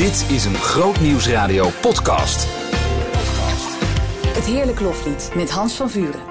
Dit 0.00 0.30
is 0.30 0.44
een 0.44 0.54
Groot 0.54 1.00
Nieuwsradio 1.00 1.68
podcast. 1.80 2.46
Het 4.26 4.44
Heerlijk 4.44 4.80
Loflied 4.80 5.30
met 5.34 5.50
Hans 5.50 5.74
van 5.74 5.90
Vuren. 5.90 6.29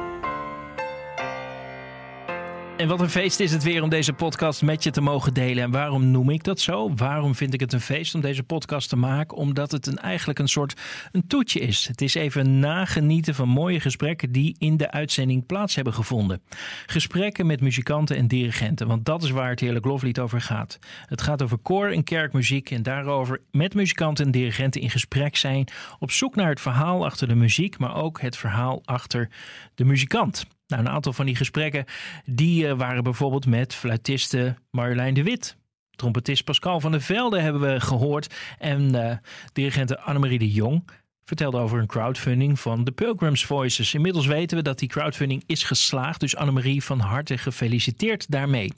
En 2.80 2.88
wat 2.88 3.02
een 3.02 3.10
feest 3.10 3.40
is 3.40 3.52
het 3.52 3.64
weer 3.64 3.84
om 3.84 3.90
deze 3.90 4.14
podcast 4.14 4.62
met 4.62 4.84
je 4.84 4.92
te 4.92 5.02
mogen 5.02 5.34
delen. 5.34 5.64
En 5.64 5.72
waarom 5.72 6.12
noem 6.12 6.30
ik 6.30 6.44
dat 6.44 6.60
zo? 6.60 6.94
Waarom 6.96 7.36
vind 7.36 7.54
ik 7.54 7.60
het 7.60 7.74
een 7.74 7.82
feest 7.82 8.16
om 8.16 8.22
deze 8.22 8.44
podcast 8.44 8.90
te 8.90 8.96
maken? 8.96 9.38
Omdat 9.38 9.72
het 9.72 9.88
een, 9.88 9.98
eigenlijk 9.98 10.40
een 10.40 10.48
soort 10.48 10.82
een 11.12 11.28
toetje 11.28 11.60
is. 11.60 11.88
Het 11.88 12.02
is 12.02 12.14
even 12.14 12.60
nagenieten 12.60 13.36
van 13.36 13.50
mooie 13.50 13.80
gesprekken 13.80 14.32
die 14.32 14.56
in 14.58 14.78
de 14.78 14.92
uitzending 14.92 15.46
plaats 15.46 15.76
hebben 15.76 15.94
gevonden. 15.94 16.42
Gesprekken 16.86 17.46
met 17.46 17.62
muzikanten 17.62 18.16
en 18.16 18.28
dirigenten, 18.28 18.88
want 18.88 19.06
dat 19.06 19.24
is 19.24 19.30
waar 19.30 19.50
het 19.50 19.60
Heerlijk 19.60 19.86
Loflied 19.86 20.20
over 20.20 20.42
gaat. 20.42 20.80
Het 21.06 21.22
gaat 21.22 21.42
over 21.42 21.58
koor 21.58 21.88
en 21.88 22.04
kerkmuziek 22.04 22.72
en 22.72 22.84
daarover 22.84 23.42
met 23.52 23.74
muzikanten 23.74 24.26
en 24.26 24.32
dirigenten 24.32 24.82
in 24.82 24.90
gesprek 24.90 25.36
zijn. 25.36 25.68
Op 26.00 26.12
zoek 26.12 26.36
naar 26.36 26.50
het 26.50 26.62
verhaal 26.62 27.06
achter 27.06 27.28
de 27.28 27.36
muziek, 27.36 27.78
maar 27.78 27.96
ook 27.96 28.22
het 28.22 28.38
verhaal 28.38 28.82
achter 28.86 29.30
de 29.76 29.86
muzikant. 29.86 30.46
Nou, 30.70 30.82
een 30.82 30.90
aantal 30.90 31.14
van 31.14 31.26
die 31.26 31.36
gesprekken 31.36 31.86
die 32.26 32.66
uh, 32.66 32.74
waren 32.74 33.04
bijvoorbeeld 33.04 33.46
met 33.46 33.76
fluitiste 33.76 34.56
Marjolein 34.72 35.14
de 35.14 35.24
Wit. 35.24 35.58
Trompetist 35.92 36.44
Pascal 36.44 36.80
van 36.80 36.92
der 36.92 37.02
Velde 37.02 37.40
hebben 37.40 37.62
we 37.62 37.80
gehoord. 37.80 38.36
En 38.58 38.96
uh, 38.96 39.12
dirigente 39.54 40.00
Annemarie 40.00 40.40
de 40.40 40.52
Jong 40.52 40.84
vertelde 41.26 41.58
over 41.58 41.80
een 41.80 41.88
crowdfunding 41.88 42.60
van 42.60 42.84
de 42.84 42.92
Pilgrims 42.92 43.46
Voices. 43.46 43.94
Inmiddels 43.94 44.26
weten 44.26 44.58
we 44.58 44.64
dat 44.64 44.80
die 44.80 44.88
crowdfunding 44.88 45.44
is 45.46 45.64
geslaagd. 45.64 46.20
Dus 46.20 46.36
Annemarie 46.36 46.84
van 46.84 47.00
harte 47.00 47.38
gefeliciteerd 47.38 48.32
daarmee. 48.32 48.74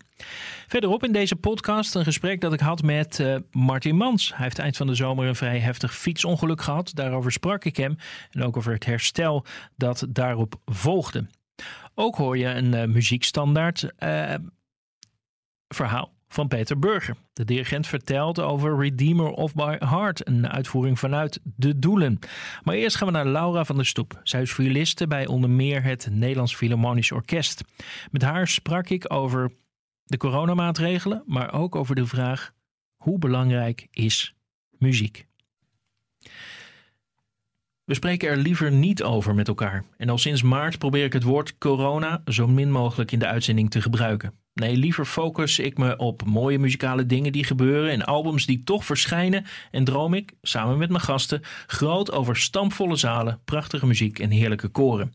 Verderop 0.68 1.04
in 1.04 1.12
deze 1.12 1.36
podcast 1.36 1.96
een 1.96 2.04
gesprek 2.04 2.42
dat 2.42 2.54
ik 2.54 2.60
had 2.60 2.82
met 2.82 3.20
uh, 3.20 3.36
Martin 3.52 3.96
Mans. 3.96 4.30
Hij 4.36 4.44
heeft 4.44 4.60
eind 4.60 4.78
van 4.78 4.88
de 4.88 4.96
zomer 4.96 5.28
een 5.28 5.36
vrij 5.36 5.60
heftig 5.60 5.96
fietsongeluk 5.96 6.62
gehad. 6.62 6.92
Daarover 6.94 7.32
sprak 7.32 7.66
ik 7.66 7.78
hem. 7.78 7.98
En 8.32 8.44
ook 8.44 8.58
over 8.58 8.74
het 8.74 8.86
herstel 8.86 9.46
dat 9.76 10.06
daarop 10.10 10.56
volgde. 10.66 11.26
Ook 11.96 12.16
hoor 12.16 12.38
je 12.38 12.46
een 12.46 12.74
uh, 12.74 12.84
muziekstandaard 12.84 13.92
uh, 14.00 14.34
verhaal 15.68 16.14
van 16.28 16.48
Peter 16.48 16.80
Burger. 16.80 17.16
De 17.34 17.46
dirigent 17.46 17.88
vertelt 17.88 18.40
over 18.40 18.80
Redeemer 18.80 19.30
of 19.30 19.56
My 19.56 19.76
Heart, 19.80 20.28
een 20.28 20.50
uitvoering 20.50 21.00
vanuit 21.00 21.40
De 21.44 21.80
Doelen. 21.80 22.20
Maar 22.64 22.76
eerst 22.76 22.96
gaan 22.96 23.08
we 23.08 23.14
naar 23.14 23.28
Laura 23.28 23.66
van 23.66 23.76
der 23.76 23.86
Stoep. 23.86 24.20
Zij 24.24 24.42
is 24.42 24.54
violiste 24.54 25.08
bij 25.08 25.28
onder 25.28 25.50
meer 25.50 25.84
het 25.84 26.08
Nederlands 26.12 26.56
Philharmonisch 26.56 27.12
Orkest. 27.12 27.64
Met 28.12 28.22
haar 28.22 28.48
sprak 28.48 28.90
ik 28.90 29.14
over 29.14 29.52
de 30.04 30.18
coronamaatregelen, 30.18 31.24
maar 31.26 31.54
ook 31.54 31.76
over 31.76 31.96
de 31.96 32.06
vraag 32.06 32.52
hoe 32.96 33.20
belangrijk 33.20 33.88
is 33.92 34.36
muziek. 34.78 35.30
We 37.86 37.94
spreken 37.94 38.30
er 38.30 38.38
liever 38.38 38.72
niet 38.72 39.04
over 39.04 39.36
met 39.36 39.48
elkaar. 39.48 39.86
En 39.98 40.10
al 40.10 40.18
sinds 40.18 40.42
maart 40.42 40.78
probeer 40.78 41.06
ik 41.06 41.14
het 41.14 41.24
woord 41.24 41.58
corona 41.58 42.22
zo 42.26 42.48
min 42.48 42.72
mogelijk 42.72 43.12
in 43.12 43.20
de 43.20 43.28
uitzending 43.28 43.70
te 43.70 43.82
gebruiken. 43.82 44.34
Nee, 44.54 44.78
liever 44.78 45.06
focus 45.06 45.60
ik 45.60 45.78
me 45.78 45.98
op 45.98 46.26
mooie 46.26 46.60
muzikale 46.60 47.06
dingen 47.06 47.32
die 47.32 47.44
gebeuren 47.44 47.92
en 47.92 48.06
albums 48.06 48.46
die 48.46 48.64
toch 48.64 48.86
verschijnen. 48.86 49.46
En 49.72 49.84
droom 49.84 50.14
ik, 50.14 50.34
samen 50.42 50.78
met 50.78 50.90
mijn 50.90 51.02
gasten, 51.02 51.42
groot 51.68 52.12
over 52.12 52.38
stampvolle 52.38 52.96
zalen, 52.96 53.40
prachtige 53.46 53.86
muziek 53.86 54.20
en 54.20 54.30
heerlijke 54.30 54.68
koren. 54.68 55.14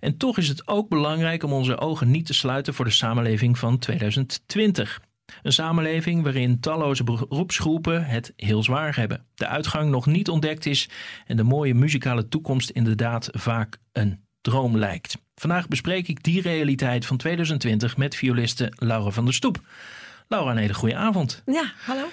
En 0.00 0.16
toch 0.16 0.38
is 0.38 0.48
het 0.48 0.68
ook 0.68 0.88
belangrijk 0.88 1.42
om 1.42 1.52
onze 1.52 1.78
ogen 1.78 2.10
niet 2.10 2.26
te 2.26 2.34
sluiten 2.34 2.74
voor 2.74 2.84
de 2.84 2.90
samenleving 2.90 3.58
van 3.58 3.78
2020. 3.78 5.00
Een 5.42 5.52
samenleving 5.52 6.22
waarin 6.22 6.60
talloze 6.60 7.04
beroepsgroepen 7.04 8.04
het 8.04 8.32
heel 8.36 8.62
zwaar 8.62 8.96
hebben. 8.96 9.26
De 9.34 9.46
uitgang 9.46 9.90
nog 9.90 10.06
niet 10.06 10.28
ontdekt 10.28 10.66
is 10.66 10.88
en 11.26 11.36
de 11.36 11.42
mooie 11.42 11.74
muzikale 11.74 12.28
toekomst 12.28 12.70
inderdaad 12.70 13.28
vaak 13.32 13.78
een 13.92 14.24
droom 14.40 14.76
lijkt. 14.76 15.18
Vandaag 15.34 15.68
bespreek 15.68 16.08
ik 16.08 16.22
die 16.22 16.42
realiteit 16.42 17.06
van 17.06 17.16
2020 17.16 17.96
met 17.96 18.16
violiste 18.16 18.72
Laura 18.76 19.10
van 19.10 19.24
der 19.24 19.34
Stoep. 19.34 19.60
Laura, 20.28 20.50
een 20.50 20.56
hele 20.56 20.74
goede 20.74 20.96
avond. 20.96 21.42
Ja, 21.46 21.72
hallo. 21.84 22.06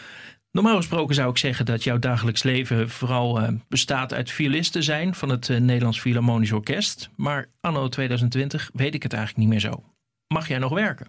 Normaal 0.51 0.75
gesproken 0.75 1.16
zou 1.16 1.29
ik 1.29 1.38
zeggen 1.38 1.66
dat 1.66 1.83
jouw 1.83 2.00
dagelijks 2.00 2.44
leven 2.44 2.89
vooral 2.89 3.41
uh, 3.41 3.47
bestaat 3.67 4.13
uit 4.13 4.31
violisten 4.31 4.83
zijn 4.83 5.16
van 5.16 5.29
het 5.29 5.50
uh, 5.50 5.59
Nederlands 5.59 6.00
Philharmonisch 6.00 6.51
Orkest. 6.51 7.09
Maar 7.16 7.50
anno 7.61 7.88
2020 7.88 8.69
weet 8.73 8.94
ik 8.94 9.03
het 9.03 9.13
eigenlijk 9.13 9.41
niet 9.44 9.51
meer 9.51 9.72
zo. 9.72 9.83
Mag 10.27 10.47
jij 10.47 10.57
nog 10.57 10.73
werken? 10.73 11.07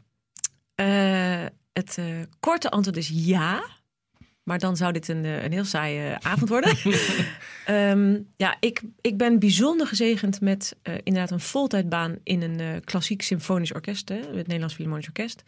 Uh, 0.80 1.46
het 1.78 1.96
uh, 1.98 2.06
korte 2.40 2.70
antwoord 2.70 2.96
is 2.96 3.10
ja. 3.14 3.62
Maar 4.42 4.58
dan 4.58 4.76
zou 4.76 4.92
dit 4.92 5.08
een, 5.08 5.24
een 5.24 5.52
heel 5.52 5.64
saaie 5.64 6.16
avond 6.20 6.48
worden. 6.48 6.76
um, 7.68 8.28
ja, 8.44 8.56
ik, 8.60 8.82
ik 9.00 9.16
ben 9.16 9.38
bijzonder 9.38 9.86
gezegend 9.86 10.40
met 10.40 10.76
uh, 10.82 10.94
inderdaad 11.02 11.30
een 11.30 11.40
voltijdbaan 11.40 12.18
in 12.22 12.42
een 12.42 12.60
uh, 12.60 12.68
klassiek 12.84 13.22
symfonisch 13.22 13.72
orkest, 13.72 14.08
hè, 14.08 14.16
het 14.16 14.46
Nederlands 14.46 14.74
Philharmonisch 14.74 15.06
Orkest. 15.06 15.42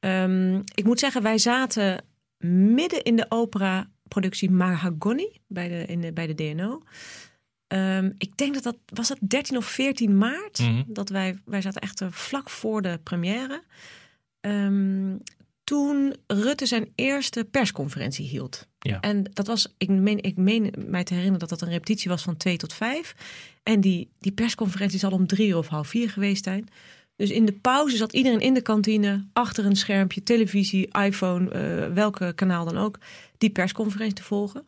Um, 0.00 0.62
ik 0.74 0.84
moet 0.84 0.98
zeggen, 0.98 1.22
wij 1.22 1.38
zaten 1.38 2.04
midden 2.74 3.02
in 3.02 3.16
de 3.16 3.26
opera-productie 3.28 4.50
Mahagoni 4.50 5.40
bij 5.46 5.68
de, 5.68 5.84
in 5.86 6.00
de, 6.00 6.12
bij 6.12 6.26
de 6.26 6.34
DNO. 6.34 6.82
Um, 7.68 8.14
ik 8.18 8.36
denk 8.36 8.54
dat 8.54 8.62
dat 8.62 8.76
was 8.86 9.08
dat 9.08 9.18
13 9.20 9.56
of 9.56 9.64
14 9.64 10.18
maart. 10.18 10.58
Mm 10.58 10.66
-hmm. 10.66 10.84
Dat 10.86 11.08
wij, 11.08 11.38
wij 11.44 11.60
zaten 11.60 11.80
echt 11.80 12.02
vlak 12.10 12.50
voor 12.50 12.82
de 12.82 13.00
première. 13.02 13.62
Um, 14.40 15.22
toen 15.64 16.14
Rutte 16.26 16.66
zijn 16.66 16.92
eerste 16.94 17.44
persconferentie 17.44 18.26
hield. 18.26 18.66
Ja. 18.78 19.00
En 19.00 19.24
dat 19.32 19.46
was, 19.46 19.74
ik 19.78 19.88
meen, 19.88 20.22
ik 20.22 20.36
meen 20.36 20.74
mij 20.86 21.04
te 21.04 21.14
herinneren 21.14 21.48
dat 21.48 21.58
dat 21.58 21.68
een 21.68 21.74
repetitie 21.74 22.10
was 22.10 22.22
van 22.22 22.36
twee 22.36 22.56
tot 22.56 22.72
vijf. 22.72 23.14
En 23.62 23.80
die, 23.80 24.08
die 24.18 24.32
persconferentie 24.32 24.98
zal 24.98 25.10
om 25.10 25.26
drie 25.26 25.58
of 25.58 25.66
half 25.66 25.88
vier 25.88 26.10
geweest 26.10 26.44
zijn. 26.44 26.68
Dus 27.16 27.30
in 27.30 27.44
de 27.44 27.52
pauze 27.52 27.96
zat 27.96 28.12
iedereen 28.12 28.40
in 28.40 28.54
de 28.54 28.62
kantine, 28.62 29.26
achter 29.32 29.64
een 29.64 29.76
schermpje, 29.76 30.22
televisie, 30.22 30.98
iPhone, 30.98 31.44
uh, 31.44 31.94
welke 31.94 32.32
kanaal 32.34 32.64
dan 32.64 32.78
ook, 32.78 32.98
die 33.38 33.50
persconferentie 33.50 34.16
te 34.16 34.22
volgen. 34.22 34.66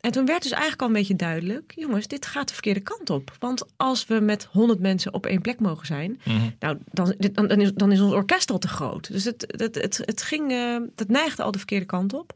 En 0.00 0.10
toen 0.10 0.26
werd 0.26 0.42
dus 0.42 0.50
eigenlijk 0.50 0.80
al 0.82 0.86
een 0.86 0.92
beetje 0.92 1.16
duidelijk: 1.16 1.72
jongens, 1.76 2.06
dit 2.06 2.26
gaat 2.26 2.48
de 2.48 2.54
verkeerde 2.54 2.80
kant 2.80 3.10
op. 3.10 3.36
Want 3.38 3.64
als 3.76 4.06
we 4.06 4.20
met 4.20 4.48
honderd 4.50 4.80
mensen 4.80 5.14
op 5.14 5.26
één 5.26 5.40
plek 5.40 5.60
mogen 5.60 5.86
zijn, 5.86 6.20
Mhm. 6.24 6.50
nou, 6.58 6.78
dan, 6.92 7.14
dan, 7.18 7.46
dan, 7.46 7.60
is, 7.60 7.72
dan 7.74 7.92
is 7.92 8.00
ons 8.00 8.12
orkest 8.12 8.50
al 8.50 8.58
te 8.58 8.68
groot. 8.68 9.12
Dus 9.12 9.24
het, 9.24 9.44
het, 9.56 9.74
het, 9.74 10.00
het, 10.04 10.22
ging, 10.22 10.52
uh, 10.52 10.76
het 10.96 11.08
neigde 11.08 11.42
al 11.42 11.50
de 11.50 11.58
verkeerde 11.58 11.86
kant 11.86 12.12
op. 12.14 12.32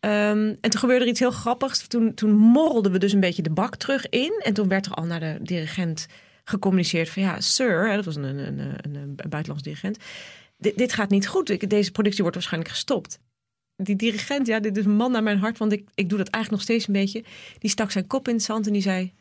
Um, 0.00 0.48
en 0.60 0.70
toen 0.70 0.80
gebeurde 0.80 1.04
er 1.04 1.10
iets 1.10 1.20
heel 1.20 1.30
grappigs. 1.30 1.86
Toen, 1.86 2.14
toen 2.14 2.32
morrelden 2.32 2.92
we 2.92 2.98
dus 2.98 3.12
een 3.12 3.20
beetje 3.20 3.42
de 3.42 3.50
bak 3.50 3.76
terug 3.76 4.08
in. 4.08 4.40
En 4.44 4.54
toen 4.54 4.68
werd 4.68 4.86
er 4.86 4.92
al 4.92 5.04
naar 5.04 5.20
de 5.20 5.38
dirigent 5.42 6.06
gecommuniceerd 6.44 7.08
van 7.08 7.22
ja, 7.22 7.40
sir, 7.40 7.88
hè, 7.88 7.96
dat 7.96 8.04
was 8.04 8.16
een, 8.16 8.24
een, 8.24 8.38
een, 8.38 8.58
een, 8.58 8.94
een 8.94 9.28
buitenlands 9.28 9.62
dirigent. 9.62 9.98
Dit, 10.56 10.78
dit 10.78 10.92
gaat 10.92 11.10
niet 11.10 11.28
goed. 11.28 11.70
Deze 11.70 11.90
productie 11.90 12.20
wordt 12.22 12.36
waarschijnlijk 12.36 12.72
gestopt 12.72 13.18
die 13.82 13.96
dirigent, 13.96 14.46
ja, 14.46 14.60
dit 14.60 14.76
is 14.76 14.84
een 14.84 14.96
man 14.96 15.12
naar 15.12 15.22
mijn 15.22 15.38
hart, 15.38 15.58
want 15.58 15.72
ik, 15.72 15.88
ik 15.94 16.08
doe 16.08 16.18
dat 16.18 16.28
eigenlijk 16.28 16.50
nog 16.50 16.62
steeds 16.62 16.86
een 16.86 17.00
beetje. 17.00 17.24
Die 17.58 17.70
stak 17.70 17.90
zijn 17.90 18.06
kop 18.06 18.28
in 18.28 18.34
het 18.34 18.42
zand 18.42 18.66
en 18.66 18.72
die 18.72 18.82
zei: 18.82 19.12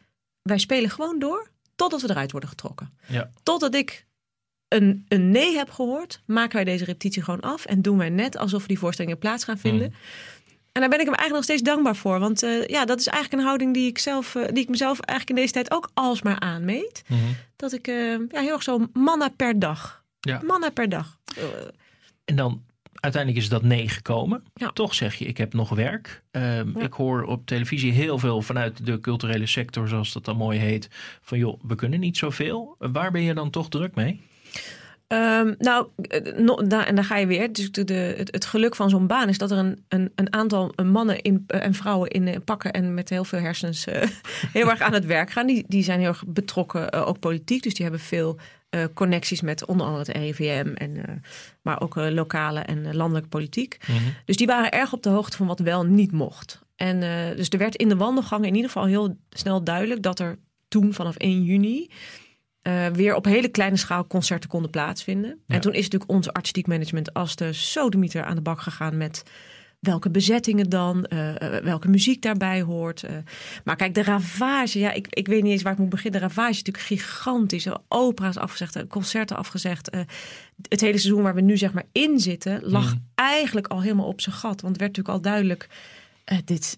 Wij 0.42 0.58
spelen 0.58 0.90
gewoon 0.90 1.20
door 1.20 1.50
totdat 1.76 2.02
we 2.02 2.10
eruit 2.10 2.32
worden 2.32 2.50
getrokken. 2.50 2.94
Ja. 3.08 3.30
Totdat 3.44 3.76
ik 3.76 4.06
een, 4.68 5.06
een 5.08 5.32
nee 5.32 5.56
heb 5.56 5.70
gehoord, 5.70 6.22
maken 6.26 6.56
wij 6.56 6.64
deze 6.64 6.86
repetitie 6.86 7.24
gewoon 7.24 7.40
af 7.40 7.66
en 7.66 7.82
doen 7.82 7.98
wij 7.98 8.10
net 8.10 8.38
alsof 8.38 8.62
we 8.62 8.68
die 8.68 8.80
voorstellingen 8.80 9.18
plaats 9.18 9.44
gaan 9.44 9.58
vinden. 9.58 9.88
Mm. 9.88 9.96
En 10.72 10.82
daar 10.82 10.90
ben 10.90 11.00
ik 11.00 11.06
hem 11.06 11.16
eigenlijk 11.16 11.34
nog 11.34 11.44
steeds 11.44 11.62
dankbaar 11.62 11.96
voor. 11.96 12.20
Want 12.20 12.44
uh, 12.44 12.66
ja, 12.66 12.86
dat 12.86 13.00
is 13.00 13.08
eigenlijk 13.08 13.42
een 13.42 13.48
houding 13.48 13.74
die 13.74 13.88
ik, 13.88 13.98
zelf, 13.98 14.36
uh, 14.36 14.48
die 14.48 14.64
ik 14.64 14.70
mezelf 14.70 15.00
eigenlijk 15.00 15.30
in 15.30 15.36
deze 15.36 15.54
tijd 15.54 15.72
ook 15.72 15.90
alsmaar 15.94 16.40
aanmeet. 16.40 17.04
Mm 17.08 17.18
-hmm. 17.20 17.36
Dat 17.56 17.74
ik 17.74 17.88
uh, 17.88 18.20
ja, 18.30 18.42
heel 18.42 18.54
erg 18.54 18.64
zo 18.64 18.88
manna 18.94 19.30
per 19.30 19.60
dag. 19.60 20.04
Ja. 20.20 20.42
Manna 20.44 20.70
per 20.70 20.90
dag. 20.90 21.20
En 22.26 22.36
dan 22.36 22.64
uiteindelijk 23.02 23.44
is 23.44 23.50
dat 23.50 23.64
nee 23.64 23.90
gekomen. 23.90 24.44
Ja. 24.54 24.72
Toch 24.72 24.96
zeg 24.96 25.16
je, 25.16 25.26
ik 25.26 25.38
heb 25.38 25.54
nog 25.54 25.70
werk. 25.70 26.24
Um, 26.32 26.42
ja. 26.44 26.86
Ik 26.86 26.94
hoor 26.94 27.24
op 27.24 27.46
televisie 27.46 27.92
heel 27.92 28.18
veel 28.18 28.42
vanuit 28.42 28.86
de 28.86 29.00
culturele 29.00 29.46
sector, 29.46 29.88
zoals 29.88 30.14
dat 30.14 30.26
dan 30.26 30.38
mooi 30.38 30.60
heet. 30.60 30.90
Van 31.22 31.38
joh, 31.38 31.60
we 31.64 31.76
kunnen 31.76 32.00
niet 32.00 32.18
zoveel. 32.18 32.76
Waar 32.78 33.12
ben 33.12 33.22
je 33.22 33.34
dan 33.34 33.50
toch 33.50 33.70
druk 33.70 33.96
mee? 33.96 34.22
Um, 35.08 35.56
nou, 35.58 35.88
no, 36.38 36.68
da, 36.68 36.86
en 36.86 36.96
daar 36.96 37.04
ga 37.04 37.18
je 37.18 37.26
weer. 37.26 37.54
Dus 37.54 37.72
de, 37.72 37.84
de, 37.84 38.14
het, 38.18 38.32
het, 38.32 38.46
geluk 38.46 38.76
van 38.76 38.90
zo'n 38.90 39.08
baan 39.08 39.30
is 39.30 39.38
dat 39.38 39.52
er 39.52 39.58
een, 39.58 39.84
een, 39.88 40.12
een 40.16 40.34
aantal 40.34 40.74
mannen 40.84 41.22
in, 41.22 41.46
uh, 41.48 41.66
en 41.66 41.74
vrouwen 41.74 42.10
in 42.10 42.28
uh, 42.28 42.36
pakken 42.46 42.72
en 42.72 42.94
met 42.94 43.10
heel 43.10 43.24
veel 43.24 43.40
hersens 43.40 43.88
uh, 43.88 44.04
heel 44.58 44.70
erg 44.70 44.82
aan 44.82 44.94
het 44.94 45.06
werk 45.06 45.32
gaan. 45.32 45.48
Die, 45.48 45.66
die 45.68 45.84
zijn 45.84 46.00
heel 46.00 46.08
erg 46.08 46.24
betrokken, 46.28 47.06
ook 47.06 47.20
politiek. 47.20 47.64
Dus 47.64 47.74
die 47.74 47.84
hebben 47.86 48.04
veel 48.04 48.40
uh, 48.76 48.84
connecties 48.94 49.42
met 49.42 49.66
onder 49.66 49.86
andere 49.88 50.06
het 50.06 50.18
RIVM, 50.18 50.74
en, 50.76 50.96
uh, 50.96 51.04
maar 51.62 51.82
ook 51.82 51.96
uh, 51.96 52.10
lokale 52.10 52.60
en 52.60 52.96
landelijke 52.96 53.30
politiek. 53.30 53.78
Mm 53.88 53.96
-hmm. 53.96 54.14
Dus 54.26 54.36
die 54.36 54.48
waren 54.48 54.72
erg 54.72 54.94
op 54.94 55.04
de 55.04 55.10
hoogte 55.10 55.38
van 55.38 55.48
wat 55.48 55.60
wel 55.60 55.86
niet 55.86 56.12
mocht. 56.12 56.60
En 56.76 57.00
dus 57.36 57.50
er 57.50 57.58
werd 57.58 57.76
in 57.76 57.90
de 57.90 57.96
wandelgangen 57.96 58.48
in 58.48 58.56
ieder 58.56 58.72
geval 58.72 58.88
heel 58.88 59.18
snel 59.30 59.64
duidelijk 59.64 60.02
dat 60.02 60.20
er 60.20 60.38
toen 60.68 60.94
vanaf 60.94 61.16
1 61.16 61.44
juni 61.44 61.90
weer 62.94 63.16
op 63.16 63.26
hele 63.26 63.48
kleine 63.48 63.78
schaal 63.78 64.08
concerten 64.08 64.50
konden 64.50 64.72
plaatsvinden. 64.72 65.40
Ja. 65.48 65.56
En 65.56 65.62
toen 65.62 65.74
is 65.74 65.84
natuurlijk 65.84 66.12
ons 66.12 66.34
artistiek 66.34 66.68
management 66.68 67.14
als 67.14 67.36
de 67.36 67.54
sodemieter 67.54 68.24
aan 68.24 68.36
de 68.36 68.42
bak 68.42 68.62
gegaan 68.62 68.98
met 68.98 69.24
welke 69.82 70.10
bezettingen 70.10 70.70
dan, 70.70 71.06
eh, 71.06 71.56
eh, 71.58 71.64
welke 71.64 71.88
muziek 71.88 72.22
daarbij 72.22 72.62
hoort. 72.62 73.04
eh. 73.04 73.16
maar 73.64 73.76
kijk, 73.76 73.94
de 73.94 74.04
ravage, 74.04 74.80
ja, 74.80 74.92
ik, 74.92 75.08
ik 75.10 75.28
weet 75.28 75.44
niet 75.44 75.52
eens 75.52 75.62
waar 75.62 75.74
ik 75.74 75.80
moet 75.80 75.90
beginnen. 75.90 76.20
De 76.22 76.28
ravage 76.28 76.50
is 76.50 76.64
natuurlijk 76.64 76.86
gigantisch. 76.86 77.68
Opera's 77.88 78.38
afgezegd, 78.38 78.88
concerten 78.88 79.38
afgezegd. 79.38 79.90
het 80.70 80.82
hele 80.82 80.98
seizoen 80.98 81.22
waar 81.22 81.36
we 81.36 81.42
nu 81.42 81.58
zeg 81.58 81.74
maar 81.74 81.86
in 81.92 82.20
zitten, 82.20 82.62
lag 82.64 82.94
eigenlijk 83.16 83.68
al 83.68 83.82
helemaal 83.82 84.08
op 84.08 84.22
zijn 84.22 84.36
gat. 84.36 84.62
Want 84.62 84.74
het 84.74 84.78
werd 84.78 84.98
natuurlijk 84.98 85.16
al 85.16 85.32
duidelijk, 85.32 85.70
dit, 86.46 86.76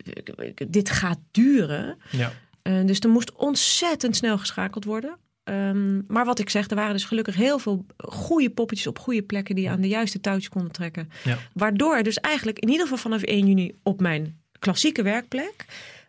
dit 0.67 0.89
gaat 0.89 1.19
duren. 1.31 1.97
Ja. 2.11 2.31
Dus 2.83 2.99
er 2.99 3.09
moest 3.09 3.33
ontzettend 3.35 4.15
snel 4.15 4.37
geschakeld 4.37 4.85
worden. 4.85 5.17
Ehm, 5.43 6.01
maar 6.07 6.25
wat 6.25 6.39
ik 6.39 6.49
zeg, 6.49 6.69
er 6.69 6.75
waren 6.75 6.93
dus 6.93 7.03
gelukkig 7.05 7.35
heel 7.35 7.59
veel 7.59 7.85
goede 7.97 8.49
poppetjes 8.49 8.87
op 8.87 8.99
goede 8.99 9.21
plekken 9.21 9.55
die 9.55 9.69
aan 9.69 9.81
de 9.81 9.87
juiste 9.87 10.19
touwtjes 10.19 10.49
konden 10.49 10.71
trekken. 10.71 11.09
Ja. 11.23 11.37
Waardoor 11.53 12.03
dus 12.03 12.17
eigenlijk 12.17 12.59
in 12.59 12.67
ieder 12.69 12.83
geval 12.83 12.97
vanaf 12.97 13.21
1 13.21 13.47
juni 13.47 13.71
op 13.83 14.01
mijn 14.01 14.41
klassieke 14.59 15.01
werkplek 15.03 15.65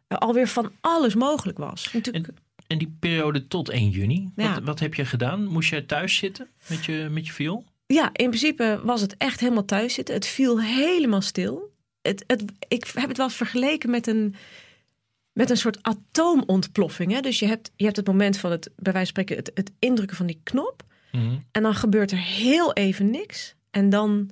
eh, 0.06 0.18
alweer 0.18 0.48
van 0.48 0.72
alles 0.80 1.14
mogelijk 1.14 1.58
was. 1.58 1.90
Natuurlijk, 1.92 2.28
En 2.66 2.78
die 2.78 2.96
periode 3.00 3.46
tot 3.46 3.68
1 3.68 3.88
juni, 3.90 4.30
Ja. 4.36 4.54
wat, 4.54 4.62
wat 4.64 4.80
heb 4.80 4.94
je 4.94 5.04
gedaan? 5.04 5.46
Moest 5.46 5.70
je 5.70 5.86
thuis 5.86 6.16
zitten 6.16 6.48
met 6.68 6.84
je, 6.84 7.08
met 7.10 7.26
je 7.26 7.32
viool? 7.32 7.64
Ja, 7.86 8.04
in 8.12 8.28
principe 8.28 8.80
was 8.84 9.00
het 9.00 9.16
echt 9.18 9.40
helemaal 9.40 9.64
thuis 9.64 9.94
zitten. 9.94 10.14
Het 10.14 10.26
viel 10.26 10.60
helemaal 10.60 11.20
stil. 11.20 11.72
Het, 12.02 12.24
het, 12.26 12.44
ik 12.68 12.90
heb 12.94 13.08
het 13.08 13.16
wel 13.16 13.26
eens 13.26 13.36
vergeleken 13.36 13.90
met 13.90 14.06
een, 14.06 14.34
met 15.34 15.50
een 15.50 15.56
soort 15.56 15.82
atoomontploffing. 15.82 17.12
Hè? 17.12 17.20
Dus 17.20 17.38
je 17.38 17.46
hebt, 17.46 17.72
je 17.76 17.84
hebt 17.84 17.96
het 17.96 18.06
moment 18.06 18.36
van 18.36 18.50
het, 18.50 18.70
bij 18.76 18.92
wijze 18.92 19.12
van 19.12 19.24
spreken, 19.24 19.36
het, 19.36 19.50
het 19.54 19.72
indrukken 19.78 20.16
van 20.16 20.26
die 20.26 20.40
knop. 20.42 20.82
Mhm. 21.12 21.38
En 21.50 21.62
dan 21.62 21.74
gebeurt 21.74 22.10
er 22.10 22.18
heel 22.18 22.72
even 22.72 23.10
niks. 23.10 23.54
En 23.70 23.90
dan, 23.90 24.30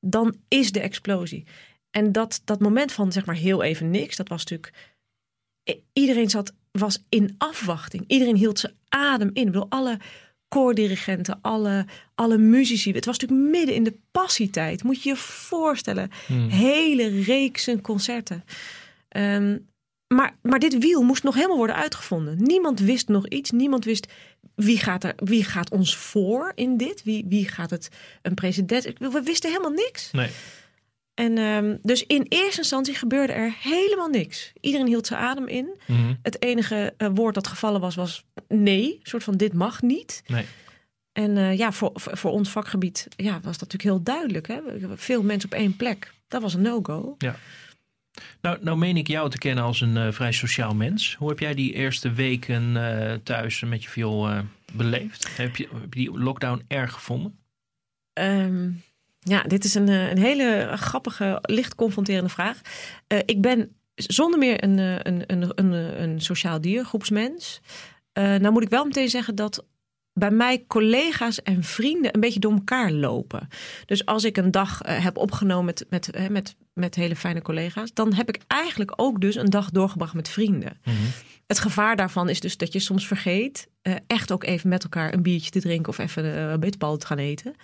dan 0.00 0.36
is 0.48 0.72
de 0.72 0.80
explosie. 0.80 1.44
En 1.90 2.12
dat, 2.12 2.40
dat 2.44 2.60
moment 2.60 2.92
van 2.92 3.12
zeg 3.12 3.26
maar 3.26 3.34
heel 3.34 3.62
even 3.62 3.90
niks, 3.90 4.16
dat 4.16 4.28
was 4.28 4.44
natuurlijk. 4.44 4.72
Iedereen 5.92 6.30
zat, 6.30 6.54
was 6.70 7.02
in 7.08 7.34
afwachting. 7.38 8.04
Iedereen 8.06 8.36
hield 8.36 8.58
zijn 8.58 8.74
adem 8.88 9.30
in. 9.32 9.46
Ik 9.46 9.52
bedoel, 9.52 9.66
alle 9.68 9.98
koordirigenten, 10.48 11.38
alle, 11.40 11.86
alle 12.14 12.38
muzici. 12.38 12.92
Het 12.92 13.04
was 13.04 13.18
natuurlijk 13.18 13.50
midden 13.50 13.74
in 13.74 13.84
de 13.84 13.98
passietijd. 14.10 14.82
Moet 14.82 15.02
je 15.02 15.08
je 15.08 15.16
voorstellen. 15.16 16.10
Hmm. 16.26 16.48
Hele 16.48 17.22
reeksen 17.22 17.80
concerten. 17.80 18.44
Ehm, 19.08 19.58
maar, 20.14 20.36
maar 20.42 20.58
dit 20.58 20.78
wiel 20.78 21.02
moest 21.02 21.22
nog 21.22 21.34
helemaal 21.34 21.56
worden 21.56 21.76
uitgevonden. 21.76 22.36
Niemand 22.42 22.80
wist 22.80 23.08
nog 23.08 23.28
iets. 23.28 23.50
Niemand 23.50 23.84
wist 23.84 24.12
wie 24.54 24.78
gaat, 24.78 25.04
er, 25.04 25.12
wie 25.16 25.44
gaat 25.44 25.70
ons 25.70 25.96
voor 25.96 26.52
in 26.54 26.76
dit. 26.76 27.02
Wie, 27.02 27.24
wie 27.28 27.48
gaat 27.48 27.70
het 27.70 27.88
een 28.22 28.34
president. 28.34 28.92
We 28.98 29.22
wisten 29.24 29.50
helemaal 29.50 29.70
niks. 29.70 30.10
Nee. 30.12 30.30
En 31.14 31.38
ehm, 31.38 31.76
dus 31.82 32.06
in 32.06 32.26
eerste 32.28 32.60
instantie 32.60 32.94
gebeurde 32.94 33.32
er 33.32 33.54
helemaal 33.60 34.08
niks. 34.08 34.52
Iedereen 34.60 34.86
hield 34.86 35.06
zijn 35.06 35.20
adem 35.20 35.48
in. 35.48 35.78
Mhm. 35.86 36.14
Het 36.22 36.42
enige 36.42 36.94
eh, 36.96 37.08
woord 37.14 37.34
dat 37.34 37.46
gevallen 37.46 37.80
was, 37.80 37.94
was 37.94 38.24
nee. 38.48 38.92
Een 38.92 39.00
soort 39.02 39.24
van 39.24 39.36
dit 39.36 39.52
mag 39.52 39.82
niet. 39.82 40.22
Nee. 40.26 40.44
En 41.12 41.36
eh, 41.36 41.58
ja, 41.58 41.72
voor, 41.72 41.90
voor 41.94 42.30
ons 42.30 42.48
vakgebied 42.48 43.08
ja, 43.16 43.32
was 43.32 43.58
dat 43.58 43.72
natuurlijk 43.72 43.82
heel 43.82 44.02
duidelijk. 44.02 44.48
Hè? 44.48 44.60
Veel 44.94 45.22
mensen 45.22 45.50
op 45.52 45.58
één 45.58 45.76
plek. 45.76 46.12
Dat 46.28 46.42
was 46.42 46.54
een 46.54 46.62
no-go. 46.62 47.16
Nou, 48.40 48.58
nou 48.60 48.78
meen 48.78 48.96
ik 48.96 49.06
jou 49.06 49.30
te 49.30 49.38
kennen 49.38 49.64
als 49.64 49.80
een 49.80 49.96
eh, 49.96 50.12
vrij 50.12 50.32
sociaal 50.32 50.74
mens. 50.74 51.14
Hoe 51.14 51.28
heb 51.28 51.38
jij 51.38 51.54
die 51.54 51.72
eerste 51.72 52.12
weken 52.12 52.76
eh, 52.76 53.14
thuis 53.22 53.60
met 53.60 53.82
je 53.82 53.88
viool 53.88 54.28
eh, 54.28 54.38
beleefd? 54.72 55.36
Heb 55.36 55.56
je, 55.56 55.68
die 55.88 56.18
lockdown 56.18 56.64
erg 56.68 56.92
gevonden? 56.92 57.38
Ehm, 58.12 58.70
ja, 59.20 59.42
dit 59.42 59.64
is 59.64 59.74
een, 59.74 59.88
een 59.88 60.18
hele 60.18 60.72
grappige, 60.74 61.38
licht 61.42 61.74
confronterende 61.74 62.30
vraag. 62.30 62.60
Ik 63.24 63.40
ben 63.40 63.76
zonder 63.94 64.38
meer 64.38 64.64
een, 64.64 64.78
een, 64.78 65.24
een, 65.26 65.52
een, 65.54 66.02
een 66.02 66.20
sociaal 66.20 66.60
dier, 66.60 66.84
groepsmens. 66.84 67.60
Eh, 68.12 68.24
nou 68.24 68.50
moet 68.52 68.62
ik 68.62 68.68
wel 68.68 68.84
meteen 68.84 69.08
zeggen 69.08 69.34
dat 69.34 69.64
bij 70.14 70.30
mij 70.30 70.64
collega's 70.66 71.42
en 71.42 71.62
vrienden 71.62 72.14
een 72.14 72.20
beetje 72.20 72.40
door 72.40 72.52
elkaar 72.52 72.90
lopen. 72.90 73.48
Dus 73.86 74.06
als 74.06 74.24
ik 74.24 74.36
een 74.36 74.50
dag 74.50 74.82
eh, 74.82 75.04
heb 75.04 75.16
opgenomen 75.16 75.64
met, 75.64 75.86
met, 75.90 76.30
met, 76.30 76.56
met 76.72 76.94
hele 76.94 77.16
fijne 77.16 77.42
collega's, 77.42 77.92
dan 77.94 78.12
heb 78.12 78.28
ik 78.28 78.40
eigenlijk 78.46 78.92
ook 78.96 79.20
dus 79.20 79.34
een 79.34 79.50
dag 79.50 79.70
doorgebracht 79.70 80.14
met 80.14 80.28
vrienden. 80.28 80.80
Het 81.46 81.58
gevaar 81.58 81.96
daarvan 81.96 82.28
is 82.28 82.40
dus 82.40 82.56
dat 82.56 82.72
je 82.72 82.78
soms 82.78 83.06
vergeet 83.06 83.68
eh, 83.82 83.94
echt 84.06 84.32
ook 84.32 84.44
even 84.44 84.68
met 84.68 84.82
elkaar 84.82 85.12
een 85.12 85.22
biertje 85.22 85.50
te 85.50 85.60
drinken 85.60 85.88
of 85.88 85.98
even 85.98 86.24
eh, 86.24 86.50
een 86.50 86.60
bitterbal 86.60 86.96
te 86.96 87.06
gaan 87.06 87.18
eten. 87.18 87.54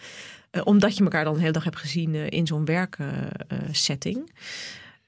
Omdat 0.64 0.96
je 0.96 1.04
elkaar 1.04 1.24
dan 1.24 1.34
de 1.34 1.40
hele 1.40 1.52
dag 1.52 1.64
hebt 1.64 1.76
gezien 1.76 2.14
in 2.14 2.46
zo'n 2.46 2.64
werksetting. 2.64 4.32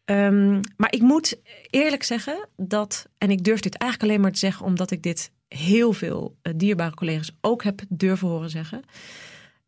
Ehm, 0.04 0.60
maar 0.76 0.92
ik 0.92 1.00
moet 1.00 1.38
eerlijk 1.70 2.02
zeggen 2.02 2.48
dat, 2.56 3.08
en 3.19 3.31
ik 3.31 3.44
durf 3.44 3.60
dit 3.60 3.75
eigenlijk 3.75 4.10
alleen 4.10 4.22
maar 4.22 4.32
te 4.32 4.38
zeggen 4.38 4.66
omdat 4.66 4.90
ik 4.90 5.02
dit 5.02 5.31
heel 5.55 5.93
veel 5.93 6.38
eh, 6.43 6.52
dierbare 6.56 6.94
collega's 6.94 7.32
ook 7.41 7.62
heb 7.62 7.81
durven 7.88 8.29
horen 8.29 8.50
zeggen, 8.50 8.82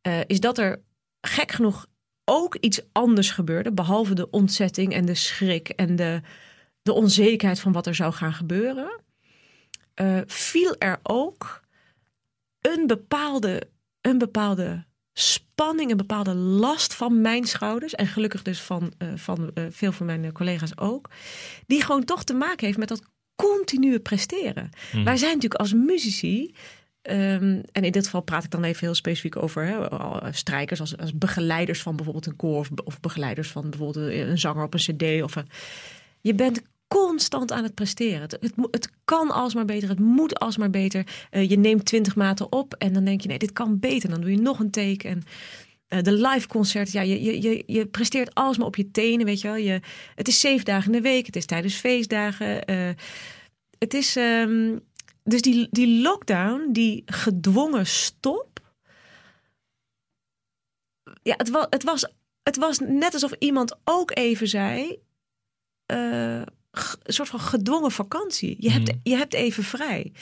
eh, 0.01 0.21
is 0.27 0.41
dat 0.41 0.59
er 0.59 0.83
gek 1.21 1.53
genoeg 1.53 1.87
ook 2.25 2.55
iets 2.55 2.81
anders 2.93 3.31
gebeurde, 3.31 3.73
behalve 3.73 4.15
de 4.15 4.31
ontzetting 4.31 4.93
en 4.93 5.05
de 5.05 5.15
schrik 5.15 5.69
en 5.69 5.97
de, 5.97 6.21
de 6.83 6.93
onzekerheid 6.93 7.61
van 7.61 7.73
wat 7.73 7.87
er 7.87 7.95
zou 7.95 8.13
gaan 8.13 8.33
gebeuren, 8.33 9.01
eh, 9.95 10.21
viel 10.27 10.77
er 10.79 11.01
ook 11.03 11.61
een 12.61 12.87
bepaalde, 12.87 13.71
een 14.01 14.19
bepaalde 14.19 14.85
spanning, 15.13 15.91
een 15.91 15.97
bepaalde 15.97 16.35
last 16.35 16.95
van 16.95 17.21
mijn 17.21 17.45
schouders. 17.45 17.95
En 17.95 18.07
gelukkig 18.07 18.43
dus 18.43 18.61
van, 18.61 18.93
van 19.15 19.51
veel 19.71 19.93
van 19.93 20.07
mijn 20.07 20.33
collega's 20.33 20.79
ook. 20.79 21.11
Die 21.67 21.83
gewoon 21.83 22.05
toch 22.05 22.25
te 22.25 22.35
maken 22.35 22.67
heeft 22.67 22.79
met 22.79 22.89
dat 22.89 23.03
continue 23.37 24.01
presteren. 24.01 24.71
Wij 25.05 25.17
zijn 25.17 25.33
natuurlijk 25.35 25.61
als 25.61 25.73
muzici. 25.73 26.55
ehm, 27.03 27.61
en 27.73 27.85
in 27.85 27.93
dit 27.93 28.05
geval 28.05 28.21
praat 28.21 28.45
ik 28.45 28.51
dan 28.51 28.65
even 28.65 28.87
heel 28.87 28.95
specifiek 28.95 29.37
over 29.37 29.67
hè, 29.67 30.33
strijkers 30.33 30.81
als, 30.81 30.97
als 30.97 31.15
begeleiders 31.15 31.83
van 31.83 31.97
bijvoorbeeld 31.97 32.27
een 32.27 32.37
koor 32.37 32.59
of, 32.59 32.71
of 32.85 33.01
begeleiders 33.01 33.49
van 33.49 33.71
bijvoorbeeld 33.71 34.13
een 34.13 34.39
zanger 34.39 34.65
op 34.65 34.75
een 34.75 34.81
CD. 34.81 35.23
Of 35.23 35.37
een, 35.37 35.49
je 36.21 36.35
bent 36.35 36.63
constant 36.99 37.53
aan 37.53 37.63
het 37.63 37.75
presteren. 37.75 38.21
Het, 38.21 38.37
het, 38.41 38.53
het 38.71 38.91
kan 39.05 39.31
alsmaar 39.31 39.65
beter, 39.65 39.89
het 39.89 39.99
moet 39.99 40.39
alsmaar 40.39 40.71
beter. 40.71 41.07
Eh, 41.31 41.51
je 41.51 41.59
neemt 41.59 41.85
twintig 41.85 42.17
maten 42.17 42.53
op 42.53 42.75
en 42.75 42.93
dan 42.93 43.05
denk 43.05 43.21
je, 43.21 43.29
nee, 43.29 43.39
dit 43.39 43.53
kan 43.53 43.79
beter. 43.79 44.11
Dan 44.11 44.21
doe 44.21 44.31
je 44.31 44.41
nog 44.41 44.59
een 44.59 44.71
take 44.71 45.09
en 45.09 45.23
de 46.01 46.13
live 46.13 46.47
concert, 46.49 46.93
ja, 46.93 47.01
je, 47.01 47.23
je, 47.23 47.43
je, 47.43 47.63
je 47.67 47.87
presteert 47.87 48.35
alsmaar 48.35 48.67
op 48.67 48.77
je 48.77 48.91
tenen, 48.91 49.27
weet 49.27 49.41
je 49.41 49.49
wel. 49.49 49.57
Je, 49.57 49.81
het 50.15 50.29
is 50.29 50.41
zeven 50.41 50.65
dagen 50.65 50.87
in 50.87 51.03
de 51.03 51.09
week, 51.09 51.27
het 51.27 51.37
is 51.37 51.47
tijdens 51.47 51.75
feestdagen. 51.75 52.65
eh, 52.65 52.89
het 53.79 53.95
is, 53.95 54.17
ehm, 54.17 54.79
dus 55.25 55.41
die, 55.43 55.69
die 55.71 56.03
lockdown, 56.03 56.69
die 56.73 57.03
gedwongen 57.07 57.87
stop. 57.87 58.61
Ja, 61.23 61.35
het 61.37 61.51
was, 61.51 61.67
het 61.71 61.83
was, 61.85 62.07
het 62.43 62.57
was 62.57 62.79
net 62.79 63.13
alsof 63.13 63.33
iemand 63.39 63.77
ook 63.85 64.17
even 64.17 64.49
zei, 64.49 64.99
eh, 65.87 66.43
een 67.03 67.13
soort 67.13 67.29
van 67.29 67.41
gedwongen 67.41 67.91
vakantie. 67.91 68.57
Je, 68.59 68.71
hebt, 68.71 68.89
Mhm. 68.89 68.99
je 69.03 69.17
hebt 69.17 69.35
even 69.35 69.65
vrij. 69.65 70.13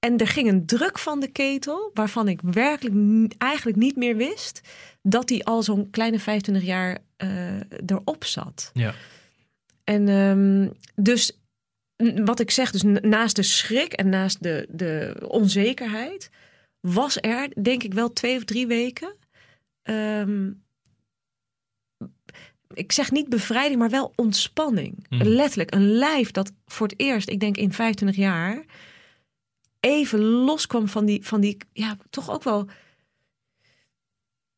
En 0.00 0.18
er 0.18 0.26
ging 0.26 0.48
een 0.48 0.66
druk 0.66 0.98
van 0.98 1.20
de 1.20 1.28
ketel, 1.28 1.90
waarvan 1.94 2.28
ik 2.28 2.40
werkelijk 2.42 3.32
eigenlijk 3.38 3.76
niet 3.76 3.96
meer 3.96 4.16
wist 4.16 4.60
dat 5.02 5.28
die 5.28 5.44
al 5.44 5.62
zo'n 5.62 5.90
kleine 5.90 6.18
25 6.18 6.62
jaar 6.62 6.98
eh, 7.16 7.60
erop 7.86 8.24
zat. 8.24 8.70
Ja. 8.74 8.94
En 9.84 10.08
ehm, 10.08 10.68
dus 10.94 11.38
wat 12.24 12.40
ik 12.40 12.50
zeg, 12.50 12.70
dus 12.70 12.82
naast 13.02 13.36
de 13.36 13.42
schrik 13.42 13.92
en 13.92 14.08
naast 14.08 14.42
de, 14.42 14.66
de 14.70 15.16
onzekerheid, 15.28 16.30
was 16.80 17.18
er 17.20 17.62
denk 17.62 17.82
ik 17.82 17.94
wel 17.94 18.12
twee 18.12 18.36
of 18.36 18.44
drie 18.44 18.66
weken. 18.66 19.14
ehm, 19.82 20.50
ik 22.74 22.92
zeg 22.92 23.10
niet 23.10 23.28
bevrijding, 23.28 23.78
maar 23.78 23.90
wel 23.90 24.12
ontspanning. 24.16 25.06
Mhm. 25.08 25.28
Letterlijk 25.28 25.74
een 25.74 25.90
lijf 25.90 26.30
dat 26.30 26.52
voor 26.66 26.86
het 26.86 27.00
eerst, 27.00 27.28
ik 27.28 27.40
denk 27.40 27.56
in 27.56 27.72
25 27.72 28.16
jaar, 28.16 28.64
even 29.80 30.20
loskwam 30.20 30.88
van 30.88 31.04
die, 31.04 31.26
van 31.26 31.40
die 31.40 31.56
ja, 31.72 31.96
toch 32.10 32.30
ook 32.30 32.42
wel. 32.42 32.68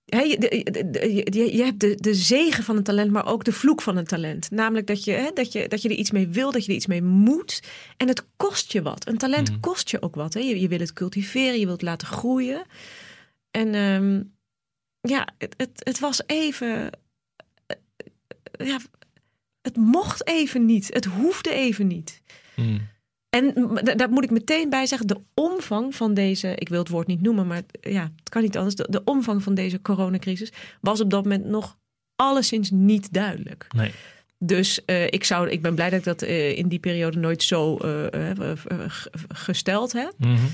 Hè, 0.04 0.20
je, 0.20 0.38
de- 0.38 0.70
de- 0.70 0.90
de- 0.90 1.14
je, 1.14 1.56
je 1.56 1.62
hebt 1.64 1.80
de, 1.80 1.94
de 1.94 2.14
zegen 2.14 2.64
van 2.64 2.76
een 2.76 2.82
talent, 2.82 3.10
maar 3.10 3.26
ook 3.26 3.44
de 3.44 3.52
vloek 3.52 3.82
van 3.82 3.96
een 3.96 4.04
talent. 4.06 4.50
Namelijk 4.50 4.86
dat 4.86 5.04
je, 5.04 5.30
dat, 5.34 5.52
je, 5.52 5.68
dat 5.68 5.82
je 5.82 5.88
er 5.88 5.94
iets 5.94 6.10
mee 6.10 6.28
wil, 6.28 6.52
dat 6.52 6.64
je 6.64 6.70
er 6.70 6.76
iets 6.76 6.86
mee 6.86 7.02
moet. 7.02 7.62
En 7.96 8.08
het 8.08 8.26
kost 8.36 8.72
je 8.72 8.82
wat. 8.82 9.08
Een 9.08 9.18
talent 9.18 9.50
Mhm. 9.50 9.60
kost 9.60 9.90
je 9.90 10.02
ook 10.02 10.14
wat. 10.14 10.32
Je, 10.32 10.60
je 10.60 10.68
wil 10.68 10.78
het 10.78 10.92
cultiveren, 10.92 11.58
je 11.58 11.64
wilt 11.66 11.80
het 11.80 11.88
laten 11.88 12.06
groeien. 12.06 12.62
En 13.50 13.74
ehm, 13.74 14.22
ja, 15.12 15.28
het, 15.38 15.54
het, 15.56 15.70
het 15.74 15.98
was 15.98 16.22
even. 16.26 16.90
eh, 17.66 17.76
Ja, 18.66 18.78
het 19.62 19.76
mocht 19.76 20.26
even 20.26 20.64
niet. 20.66 20.88
Het 20.92 21.04
hoefde 21.04 21.50
even 21.50 21.86
niet. 21.86 22.22
Mhm. 22.56 22.78
En 23.32 23.74
daar 23.82 24.10
moet 24.10 24.24
ik 24.24 24.30
meteen 24.30 24.70
bij 24.70 24.86
zeggen, 24.86 25.06
de 25.06 25.20
omvang 25.34 25.94
van 25.94 26.14
deze, 26.14 26.54
ik 26.54 26.68
wil 26.68 26.78
het 26.78 26.88
woord 26.88 27.06
niet 27.06 27.22
noemen, 27.22 27.46
maar 27.46 27.62
ja, 27.80 28.02
het 28.16 28.28
kan 28.28 28.42
niet 28.42 28.56
anders. 28.56 28.74
De, 28.74 28.86
de 28.90 29.04
omvang 29.04 29.42
van 29.42 29.54
deze 29.54 29.82
coronacrisis 29.82 30.52
was 30.80 31.00
op 31.00 31.10
dat 31.10 31.22
moment 31.22 31.44
nog 31.44 31.78
alleszins 32.16 32.70
niet 32.70 33.12
duidelijk. 33.12 33.66
Nee. 33.74 33.92
Dus 34.38 34.80
uh, 34.86 35.06
ik, 35.06 35.24
zou, 35.24 35.48
ik 35.48 35.62
ben 35.62 35.74
blij 35.74 35.90
dat 35.90 35.98
ik 35.98 36.04
dat 36.04 36.22
uh, 36.22 36.58
in 36.58 36.68
die 36.68 36.78
periode 36.78 37.18
nooit 37.18 37.42
zo 37.42 37.78
uh, 37.84 38.52
gesteld 39.28 39.92
heb. 39.92 40.14
Mm 40.18 40.36
-hmm. 40.36 40.50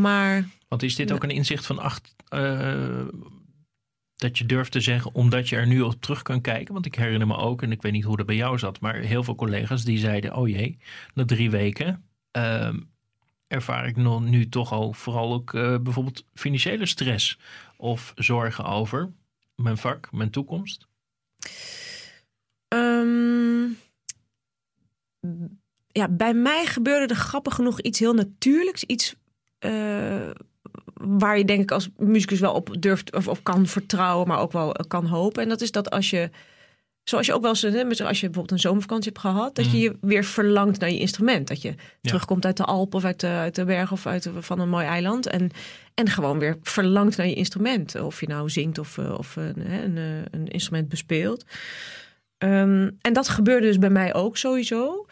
Maar. 0.00 0.48
Want 0.68 0.82
is 0.82 0.96
dit 0.96 1.12
ook 1.12 1.22
een 1.22 1.30
inzicht 1.30 1.66
van 1.66 1.78
acht. 1.78 2.14
Dat 4.20 4.38
je 4.38 4.46
durft 4.46 4.72
te 4.72 4.80
zeggen, 4.80 5.14
omdat 5.14 5.48
je 5.48 5.56
er 5.56 5.66
nu 5.66 5.80
op 5.80 6.00
terug 6.00 6.22
kan 6.22 6.40
kijken. 6.40 6.74
Want 6.74 6.86
ik 6.86 6.94
herinner 6.94 7.26
me 7.26 7.36
ook, 7.36 7.62
en 7.62 7.72
ik 7.72 7.82
weet 7.82 7.92
niet 7.92 8.04
hoe 8.04 8.16
dat 8.16 8.26
bij 8.26 8.36
jou 8.36 8.58
zat, 8.58 8.80
maar 8.80 8.94
heel 8.94 9.24
veel 9.24 9.34
collega's 9.34 9.84
die 9.84 9.98
zeiden: 9.98 10.34
Oh 10.34 10.48
jee, 10.48 10.78
na 11.14 11.24
drie 11.24 11.50
weken 11.50 12.04
ehm, 12.30 12.78
ervaar 13.46 13.86
ik 13.86 13.96
nog 13.96 14.24
nu 14.24 14.48
toch 14.48 14.72
al 14.72 14.92
vooral 14.92 15.32
ook 15.32 15.52
bijvoorbeeld 15.52 16.24
financiële 16.34 16.86
stress 16.86 17.38
of 17.76 18.12
zorgen 18.16 18.64
over 18.64 19.12
mijn 19.54 19.76
vak, 19.76 20.12
mijn 20.12 20.30
toekomst. 20.30 20.88
Um, 22.68 23.78
ja, 25.92 26.08
bij 26.08 26.34
mij 26.34 26.66
gebeurde 26.66 27.14
er 27.14 27.20
grappig 27.20 27.54
genoeg 27.54 27.80
iets 27.80 27.98
heel 27.98 28.14
natuurlijks. 28.14 28.84
Iets 28.84 29.14
uh, 29.60 30.30
waar 30.94 31.38
je 31.38 31.44
denk 31.44 31.62
ik 31.62 31.70
als 31.70 31.88
muzikus 31.96 32.40
wel 32.40 32.52
op 32.52 32.76
durft 32.78 33.14
of 33.16 33.28
op 33.28 33.44
kan 33.44 33.66
vertrouwen, 33.66 34.28
maar 34.28 34.38
ook 34.38 34.52
wel 34.52 34.76
kan 34.88 35.06
hopen. 35.06 35.42
En 35.42 35.48
dat 35.48 35.60
is 35.60 35.70
dat 35.70 35.90
als 35.90 36.10
je, 36.10 36.30
zoals 37.04 37.26
je 37.26 37.32
ook 37.32 37.42
wel 37.42 37.50
eens, 37.50 38.02
als 38.02 38.20
je 38.20 38.26
bijvoorbeeld 38.26 38.50
een 38.50 38.58
zomervakantie 38.58 39.12
hebt 39.12 39.24
gehad, 39.24 39.54
dat 39.54 39.70
je 39.70 39.78
je 39.78 39.96
weer 40.00 40.24
verlangt 40.24 40.80
naar 40.80 40.90
je 40.90 40.98
instrument. 40.98 41.48
Dat 41.48 41.62
je 41.62 41.68
ja. 41.68 41.76
terugkomt 42.00 42.44
uit 42.44 42.56
de 42.56 42.64
Alpen 42.64 42.98
of 42.98 43.04
uit 43.04 43.20
de, 43.20 43.26
uit 43.26 43.54
de 43.54 43.64
berg 43.64 43.92
of 43.92 44.06
uit 44.06 44.30
van 44.38 44.60
een 44.60 44.68
mooi 44.68 44.86
eiland. 44.86 45.26
En, 45.26 45.50
en 45.94 46.08
gewoon 46.08 46.38
weer 46.38 46.58
verlangt 46.62 47.16
naar 47.16 47.26
je 47.26 47.34
instrument. 47.34 48.00
Of 48.00 48.20
je 48.20 48.26
nou 48.26 48.50
zingt 48.50 48.78
of, 48.78 48.98
of 48.98 49.36
een, 49.36 49.72
een, 49.72 49.96
een 50.30 50.48
instrument 50.48 50.88
bespeelt. 50.88 51.44
Um, 52.38 52.96
en 53.00 53.12
dat 53.12 53.28
gebeurde 53.28 53.66
dus 53.66 53.78
bij 53.78 53.90
mij 53.90 54.14
ook 54.14 54.36
sowieso. 54.36 55.06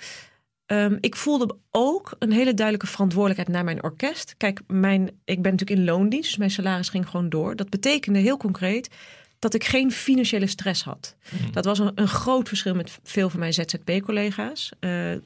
Um, 0.72 0.98
ik 1.00 1.16
voelde 1.16 1.56
ook 1.70 2.16
een 2.18 2.32
hele 2.32 2.54
duidelijke 2.54 2.90
verantwoordelijkheid 2.90 3.48
naar 3.56 3.64
mijn 3.64 3.82
orkest. 3.82 4.34
Kijk, 4.37 4.60
mijn, 4.66 5.06
ik 5.25 5.42
ben 5.42 5.52
natuurlijk 5.52 5.80
in 5.80 5.84
loondienst, 5.84 6.28
dus 6.28 6.37
mijn 6.37 6.50
salaris 6.50 6.88
ging 6.88 7.08
gewoon 7.08 7.28
door. 7.28 7.56
Dat 7.56 7.70
betekende 7.70 8.18
heel 8.18 8.37
concreet 8.37 8.90
dat 9.38 9.54
ik 9.54 9.64
geen 9.64 9.92
financiële 9.92 10.46
stress 10.46 10.82
had. 10.82 11.16
Mm. 11.30 11.52
Dat 11.52 11.64
was 11.64 11.78
een, 11.78 11.92
een, 11.94 12.08
groot 12.08 12.48
verschil 12.48 12.75
met 12.75 12.98
veel 13.02 13.30
van 13.30 13.40
mijn 13.40 13.52
ZZP-collega's. 13.54 14.72
Uh, 14.80 15.16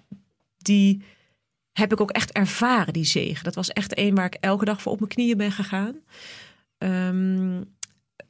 die 0.56 1.02
heb 1.72 1.92
ik 1.92 2.00
ook 2.00 2.11
echt 2.11 2.32
ervaren, 2.32 2.92
die 2.92 3.04
zegen. 3.04 3.44
Dat 3.44 3.54
was 3.54 3.70
echt 3.70 3.99
een 3.99 4.14
waar 4.14 4.26
ik 4.26 4.37
elke 4.40 4.64
dag 4.64 4.82
voor 4.82 4.92
op 4.92 4.99
mijn 4.99 5.11
knieën 5.11 5.37
ben 5.37 5.52
gegaan. 5.52 5.96
Um, 6.78 7.75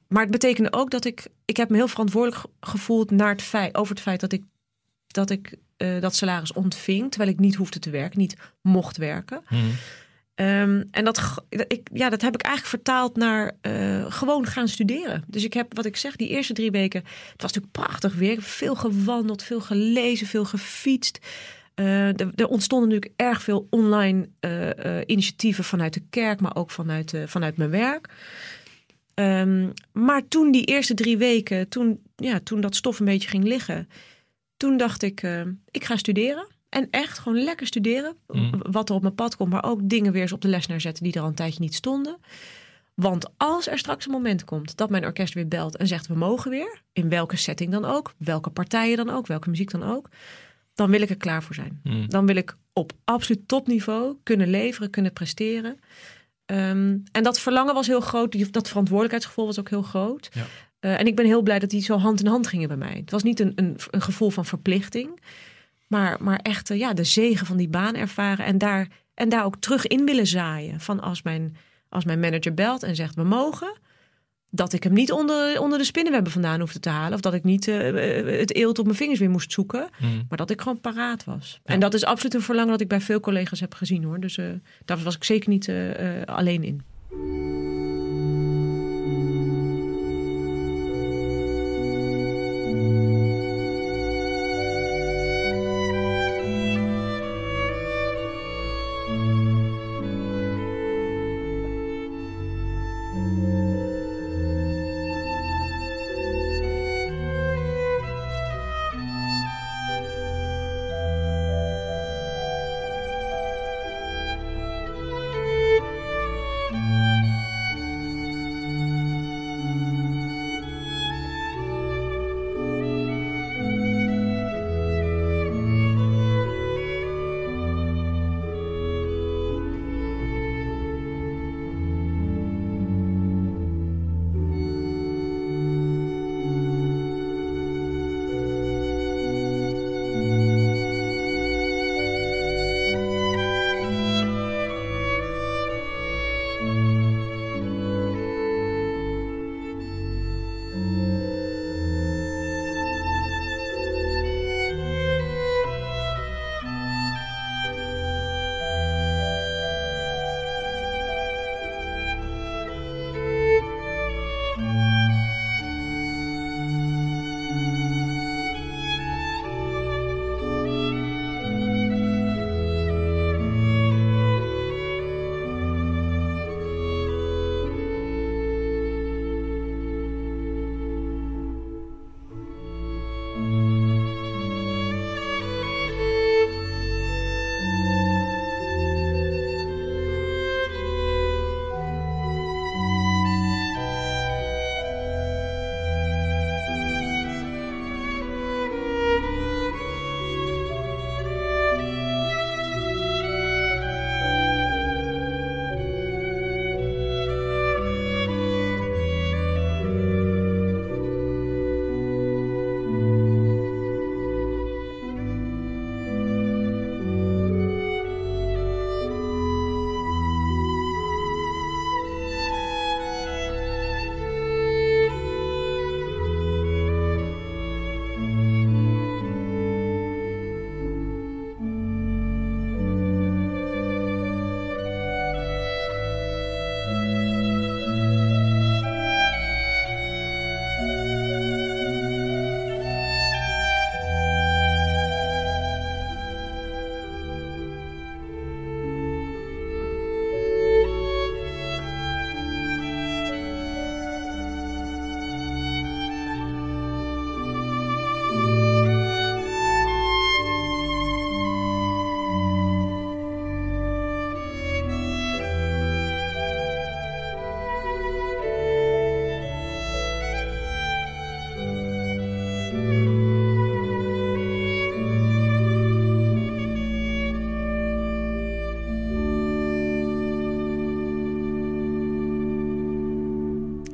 maar 0.08 0.22
het 0.22 0.30
betekende 0.30 0.72
ook 0.72 0.90
dat 0.90 1.04
ik, 1.04 1.26
ik 1.44 1.56
heb 1.56 1.70
me 1.70 1.76
heel 1.76 1.88
verantwoordelijk 1.88 2.44
gevoeld 2.60 3.10
naar 3.10 3.30
het 3.30 3.42
feit, 3.42 3.74
over 3.74 3.94
het 3.94 4.02
feit 4.02 4.20
dat 4.20 4.32
ik 4.32 4.42
dat, 5.06 5.30
ik, 5.30 5.54
uh, 5.82 6.00
dat 6.00 6.14
salaris 6.14 6.52
ontving, 6.52 7.10
terwijl 7.10 7.30
ik 7.30 7.38
niet 7.38 7.54
hoefde 7.54 7.78
te 7.78 7.90
werken, 7.90 8.18
niet 8.18 8.36
mocht 8.60 8.96
werken. 8.96 9.42
Hmm. 9.46 9.70
Um, 10.34 10.88
en 10.90 11.04
dat, 11.04 11.44
ik, 11.48 11.88
ja, 11.92 12.10
dat 12.10 12.22
heb 12.22 12.34
ik 12.34 12.42
eigenlijk 12.42 12.74
vertaald 12.74 13.16
naar 13.16 13.52
uh, 13.62 14.04
gewoon 14.08 14.46
gaan 14.46 14.68
studeren. 14.68 15.24
Dus 15.26 15.44
ik 15.44 15.52
heb, 15.52 15.76
wat 15.76 15.84
ik 15.84 15.96
zeg, 15.96 16.16
die 16.16 16.28
eerste 16.28 16.52
drie 16.52 16.70
weken, 16.70 17.00
het 17.32 17.42
was 17.42 17.52
natuurlijk 17.52 17.72
prachtig 17.72 18.14
weer. 18.14 18.30
Ik 18.30 18.36
heb 18.36 18.44
veel 18.44 18.74
gewandeld, 18.74 19.42
veel 19.42 19.60
gelezen, 19.60 20.26
veel 20.26 20.44
gefietst. 20.44 21.18
Uh, 21.74 22.06
er, 22.06 22.32
er, 22.34 22.46
ontstonden 22.46 22.88
natuurlijk 22.88 23.20
erg 23.20 23.42
veel 23.42 23.66
online 23.70 24.28
initiatieven 25.06 25.64
vanuit 25.64 25.94
de 25.94 26.02
kerk, 26.10 26.40
maar 26.40 26.56
ook 26.56 26.70
vanuit, 26.70 27.14
vanuit 27.26 27.56
mijn 27.56 27.70
werk. 27.70 28.08
Um, 29.14 29.72
maar 29.92 30.28
toen 30.28 30.52
die 30.52 30.64
eerste 30.64 30.94
drie 30.94 31.16
weken, 31.16 31.68
toen, 31.68 32.02
ja, 32.16 32.40
toen 32.44 32.60
dat 32.60 32.76
stof 32.76 32.98
een 32.98 33.06
beetje 33.06 33.28
ging 33.28 33.44
liggen, 33.44 33.88
toen 34.62 34.76
dacht 34.76 35.02
ik, 35.02 35.22
uh, 35.22 35.40
ik 35.70 35.84
ga 35.84 35.96
studeren. 35.96 36.46
En 36.68 36.88
echt 36.90 37.18
gewoon 37.18 37.42
lekker 37.42 37.66
studeren. 37.66 38.16
Mm. 38.26 38.50
Wat 38.58 38.88
er 38.88 38.94
op 38.94 39.02
mijn 39.02 39.14
pad 39.14 39.36
komt, 39.36 39.50
maar 39.50 39.64
ook 39.64 39.80
dingen 39.82 40.12
weer 40.12 40.22
eens 40.22 40.32
op 40.32 40.40
de 40.40 40.48
les 40.48 40.66
neerzetten 40.66 41.04
die 41.04 41.12
er 41.12 41.20
al 41.20 41.26
een 41.26 41.34
tijdje 41.34 41.60
niet 41.60 41.74
stonden. 41.74 42.16
Want 42.94 43.30
als 43.36 43.68
er 43.68 43.78
straks 43.78 44.04
een 44.04 44.12
moment 44.12 44.44
komt 44.44 44.76
dat 44.76 44.90
mijn 44.90 45.04
orkest 45.04 45.34
weer 45.34 45.48
belt 45.48 45.76
en 45.76 45.86
zegt 45.86 46.06
we 46.06 46.14
mogen 46.14 46.50
weer, 46.50 46.82
in 46.92 47.08
welke 47.08 47.36
setting 47.36 47.72
dan 47.72 47.84
ook, 47.84 48.14
welke 48.18 48.50
partijen 48.50 48.96
dan 48.96 49.10
ook, 49.10 49.26
welke 49.26 49.50
muziek 49.50 49.70
dan 49.70 49.82
ook, 49.82 50.08
dan 50.74 50.90
wil 50.90 51.02
ik 51.02 51.10
er 51.10 51.16
klaar 51.16 51.42
voor 51.42 51.54
zijn. 51.54 51.80
Mm. 51.82 52.08
Dan 52.08 52.26
wil 52.26 52.36
ik 52.36 52.56
op 52.72 52.92
absoluut 53.04 53.48
topniveau 53.48 54.16
kunnen 54.22 54.48
leveren, 54.48 54.90
kunnen 54.90 55.12
presteren. 55.12 55.78
Um, 56.46 57.02
en 57.12 57.22
dat 57.22 57.40
verlangen 57.40 57.74
was 57.74 57.86
heel 57.86 58.00
groot. 58.00 58.52
Dat 58.52 58.68
verantwoordelijkheidsgevoel 58.68 59.46
was 59.46 59.58
ook 59.58 59.70
heel 59.70 59.82
groot. 59.82 60.30
Ja. 60.32 60.44
Uh, 60.84 61.00
en 61.00 61.06
ik 61.06 61.16
ben 61.16 61.26
heel 61.26 61.42
blij 61.42 61.58
dat 61.58 61.70
die 61.70 61.82
zo 61.82 61.98
hand 61.98 62.20
in 62.20 62.26
hand 62.26 62.46
gingen 62.46 62.68
bij 62.68 62.76
mij. 62.76 62.96
Het 63.00 63.10
was 63.10 63.22
niet 63.22 63.40
een, 63.40 63.52
een, 63.54 63.76
een 63.90 64.02
gevoel 64.02 64.30
van 64.30 64.44
verplichting. 64.44 65.20
Maar, 65.86 66.16
maar 66.20 66.38
echt 66.38 66.70
uh, 66.70 66.78
ja, 66.78 66.92
de 66.92 67.04
zegen 67.04 67.46
van 67.46 67.56
die 67.56 67.68
baan 67.68 67.94
ervaren. 67.94 68.44
En 68.44 68.58
daar, 68.58 68.88
en 69.14 69.28
daar 69.28 69.44
ook 69.44 69.56
terug 69.56 69.86
in 69.86 70.04
willen 70.04 70.26
zaaien. 70.26 70.80
Van 70.80 71.00
als 71.00 71.22
mijn, 71.22 71.56
als 71.88 72.04
mijn 72.04 72.20
manager 72.20 72.54
belt 72.54 72.82
en 72.82 72.96
zegt 72.96 73.14
we 73.14 73.22
mogen 73.22 73.78
dat 74.50 74.72
ik 74.72 74.82
hem 74.82 74.92
niet 74.92 75.12
onder, 75.12 75.60
onder 75.60 75.78
de 75.78 75.84
spinnenwebben 75.84 76.32
vandaan 76.32 76.60
hoefde 76.60 76.80
te 76.80 76.88
halen. 76.88 77.14
Of 77.14 77.20
dat 77.20 77.34
ik 77.34 77.44
niet 77.44 77.66
uh, 77.66 78.38
het 78.38 78.54
eelt 78.54 78.78
op 78.78 78.84
mijn 78.84 78.96
vingers 78.96 79.18
weer 79.18 79.30
moest 79.30 79.52
zoeken. 79.52 79.88
Mm. 79.98 80.24
Maar 80.28 80.38
dat 80.38 80.50
ik 80.50 80.60
gewoon 80.60 80.80
paraat 80.80 81.24
was. 81.24 81.60
Ja. 81.64 81.74
En 81.74 81.80
dat 81.80 81.94
is 81.94 82.04
absoluut 82.04 82.34
een 82.34 82.42
verlangen 82.42 82.70
dat 82.70 82.80
ik 82.80 82.88
bij 82.88 83.00
veel 83.00 83.20
collega's 83.20 83.60
heb 83.60 83.74
gezien 83.74 84.04
hoor. 84.04 84.20
Dus 84.20 84.38
daar 84.84 84.98
was 84.98 85.16
ik 85.16 85.24
zeker 85.24 85.48
niet 85.48 85.72
alleen 86.24 86.62
in. 86.64 86.82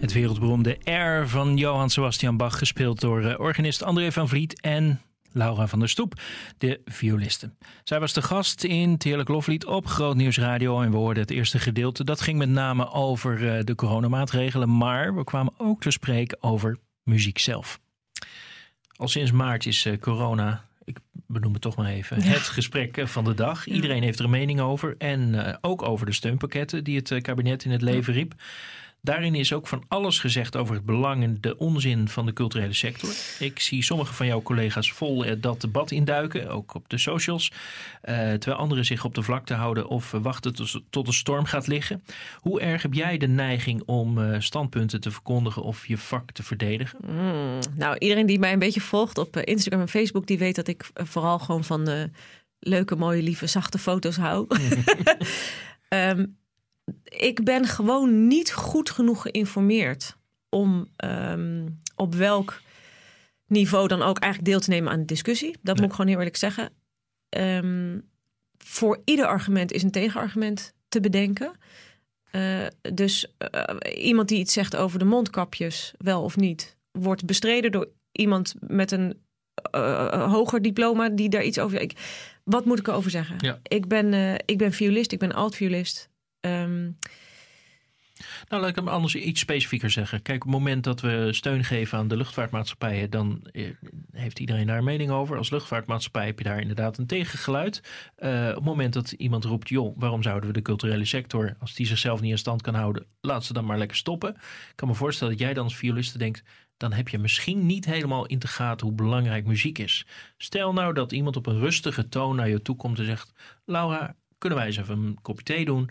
Het 0.09 0.17
wereldberoemde 0.17 0.79
Air 0.85 1.29
van 1.29 1.57
Johann 1.57 1.89
Sebastian 1.89 2.37
Bach, 2.37 2.59
gespeeld 2.59 3.01
door 3.01 3.23
uh, 3.23 3.39
organist 3.39 3.83
André 3.83 4.13
van 4.13 4.29
Vliet 4.29 4.61
en 4.61 5.01
Laura 5.33 5.67
van 5.67 5.79
der 5.79 5.89
Stoep, 5.89 6.21
de 6.59 6.81
violiste. 6.85 7.51
Zij 7.85 8.01
was 8.01 8.13
de 8.13 8.23
gast 8.23 8.65
in 8.65 8.99
Teerlijk 8.99 9.29
Loflied 9.29 9.67
op 9.67 9.87
Groot 9.87 10.17
Nieuws 10.17 10.39
Radio 10.39 10.81
en 10.81 10.91
we 10.91 10.97
hoorden 10.97 11.23
het 11.23 11.31
eerste 11.31 11.59
gedeelte. 11.59 12.05
Dat 12.05 12.21
ging 12.21 12.39
met 12.39 12.49
name 12.49 12.91
over 12.91 13.41
uh, 13.41 13.65
de 13.65 13.75
coronamaatregelen, 13.75 14.77
maar 14.77 15.15
we 15.15 15.25
kwamen 15.25 15.53
ook 15.57 15.81
te 15.81 15.91
spreken 15.91 16.43
over 16.43 16.79
muziek 17.03 17.39
zelf. 17.39 17.81
Al 18.97 19.09
sinds 19.09 19.31
maart 19.31 19.67
is 19.67 19.87
uh, 19.87 19.99
corona 19.99 20.67
ik 20.85 20.99
benoem 21.27 21.53
het 21.53 21.63
toch 21.63 21.77
maar 21.77 21.91
even, 21.91 22.21
ja. 22.21 22.27
het 22.27 22.43
gesprek 22.43 23.01
van 23.05 23.25
de 23.25 23.35
dag. 23.35 23.67
Iedereen 23.67 24.03
heeft 24.03 24.19
er 24.19 24.25
een 24.25 24.31
mening 24.31 24.61
over. 24.61 24.95
En 24.99 25.35
uh, 25.35 25.55
ook 25.61 25.83
over 25.83 26.07
de 26.07 26.13
steunpakketten 26.13 26.85
die 26.85 26.97
het 26.97 27.23
kabinet 27.23 27.65
in 27.65 27.71
het 27.71 27.83
leven 27.83 28.13
riep. 28.13 28.35
Daarin 29.01 29.35
is 29.35 29.53
ook 29.53 29.67
van 29.67 29.85
alles 29.89 30.19
gezegd 30.19 30.57
over 30.57 30.75
het 30.75 30.85
belang 30.85 31.23
en 31.23 31.39
de 31.41 31.59
onzin 31.59 32.09
van 32.09 32.27
de 32.27 32.33
culturele 32.33 32.73
sector. 32.73 33.11
Ik 33.39 33.61
zie 33.61 33.83
sommige 33.83 34.15
van 34.15 34.27
jouw 34.27 34.43
collega's 34.43 34.93
vol 34.93 35.25
dat 35.41 35.61
debat 35.61 35.91
induiken, 35.91 36.49
ook 36.49 36.75
op 36.75 36.89
de 36.89 36.99
socials. 36.99 37.53
Uh, 38.05 38.15
terwijl 38.15 38.57
anderen 38.57 38.85
zich 38.85 39.05
op 39.05 39.15
de 39.15 39.23
vlakte 39.23 39.55
houden 39.55 39.89
of 39.89 40.11
wachten 40.11 40.55
tot, 40.91 41.07
de 41.07 41.13
storm 41.13 41.45
gaat 41.45 41.67
liggen. 41.67 42.03
Hoe 42.41 42.61
erg 42.61 42.83
heb 42.83 42.95
jij 42.95 43.19
de 43.19 43.29
neiging 43.29 43.83
om 43.87 44.19
uh, 44.19 44.41
standpunten 44.41 45.01
te 45.01 45.11
verkondigen 45.11 45.63
of 45.63 45.87
je 45.87 45.99
vak 45.99 46.33
te 46.33 46.43
verdedigen? 46.43 46.99
Mm, 47.07 47.59
nou, 47.77 47.99
iedereen 47.99 48.27
die 48.27 48.39
mij 48.39 48.53
een 48.53 48.59
beetje 48.59 48.81
volgt 48.81 49.19
op 49.19 49.37
Instagram 49.37 49.81
en 49.81 49.89
Facebook, 49.89 50.27
die 50.27 50.39
weet 50.39 50.57
dat 50.57 50.69
ik 50.69 50.91
vooral 50.95 51.39
gewoon 51.39 51.65
van 51.65 51.91
uh, 51.91 52.03
leuke, 52.59 52.97
mooie, 52.97 53.23
lieve, 53.23 53.47
zachte 53.47 53.79
foto's 53.79 54.17
hou. 54.17 54.47
um, 55.89 56.37
ik 57.05 57.45
ben 57.45 57.67
gewoon 57.67 58.27
niet 58.27 58.53
goed 58.53 58.91
genoeg 58.91 59.23
geïnformeerd 59.23 60.17
om 60.49 60.89
um, 61.05 61.81
op 61.97 62.15
welk 62.15 62.61
niveau 63.47 63.89
dan 63.89 64.03
ook 64.03 64.19
eigenlijk 64.19 64.53
deel 64.53 64.61
te 64.61 64.71
nemen 64.71 64.93
aan 64.93 64.99
de 64.99 65.05
discussie. 65.05 65.51
Dat 65.51 65.63
nee. 65.63 65.75
moet 65.75 65.85
ik 65.85 65.91
gewoon 65.91 66.07
heel 66.07 66.19
eerlijk 66.19 66.37
zeggen. 66.37 66.71
Um, 67.37 68.09
voor 68.59 69.03
ieder 69.05 69.27
argument 69.27 69.73
is 69.73 69.83
een 69.83 69.91
tegenargument 69.91 70.75
te 70.89 71.01
bedenken. 71.01 71.53
Uh, 72.33 72.67
dus 72.95 73.35
uh, 73.55 74.05
iemand 74.05 74.29
die 74.29 74.39
iets 74.39 74.53
zegt 74.53 74.77
over 74.77 74.99
de 74.99 75.05
mondkapjes, 75.05 75.95
wel 75.99 76.23
of 76.23 76.37
niet, 76.37 76.77
wordt 76.91 77.25
bestreden 77.25 77.73
door 77.73 77.89
iemand 78.13 78.55
met 78.61 78.91
een 78.91 79.21
uh, 79.75 80.33
hoger 80.33 80.63
diploma 80.63 81.09
die 81.09 81.29
daar 81.29 81.45
iets 81.45 81.59
over. 81.59 81.81
Ik, 81.81 81.93
wat 82.45 82.65
moet 82.65 82.79
ik 82.79 82.89
erover 82.89 83.11
zeggen? 83.11 83.37
Ja. 83.39 83.59
Ik, 83.63 83.89
ben, 83.89 84.39
ik 84.45 84.59
ben 84.59 84.73
violist, 84.73 85.13
ik 85.13 85.19
ben 85.19 85.33
alt-violist. 85.33 86.09
Um... 86.41 86.99
Nou, 88.49 88.61
laat 88.61 88.71
ik 88.71 88.77
hem 88.77 88.89
anders 88.89 89.15
iets 89.15 89.41
specifieker 89.41 89.91
zeggen. 89.91 90.23
Kijk, 90.23 90.45
op 90.45 90.51
het 90.51 90.61
moment 90.61 90.85
dat 90.85 91.01
we 91.01 91.29
steun 91.33 91.65
geven 91.65 91.99
aan 91.99 92.09
de 92.09 92.17
luchtvaartmaatschappijen, 92.17 93.11
dan 93.11 93.47
heeft 94.13 94.39
iedereen 94.39 94.67
daar 94.67 94.79
een 94.79 94.85
mening 94.85 95.11
over. 95.11 95.37
Als 95.37 95.51
luchtvaartmaatschappij 95.51 96.27
heb 96.27 96.39
je 96.39 96.45
daar 96.45 96.61
inderdaad 96.61 96.99
een 96.99 97.07
tegengeluid. 97.07 97.83
Uh, 98.19 98.49
op 98.49 98.55
het 98.55 98.65
moment 98.65 98.93
dat 98.93 99.13
iemand 99.13 99.45
roept, 99.45 99.69
joh, 99.69 99.97
waarom 99.99 100.23
zouden 100.23 100.49
we 100.49 100.55
de 100.55 100.63
culturele 100.63 101.05
sector, 101.05 101.57
als 101.61 101.75
die 101.75 101.87
zichzelf 101.87 102.21
niet 102.21 102.31
in 102.31 102.39
stand 102.39 102.63
kan 102.63 102.75
houden, 102.75 103.07
laat 103.21 103.45
ze 103.45 103.53
dan 103.53 103.65
maar 103.65 103.79
lekker 103.79 103.97
stoppen. 103.97 104.35
Ik 104.35 104.73
kan 104.75 104.89
me 104.89 104.95
voorstellen 104.95 105.33
dat 105.33 105.43
jij 105.43 105.55
dan 105.55 105.65
als 105.65 105.77
violiste 105.77 106.19
denkt, 106.19 106.43
dan 106.77 106.93
heb 106.93 107.09
je 107.09 107.19
misschien 107.19 107.67
niet 107.67 107.85
helemaal 107.85 108.27
in 108.27 108.39
te 108.39 108.49
gaten 108.49 108.87
hoe 108.87 108.97
belangrijk 108.97 109.47
muziek 109.47 109.79
is. 109.79 110.07
Stel 110.37 110.73
nou 110.73 110.95
dat 110.95 111.13
iemand 111.13 111.37
op 111.37 111.47
een 111.47 111.59
rustige 111.59 112.09
toon 112.09 112.37
naar 112.37 112.49
je 112.49 112.63
toe 112.63 112.77
komt 112.77 112.99
en 112.99 113.05
zegt, 113.05 113.33
Laura, 113.65 114.17
kunnen 114.39 114.59
wij 114.59 114.67
eens 114.67 114.77
even 114.77 114.99
een 114.99 115.19
kopje 115.23 115.45
thee 115.45 115.65
doen? 115.65 115.91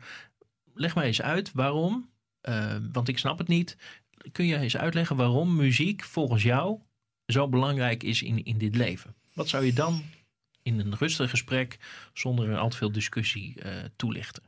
Leg 0.79 0.95
mij 0.95 1.05
eens 1.05 1.21
uit 1.21 1.51
waarom, 1.51 2.09
uh, 2.41 2.75
want 2.91 3.07
ik 3.07 3.17
snap 3.17 3.37
het 3.37 3.47
niet. 3.47 3.77
Kun 4.31 4.45
je 4.45 4.57
eens 4.57 4.77
uitleggen 4.77 5.15
waarom 5.15 5.55
muziek 5.55 6.03
volgens 6.03 6.43
jou 6.43 6.79
zo 7.25 7.47
belangrijk 7.47 8.03
is 8.03 8.21
in, 8.21 8.43
in 8.45 8.57
dit 8.57 8.75
leven? 8.75 9.15
Wat 9.33 9.49
zou 9.49 9.65
je 9.65 9.73
dan 9.73 10.03
in 10.61 10.79
een 10.79 10.95
rustig 10.95 11.29
gesprek, 11.29 11.77
zonder 12.13 12.57
al 12.57 12.69
te 12.69 12.77
veel 12.77 12.91
discussie, 12.91 13.55
uh, 13.65 13.83
toelichten? 13.95 14.43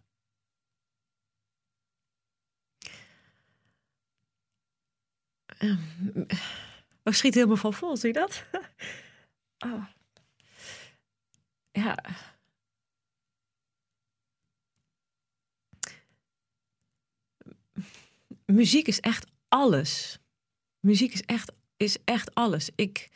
Um, 5.60 6.26
schiet 7.04 7.34
helemaal 7.34 7.56
van 7.56 7.74
vol, 7.74 7.98
zie 7.98 8.08
je 8.08 8.20
dat? 8.20 8.44
oh. 9.66 9.86
Ja. 11.72 11.98
Muziek 18.52 18.88
is 18.88 19.00
echt 19.00 19.26
alles. 19.48 20.20
Muziek 20.80 21.14
is 21.14 21.22
echt, 21.22 21.52
is 21.78 21.98
echt 22.04 22.36
alles. 22.36 22.70
Ik, 22.76 23.10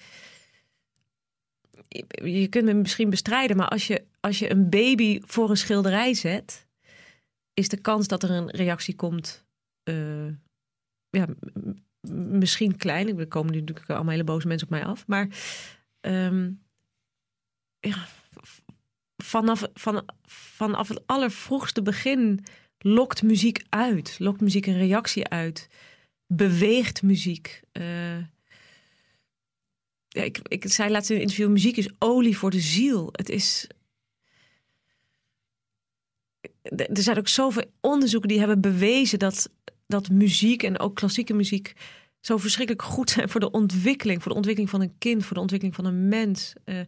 je 2.24 2.48
kunt 2.48 2.65
me 2.65 2.74
misschien 2.74 3.10
bestrijden, 3.10 3.58
maar 3.58 3.67
als 3.67 3.88
je, 3.88 4.06
als 4.19 4.39
je 4.39 4.52
een 4.52 4.69
baby 4.69 5.22
voor 5.26 5.50
een 5.50 5.58
schilderij 5.58 6.13
zet, 6.13 6.67
is 7.54 7.69
de 7.69 7.78
kans 7.78 8.08
dat 8.08 8.24
er 8.24 8.32
een 8.32 8.50
reactie 8.50 8.96
komt, 8.96 9.46
uh, 9.84 10.28
ja, 11.10 11.28
misschien 12.10 12.78
klein. 12.78 13.19
Er 13.19 13.28
komen 13.28 13.54
nu 13.54 13.60
natuurlijk 13.60 13.89
allemaal 13.89 14.12
hele 14.12 14.24
boze 14.24 14.48
mensen 14.48 14.67
op 14.67 14.74
mij 14.74 14.86
af, 14.86 15.08
maar 15.08 15.28
um, 16.02 16.62
ja, 17.80 18.08
vanaf, 19.24 19.63
van, 19.74 20.06
vanaf 20.26 20.88
het 20.88 21.08
allervroegste 21.08 21.82
begin 21.82 22.43
lokt 22.84 23.24
muziek 23.24 23.63
uit, 23.69 24.15
lokt 24.19 24.41
muziek 24.41 24.65
een 24.65 24.78
reactie 24.78 25.28
uit, 25.28 25.69
beweegt 26.28 27.02
muziek. 27.02 27.62
Uh, 27.74 28.17
ja, 30.08 30.22
ik, 30.22 30.39
ik 30.43 30.63
zei 30.67 30.91
laatst 30.91 31.10
in 31.10 31.15
een 31.15 31.22
interview: 31.22 31.50
muziek 31.50 31.78
is 31.78 31.89
olie 32.00 32.38
voor 32.38 32.52
de 32.52 32.60
ziel. 32.60 33.10
Het 33.12 33.30
is. 33.30 33.67
Er 36.62 37.02
zijn 37.02 37.17
ook 37.17 37.28
zoveel 37.28 37.63
onderzoeken 37.80 38.30
die 38.30 38.39
hebben 38.39 38.62
bewezen 38.62 39.19
dat, 39.19 39.50
dat 39.88 40.10
muziek 40.10 40.63
en 40.63 40.80
ook 40.80 40.96
klassieke 40.96 41.34
muziek 41.34 41.74
zo 42.19 42.38
verschrikkelijk 42.38 42.86
goed 42.86 43.10
zijn 43.10 43.30
voor 43.30 43.39
de 43.39 43.52
ontwikkeling. 43.52 44.22
Voor 44.22 44.32
de 44.32 44.38
ontwikkeling 44.38 44.72
van 44.72 44.82
een 44.82 44.98
kind, 44.98 45.26
voor 45.26 45.34
de 45.34 45.41
ontwikkeling 45.41 45.76
van 45.76 45.86
een 45.86 46.08
mens. 46.08 46.54
Uh, 46.65 46.80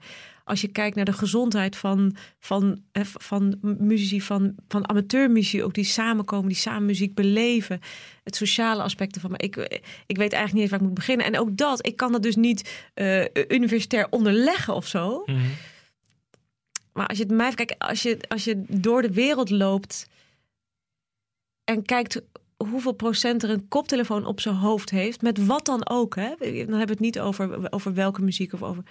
als 0.45 0.61
je 0.61 0.67
kijkt 0.67 0.95
naar 0.95 1.05
de 1.05 1.13
gezondheid 1.13 1.75
van, 1.75 2.15
van, 2.39 2.81
van 3.01 3.57
muzici, 3.61 4.21
van, 4.21 4.55
van 4.67 4.89
amateurmuziek, 4.89 5.63
ook 5.63 5.73
die 5.73 5.83
samenkomen, 5.83 6.47
die 6.47 6.57
samen 6.57 6.85
muziek 6.85 7.15
beleven. 7.15 7.79
Het 8.23 8.35
sociale 8.35 8.83
aspecten 8.83 9.21
van. 9.21 9.29
Maar 9.29 9.41
ik, 9.41 9.55
ik 10.05 10.17
weet 10.17 10.33
eigenlijk 10.33 10.53
niet 10.53 10.61
eens 10.61 10.69
waar 10.69 10.79
ik 10.79 10.85
moet 10.85 10.95
beginnen. 10.95 11.25
En 11.25 11.39
ook 11.39 11.57
dat, 11.57 11.85
ik 11.85 11.95
kan 11.95 12.11
dat 12.11 12.23
dus 12.23 12.35
niet 12.35 12.89
uh, 12.95 13.25
universitair 13.47 14.07
onderleggen 14.09 14.75
of 14.75 14.87
zo. 14.87 15.23
Mm 15.25 15.35
-hmm. 15.35 15.51
Maar 16.93 17.07
als 17.07 17.17
je 17.17 17.23
het 17.23 17.33
mij 17.33 17.53
kijk, 17.53 17.75
als 17.77 18.01
je, 18.01 18.17
als 18.27 18.43
je 18.43 18.63
door 18.67 19.01
de 19.01 19.13
wereld 19.13 19.49
loopt 19.49 20.07
en 21.63 21.85
kijkt 21.85 22.21
hoeveel 22.57 22.93
procent 22.93 23.43
er 23.43 23.49
een 23.49 23.67
koptelefoon 23.67 24.25
op 24.25 24.39
zijn 24.39 24.55
hoofd 24.55 24.89
heeft, 24.89 25.21
met 25.21 25.45
wat 25.45 25.65
dan 25.65 25.89
ook. 25.89 26.15
Hè? 26.15 26.29
Dan 26.39 26.49
hebben 26.49 26.67
we 26.67 26.91
het 26.91 26.99
niet 26.99 27.19
over, 27.19 27.71
over 27.71 27.93
welke 27.93 28.21
muziek 28.21 28.53
of 28.53 28.63
over. 28.63 28.83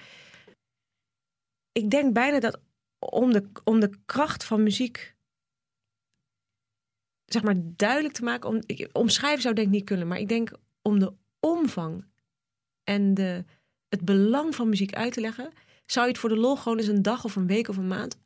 Ik 1.75 1.91
denk 1.91 2.13
bijna 2.13 2.41
dat 2.41 2.61
om 2.99 3.33
de, 3.33 3.51
om 3.65 3.81
de 3.81 3.91
kracht 4.07 4.45
van 4.45 4.63
muziek 4.63 5.15
zeg 7.25 7.43
maar 7.43 7.55
duidelijk 7.59 8.15
te 8.15 8.25
maken, 8.25 8.49
om, 8.49 8.63
ik, 8.67 8.89
omschrijven 8.93 9.43
zou 9.43 9.55
denk 9.55 9.67
ik 9.67 9.73
niet 9.73 9.85
kunnen, 9.85 10.07
maar 10.07 10.19
ik 10.19 10.29
denk 10.29 10.53
om 10.83 10.99
de 10.99 11.13
omvang 11.41 12.05
en 12.85 13.15
de, 13.15 13.45
het 13.89 14.05
belang 14.05 14.55
van 14.55 14.69
muziek 14.69 14.95
uit 14.95 15.13
te 15.13 15.21
leggen, 15.21 15.53
zou 15.87 16.07
je 16.07 16.13
het 16.13 16.21
voor 16.21 16.29
de 16.29 16.37
lol 16.37 16.57
gewoon 16.57 16.79
eens 16.79 16.87
een 16.87 17.03
dag 17.03 17.25
of 17.25 17.37
een 17.37 17.47
week 17.47 17.69
of 17.69 17.77
een 17.77 17.89
maand 17.89 18.19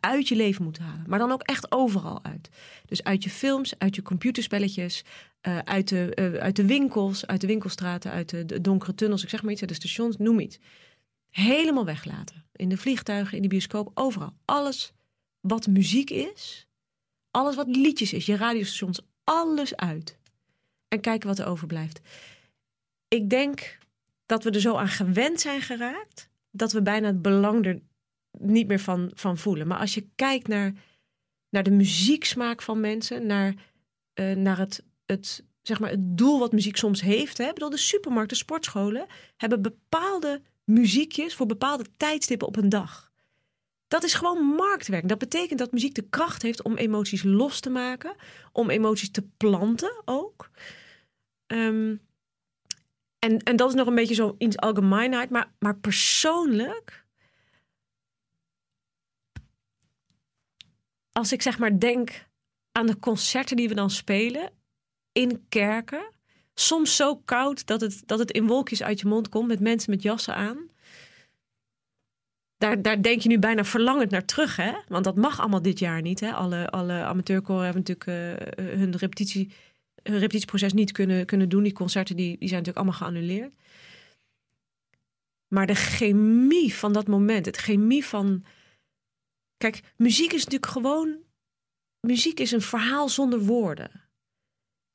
uit 0.00 0.28
je 0.28 0.36
leven 0.36 0.64
moeten 0.64 0.82
halen. 0.82 1.04
Maar 1.08 1.18
dan 1.18 1.32
ook 1.32 1.42
echt 1.42 1.72
overal 1.72 2.24
uit. 2.24 2.48
Dus 2.86 3.04
uit 3.04 3.24
je 3.24 3.30
films, 3.30 3.78
uit 3.78 3.94
je 3.94 4.02
computerspelletjes, 4.02 5.04
uh, 5.48 5.58
uit, 5.58 5.88
de, 5.88 6.12
uh, 6.14 6.40
uit 6.40 6.56
de 6.56 6.66
winkels, 6.66 7.26
uit 7.26 7.40
de 7.40 7.46
winkelstraten, 7.46 8.10
uit 8.10 8.28
de, 8.28 8.46
de, 8.46 8.60
donkere 8.60 8.94
tunnels, 8.94 9.22
ik 9.22 9.28
zeg 9.28 9.42
maar 9.42 9.52
iets, 9.52 9.60
uit 9.60 9.70
de 9.70 9.76
stations, 9.76 10.16
noem 10.16 10.40
iets. 10.40 10.58
Helemaal 11.36 11.84
weglaten. 11.84 12.44
In 12.52 12.68
de 12.68 12.76
vliegtuigen, 12.76 13.36
in 13.36 13.42
de 13.42 13.48
bioscoop, 13.48 13.90
overal. 13.94 14.34
Alles 14.44 14.92
wat 15.40 15.66
muziek 15.66 16.10
is, 16.10 16.66
alles 17.30 17.54
wat 17.54 17.76
liedjes 17.76 18.12
is, 18.12 18.26
je 18.26 18.36
radiostations, 18.36 19.00
alles 19.24 19.76
uit. 19.76 20.18
En 20.88 21.00
kijken 21.00 21.28
wat 21.28 21.38
er 21.38 21.46
overblijft. 21.46 22.00
Ik 23.08 23.30
denk 23.30 23.78
dat 24.26 24.44
we 24.44 24.50
er 24.50 24.60
zo 24.60 24.76
aan 24.76 24.88
gewend 24.88 25.40
zijn 25.40 25.60
geraakt, 25.60 26.30
dat 26.50 26.72
we 26.72 26.82
bijna 26.82 27.06
het 27.06 27.22
belang 27.22 27.66
er 27.66 27.80
niet 28.38 28.66
meer 28.66 28.80
van, 28.80 29.10
van 29.14 29.38
voelen. 29.38 29.66
Maar 29.66 29.78
als 29.78 29.94
je 29.94 30.08
kijkt 30.14 30.48
naar, 30.48 30.72
naar 31.48 31.62
de 31.62 31.70
muzieksmaak 31.70 32.62
van 32.62 32.80
mensen, 32.80 33.26
naar, 33.26 33.54
uh, 34.14 34.36
naar 34.36 34.58
het, 34.58 34.84
het, 35.06 35.44
zeg 35.62 35.80
maar 35.80 35.90
het 35.90 36.18
doel 36.18 36.38
wat 36.38 36.52
muziek 36.52 36.76
soms 36.76 37.00
heeft. 37.00 37.38
Hè? 37.38 37.52
bedoel, 37.52 37.70
de 37.70 37.76
supermarkten, 37.76 38.36
sportscholen 38.36 39.06
hebben 39.36 39.62
bepaalde 39.62 40.42
muziekjes 40.66 41.34
voor 41.34 41.46
bepaalde 41.46 41.86
tijdstippen 41.96 42.46
op 42.46 42.56
een 42.56 42.68
dag. 42.68 43.12
Dat 43.88 44.04
is 44.04 44.14
gewoon 44.14 44.46
marktwerk. 44.46 45.08
Dat 45.08 45.18
betekent 45.18 45.58
dat 45.58 45.72
muziek 45.72 45.94
de 45.94 46.08
kracht 46.08 46.42
heeft 46.42 46.62
om 46.62 46.76
emoties 46.76 47.22
los 47.22 47.60
te 47.60 47.70
maken, 47.70 48.16
om 48.52 48.70
emoties 48.70 49.10
te 49.10 49.22
planten 49.36 50.02
ook. 50.04 50.50
Ehm, 51.46 51.96
en, 53.18 53.38
en 53.38 53.56
dat 53.56 53.68
is 53.68 53.74
nog 53.74 53.86
een 53.86 53.94
beetje 53.94 54.14
zo 54.14 54.34
iets 54.38 54.56
algemeenheid. 54.56 55.30
Maar, 55.30 55.52
maar 55.58 55.76
persoonlijk... 55.76 57.04
Als 61.12 61.32
ik 61.32 61.42
zeg 61.42 61.58
maar 61.58 61.78
denk 61.78 62.26
aan 62.72 62.86
de 62.86 62.98
concerten 62.98 63.56
die 63.56 63.68
we 63.68 63.74
dan 63.74 63.90
spelen 63.90 64.52
in 65.12 65.46
kerken. 65.48 66.14
Soms 66.58 66.96
zo 66.96 67.16
koud 67.16 67.66
dat 67.66 67.80
het, 67.80 68.02
dat 68.06 68.18
het 68.18 68.30
in 68.30 68.46
wolkjes 68.46 68.82
uit 68.82 69.00
je 69.00 69.06
mond 69.06 69.28
komt 69.28 69.48
met 69.48 69.60
mensen 69.60 69.90
met 69.90 70.02
jassen 70.02 70.34
aan. 70.34 70.68
Daar, 72.56 72.82
daar 72.82 73.02
denk 73.02 73.20
je 73.20 73.28
nu 73.28 73.38
bijna 73.38 73.64
verlangend 73.64 74.10
naar 74.10 74.24
terug, 74.24 74.56
hè? 74.56 74.72
Want 74.88 75.04
dat 75.04 75.16
mag 75.16 75.40
allemaal 75.40 75.62
dit 75.62 75.78
jaar 75.78 76.02
niet. 76.02 76.20
Hè? 76.20 76.32
Alle, 76.32 76.70
alle 76.70 76.92
amateurkoren 76.92 77.64
hebben 77.64 77.82
natuurlijk 77.86 78.58
uh, 78.58 78.64
hun, 78.78 78.96
repetitie, 78.96 79.52
hun 80.02 80.18
repetitieproces 80.18 80.72
niet 80.72 80.92
kunnen, 80.92 81.26
kunnen 81.26 81.48
doen. 81.48 81.62
Die 81.62 81.72
concerten 81.72 82.16
die, 82.16 82.38
die 82.38 82.48
zijn 82.48 82.62
natuurlijk 82.62 82.76
allemaal 82.76 83.08
geannuleerd. 83.08 83.52
Maar 85.48 85.66
de 85.66 85.74
chemie 85.74 86.74
van 86.74 86.92
dat 86.92 87.06
moment, 87.06 87.46
het 87.46 87.56
chemie 87.56 88.04
van. 88.04 88.44
Kijk, 89.56 89.82
muziek 89.96 90.32
is 90.32 90.44
natuurlijk 90.44 90.72
gewoon. 90.72 91.16
Muziek 92.00 92.40
is 92.40 92.52
een 92.52 92.62
verhaal 92.62 93.08
zonder 93.08 93.40
woorden. 93.40 94.05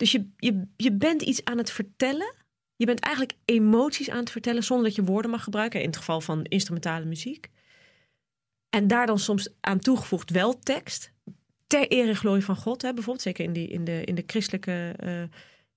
Dus 0.01 0.11
je, 0.11 0.29
je, 0.37 0.67
je 0.77 0.91
bent 0.91 1.21
iets 1.21 1.43
aan 1.43 1.57
het 1.57 1.71
vertellen. 1.71 2.33
Je 2.75 2.85
bent 2.85 2.99
eigenlijk 2.99 3.37
emoties 3.45 4.09
aan 4.09 4.19
het 4.19 4.31
vertellen 4.31 4.63
zonder 4.63 4.85
dat 4.85 4.95
je 4.95 5.03
woorden 5.03 5.31
mag 5.31 5.43
gebruiken. 5.43 5.79
In 5.81 5.85
het 5.85 5.97
geval 5.97 6.21
van 6.21 6.43
instrumentale 6.43 7.05
muziek. 7.05 7.49
En 8.69 8.87
daar 8.87 9.05
dan 9.05 9.19
soms 9.19 9.49
aan 9.59 9.79
toegevoegd 9.79 10.29
wel 10.29 10.59
tekst. 10.59 11.11
Ter 11.67 11.87
ere 11.87 12.07
en 12.07 12.15
glorie 12.15 12.43
van 12.43 12.55
God, 12.55 12.81
hè, 12.81 12.93
bijvoorbeeld. 12.93 13.25
Zeker 13.25 13.45
in, 13.45 13.53
die, 13.53 13.67
in, 13.67 13.83
de, 13.83 14.03
in 14.03 14.15
de 14.15 14.23
christelijke 14.25 14.95
uh, 15.03 15.23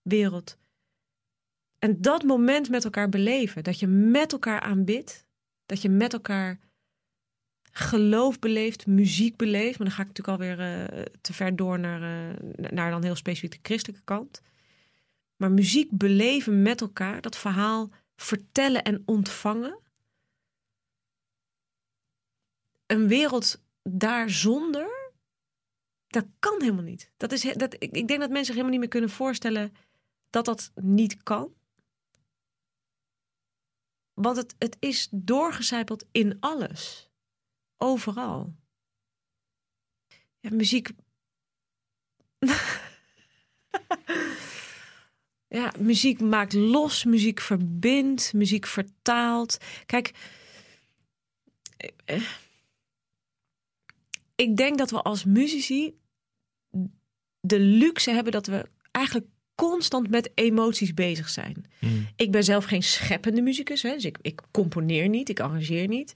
wereld. 0.02 0.58
En 1.78 2.00
dat 2.00 2.22
moment 2.22 2.70
met 2.70 2.84
elkaar 2.84 3.08
beleven. 3.08 3.64
Dat 3.64 3.78
je 3.78 3.86
met 3.86 4.32
elkaar 4.32 4.60
aanbidt. 4.60 5.26
Dat 5.66 5.82
je 5.82 5.88
met 5.88 6.12
elkaar 6.12 6.58
geloof 7.76 8.38
beleeft, 8.38 8.86
muziek 8.86 9.36
beleeft. 9.36 9.78
Maar 9.78 9.86
dan 9.86 9.96
ga 9.96 10.02
ik 10.02 10.08
natuurlijk 10.08 10.40
alweer 10.40 10.58
uh, 10.58 11.02
te 11.20 11.32
ver 11.32 11.56
door 11.56 11.78
naar, 11.78 12.02
uh, 12.02 12.70
naar 12.70 12.90
dan 12.90 13.02
heel 13.02 13.16
specifiek 13.16 13.52
de 13.52 13.58
christelijke 13.62 14.04
kant. 14.04 14.40
Maar 15.36 15.50
muziek 15.50 15.90
beleven 15.90 16.62
met 16.62 16.80
elkaar, 16.80 17.20
dat 17.20 17.36
verhaal 17.36 17.90
vertellen 18.16 18.82
en 18.82 19.02
ontvangen. 19.04 19.78
Een 22.86 23.08
wereld 23.08 23.62
daar 23.82 24.30
zonder, 24.30 25.12
dat 26.06 26.26
kan 26.38 26.60
helemaal 26.60 26.82
niet. 26.82 27.10
Dat 27.16 27.32
is, 27.32 27.42
dat, 27.42 27.74
ik, 27.74 27.92
ik 27.92 28.08
denk 28.08 28.20
dat 28.20 28.28
mensen 28.28 28.44
zich 28.44 28.54
helemaal 28.54 28.70
niet 28.70 28.80
meer 28.80 28.88
kunnen 28.88 29.10
voorstellen 29.10 29.72
dat 30.30 30.44
dat 30.44 30.72
niet 30.74 31.22
kan. 31.22 31.54
Want 34.12 34.36
het, 34.36 34.54
het 34.58 34.76
is 34.80 35.08
doorgecijpeld 35.10 36.04
in 36.12 36.36
alles. 36.40 37.03
Overal. 37.84 38.54
Ja, 40.40 40.50
muziek. 40.52 40.90
ja, 45.58 45.72
muziek 45.78 46.20
maakt 46.20 46.52
los, 46.52 47.04
muziek 47.04 47.40
verbindt, 47.40 48.32
muziek 48.32 48.66
vertaalt. 48.66 49.58
Kijk, 49.86 50.12
eh, 52.04 52.22
ik 54.34 54.56
denk 54.56 54.78
dat 54.78 54.90
we 54.90 55.02
als 55.02 55.24
muzici 55.24 55.94
de 57.40 57.58
luxe 57.58 58.10
hebben 58.10 58.32
dat 58.32 58.46
we 58.46 58.68
eigenlijk 58.90 59.26
constant 59.54 60.10
met 60.10 60.30
emoties 60.34 60.94
bezig 60.94 61.28
zijn. 61.28 61.64
Hmm. 61.78 62.08
Ik 62.16 62.30
ben 62.30 62.44
zelf 62.44 62.64
geen 62.64 62.82
scheppende 62.82 63.42
muzikus, 63.42 63.82
hè, 63.82 63.94
dus 63.94 64.04
ik, 64.04 64.18
ik 64.22 64.40
componeer 64.50 65.08
niet, 65.08 65.28
ik 65.28 65.40
arrangeer 65.40 65.88
niet. 65.88 66.14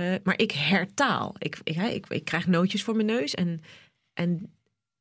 Uh, 0.00 0.14
maar 0.24 0.38
ik 0.38 0.52
hertaal. 0.52 1.34
Ik, 1.38 1.58
ik, 1.64 1.76
ik, 1.76 2.06
ik, 2.08 2.24
krijg 2.24 2.46
nootjes 2.46 2.82
voor 2.82 2.94
mijn 2.94 3.06
neus 3.06 3.34
en, 3.34 3.62
en, 4.12 4.52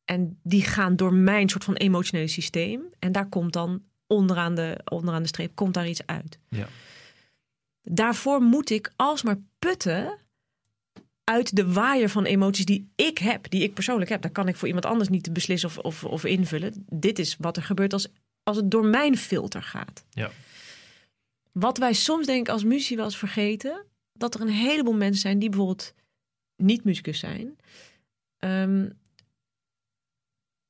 en 0.06 0.40
die 0.44 0.64
gaan 0.64 0.96
door 0.96 1.14
mijn 1.14 1.50
soort 1.50 1.64
van 1.64 1.74
emotionele 1.74 2.28
systeem. 2.28 2.82
En 3.00 3.12
daar 3.12 3.30
komt 3.30 3.54
dan 3.54 3.84
onderaan 4.08 4.56
de, 4.56 4.80
onderaan 4.86 5.22
de 5.22 5.28
streep 5.28 5.56
komt 5.56 5.74
daar 5.74 5.88
iets 5.88 6.06
uit. 6.06 6.40
Ja. 6.50 6.68
Daarvoor 7.82 8.42
moet 8.42 8.70
ik 8.70 8.94
alsmaar 8.96 9.38
putten 9.60 10.18
uit 11.24 11.56
de 11.56 11.72
waaier 11.72 12.10
van 12.10 12.26
emoties 12.26 12.66
die 12.66 12.92
ik 12.96 13.18
heb, 13.18 13.50
die 13.50 13.64
ik 13.64 13.74
persoonlijk 13.74 14.10
heb. 14.10 14.22
Daar 14.22 14.32
kan 14.32 14.48
ik 14.48 14.56
voor 14.56 14.68
iemand 14.68 14.86
anders 14.86 15.10
niet 15.10 15.34
beslissen 15.34 15.70
of, 15.70 15.78
of, 15.78 16.04
of 16.04 16.26
invullen. 16.26 16.86
Dit 16.90 17.20
is 17.20 17.36
wat 17.40 17.58
er 17.58 17.64
gebeurt 17.64 17.94
als, 17.94 18.08
als 18.44 18.58
het 18.58 18.72
door 18.72 18.86
mijn 18.86 19.18
filter 19.18 19.64
gaat. 19.64 20.06
Ja. 20.10 20.32
Wat 21.52 21.78
wij 21.78 21.94
soms 21.94 22.26
denk 22.26 22.48
ik 22.48 22.54
als 22.54 22.64
muziek 22.64 22.98
wel 22.98 23.06
eens 23.06 23.18
vergeten, 23.18 23.86
dat 24.20 24.36
er 24.36 24.42
een 24.42 24.50
heleboel 24.50 24.94
mensen 24.94 25.22
zijn 25.22 25.40
die 25.40 25.50
bijvoorbeeld 25.50 25.94
niet 26.56 26.84
muzikus 26.84 27.20
zijn. 27.20 27.58
Um, 28.40 28.98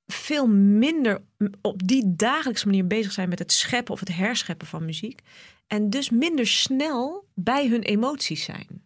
veel 0.05 0.47
minder 0.47 1.21
op 1.61 1.87
die 1.87 2.15
dagelijkse 2.15 2.65
manier 2.65 2.87
bezig 2.87 3.11
zijn 3.11 3.29
met 3.29 3.39
het 3.39 3.51
scheppen 3.51 3.93
of 3.93 3.99
het 3.99 4.15
herscheppen 4.15 4.67
van 4.67 4.85
muziek. 4.85 5.21
En 5.67 5.89
dus 5.89 6.09
minder 6.09 6.47
snel 6.47 7.27
bij 7.33 7.67
hun 7.67 7.81
emoties 7.81 8.43
zijn. 8.43 8.83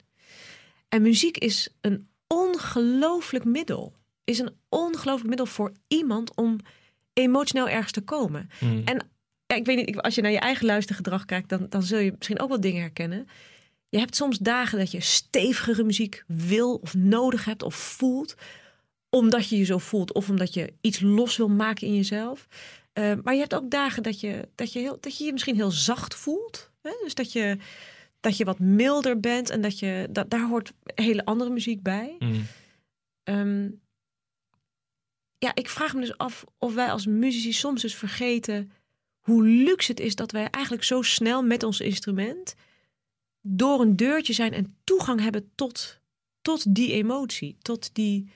En 0.90 1.02
muziek 1.02 1.38
is 1.38 1.70
een 1.82 2.08
ongelooflijk 2.28 3.46
middel. 3.46 3.94
Is 4.24 4.40
een 4.40 4.56
ongelooflijk 4.70 5.30
middel 5.30 5.46
voor 5.46 5.72
iemand 5.88 6.36
om 6.36 6.58
emotioneel 7.14 7.70
ergens 7.70 7.92
te 7.92 8.02
komen. 8.02 8.50
Hmm. 8.60 8.82
En 8.86 9.10
ja, 9.46 9.56
ik 9.56 9.66
weet 9.66 9.86
niet, 9.86 9.98
als 9.98 10.16
je 10.16 10.22
naar 10.22 10.32
je 10.32 10.40
eigen 10.40 10.66
luistergedrag 10.66 11.26
kijkt, 11.26 11.50
dan, 11.50 11.66
dan 11.70 11.84
zul 11.84 12.00
je 12.00 12.14
misschien 12.18 12.40
ook 12.40 12.50
wel 12.50 12.60
dingen 12.60 12.82
herkennen. 12.82 13.28
Je 13.94 14.00
hebt 14.00 14.16
soms 14.16 14.38
dagen 14.38 14.78
dat 14.78 14.92
je 14.92 15.02
stevigere 15.02 15.84
muziek 15.84 16.24
wil 16.28 16.76
of 16.76 16.94
nodig 16.94 17.46
hebt 17.46 17.64
of 17.64 17.76
voelt. 17.76 18.36
Omdat 19.10 19.50
je 19.50 19.58
je 19.58 19.64
zo 19.64 19.78
voelt 19.78 20.14
of 20.14 20.30
omdat 20.30 20.54
je 20.54 20.74
iets 20.82 21.00
los 21.00 21.38
wil 21.38 21.50
maken 21.50 21.88
in 21.88 21.96
jezelf. 21.96 22.48
Uh, 22.94 23.14
maar 23.24 23.34
je 23.34 23.40
hebt 23.40 23.56
ook 23.56 23.70
dagen 23.70 24.04
dat 24.04 24.20
je, 24.20 24.50
dat 24.56 24.74
je, 24.74 24.80
heel, 24.80 24.98
dat 25.00 25.18
je 25.18 25.24
je 25.24 25.32
misschien 25.32 25.56
heel 25.56 25.72
zacht 25.72 26.16
voelt. 26.16 26.72
Hè? 26.82 26.92
Dus 27.04 27.14
dat 27.14 27.32
je, 27.32 27.58
dat 28.20 28.38
je 28.38 28.46
wat 28.46 28.60
milder 28.60 29.20
bent 29.20 29.50
en 29.50 29.62
dat 29.62 29.80
je, 29.80 30.08
dat, 30.12 30.30
daar 30.30 30.48
hoort 30.48 30.74
hele 30.84 31.26
andere 31.26 31.50
muziek 31.50 31.82
bij. 31.82 32.16
Mm. 32.20 32.46
Um, 33.24 33.82
ja, 35.38 35.56
ik 35.56 35.70
vraag 35.70 35.94
me 35.94 36.00
dus 36.00 36.18
af 36.18 36.44
of 36.58 36.74
wij 36.74 36.92
als 36.92 37.06
muzici 37.06 37.54
soms 37.54 37.82
dus 37.82 37.96
vergeten 37.96 38.72
hoe 39.20 39.44
luxe 39.44 39.92
het 39.92 40.00
is 40.00 40.16
dat 40.16 40.32
wij 40.32 40.48
eigenlijk 40.50 40.84
zo 40.84 41.02
snel 41.02 41.44
met 41.44 41.64
ons 41.64 41.80
instrument 41.80 42.56
door 43.46 43.82
een 43.82 43.96
deurtje 43.96 44.34
zijn 44.34 44.54
en 44.54 44.76
toegang 44.84 45.20
hebben 45.20 45.52
tot, 45.56 46.00
tot 46.42 46.76
die 46.76 46.92
emotie, 46.92 47.58
tot 47.62 47.96
die. 47.96 48.32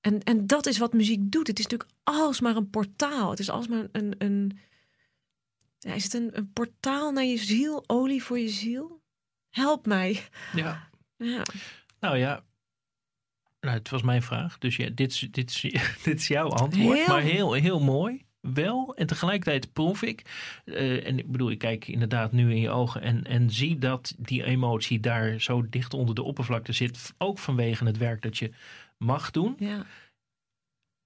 En, 0.00 0.22
en 0.22 0.46
dat 0.46 0.66
is 0.66 0.78
wat 0.78 0.92
muziek 0.92 1.20
doet. 1.30 1.46
Het 1.46 1.58
is 1.58 1.66
natuurlijk 1.66 1.98
alsmaar 2.02 2.56
een 2.56 2.70
portaal. 2.70 3.30
Het 3.30 3.38
is 3.38 3.50
alsmaar 3.50 3.88
een. 3.92 4.14
een 4.18 4.58
ja, 5.78 5.92
is 5.94 6.04
het 6.04 6.14
een, 6.14 6.30
een 6.32 6.52
portaal 6.52 7.12
naar 7.12 7.24
je 7.24 7.36
ziel, 7.36 7.84
olie 7.86 8.22
voor 8.22 8.38
je 8.38 8.48
ziel? 8.48 9.00
Help 9.50 9.86
mij. 9.86 10.22
Ja. 10.54 10.88
Ja. 11.16 11.42
Nou 12.00 12.16
ja, 12.18 12.44
nou, 13.60 13.78
het 13.78 13.88
was 13.90 14.02
mijn 14.02 14.22
vraag. 14.22 14.58
Dus 14.58 14.76
ja, 14.76 14.90
dit, 14.94 15.12
is, 15.12 15.28
dit, 15.30 15.50
is, 15.50 15.60
dit 16.04 16.20
is 16.20 16.28
jouw 16.28 16.48
antwoord. 16.48 16.96
Heel- 16.98 17.06
Maar 17.06 17.22
heel, 17.22 17.52
heel 17.52 17.80
mooi. 17.80 18.25
Wel. 18.54 18.94
En 18.94 19.06
tegelijkertijd 19.06 19.72
proef 19.72 20.02
ik. 20.02 20.22
eh, 20.64 21.06
en 21.06 21.18
ik 21.18 21.30
bedoel, 21.30 21.50
ik 21.50 21.58
kijk 21.58 21.88
inderdaad 21.88 22.32
nu 22.32 22.50
in 22.50 22.60
je 22.60 22.70
ogen. 22.70 23.00
En, 23.02 23.24
en 23.24 23.50
zie 23.50 23.78
dat 23.78 24.14
die 24.18 24.44
emotie 24.44 25.00
daar 25.00 25.40
zo 25.40 25.68
dicht 25.68 25.94
onder 25.94 26.14
de 26.14 26.22
oppervlakte 26.22 26.72
zit. 26.72 27.14
Ook 27.18 27.38
vanwege 27.38 27.84
het 27.84 27.96
werk 27.96 28.22
dat 28.22 28.38
je 28.38 28.50
mag 28.98 29.30
doen. 29.30 29.56
Ja. 29.58 29.86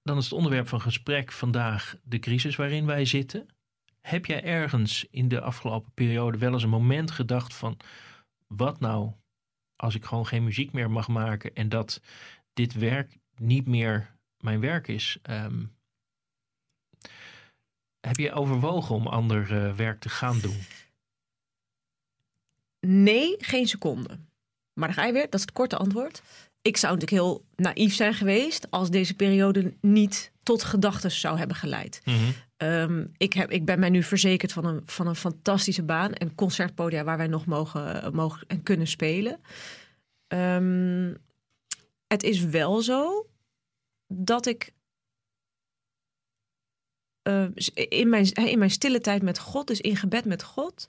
Dan 0.03 0.17
is 0.17 0.23
het 0.23 0.33
onderwerp 0.33 0.67
van 0.67 0.81
gesprek 0.81 1.31
vandaag 1.31 1.95
de 2.03 2.19
crisis 2.19 2.55
waarin 2.55 2.85
wij 2.85 3.05
zitten. 3.05 3.47
Heb 4.01 4.25
jij 4.25 4.43
ergens 4.43 5.07
in 5.11 5.27
de 5.27 5.41
afgelopen 5.41 5.91
periode 5.93 6.37
wel 6.37 6.53
eens 6.53 6.63
een 6.63 6.69
moment 6.69 7.11
gedacht 7.11 7.53
van... 7.53 7.77
wat 8.47 8.79
nou 8.79 9.11
als 9.75 9.95
ik 9.95 10.05
gewoon 10.05 10.27
geen 10.27 10.43
muziek 10.43 10.71
meer 10.71 10.91
mag 10.91 11.07
maken... 11.07 11.53
en 11.53 11.69
dat 11.69 12.01
dit 12.53 12.73
werk 12.73 13.17
niet 13.35 13.67
meer 13.67 14.15
mijn 14.37 14.59
werk 14.59 14.87
is? 14.87 15.17
Ehm, 15.21 15.63
heb 18.01 18.17
je 18.17 18.31
overwogen 18.31 18.95
om 18.95 19.07
ander 19.07 19.65
eh, 19.65 19.75
werk 19.75 19.99
te 19.99 20.09
gaan 20.09 20.39
doen? 20.39 20.57
Nee, 22.79 23.35
geen 23.37 23.67
seconde. 23.67 24.19
Maar 24.73 24.87
dan 24.87 24.97
ga 24.97 25.05
je 25.05 25.13
weer, 25.13 25.25
dat 25.25 25.33
is 25.33 25.41
het 25.41 25.51
korte 25.51 25.77
antwoord. 25.77 26.21
Ik 26.61 26.77
zou 26.77 26.93
natuurlijk 26.93 27.21
heel 27.21 27.45
naïef 27.55 27.93
zijn 27.93 28.13
geweest 28.13 28.71
als 28.71 28.89
deze 28.89 29.15
periode 29.15 29.73
niet 29.81 30.31
tot 30.43 30.63
gedachten 30.63 31.11
zou 31.11 31.37
hebben 31.37 31.55
geleid. 31.55 32.01
Ehm, 32.57 33.05
ik, 33.17 33.33
heb, 33.33 33.51
ik 33.51 33.65
ben 33.65 33.79
mij 33.79 33.89
nu 33.89 34.03
verzekerd 34.03 34.53
van 34.53 34.65
een, 34.65 34.81
van 34.85 35.07
een 35.07 35.15
fantastische 35.15 35.83
baan 35.83 36.13
en 36.13 36.35
concertpodia 36.35 37.03
waar 37.03 37.17
wij 37.17 37.27
nog 37.27 37.45
mogen, 37.45 38.15
mogen 38.15 38.47
en 38.47 38.63
kunnen 38.63 38.87
spelen. 38.87 39.39
Ehm, 40.27 41.13
het 42.07 42.23
is 42.23 42.43
wel 42.43 42.81
zo 42.81 43.27
dat 44.07 44.45
ik 44.45 44.73
eh, 47.21 47.45
in, 47.73 48.09
mijn, 48.09 48.31
in 48.31 48.59
mijn 48.59 48.71
stille 48.71 49.01
tijd 49.01 49.21
met 49.21 49.39
God, 49.39 49.67
dus 49.67 49.81
in 49.81 49.95
gebed 49.95 50.25
met 50.25 50.43
God, 50.43 50.87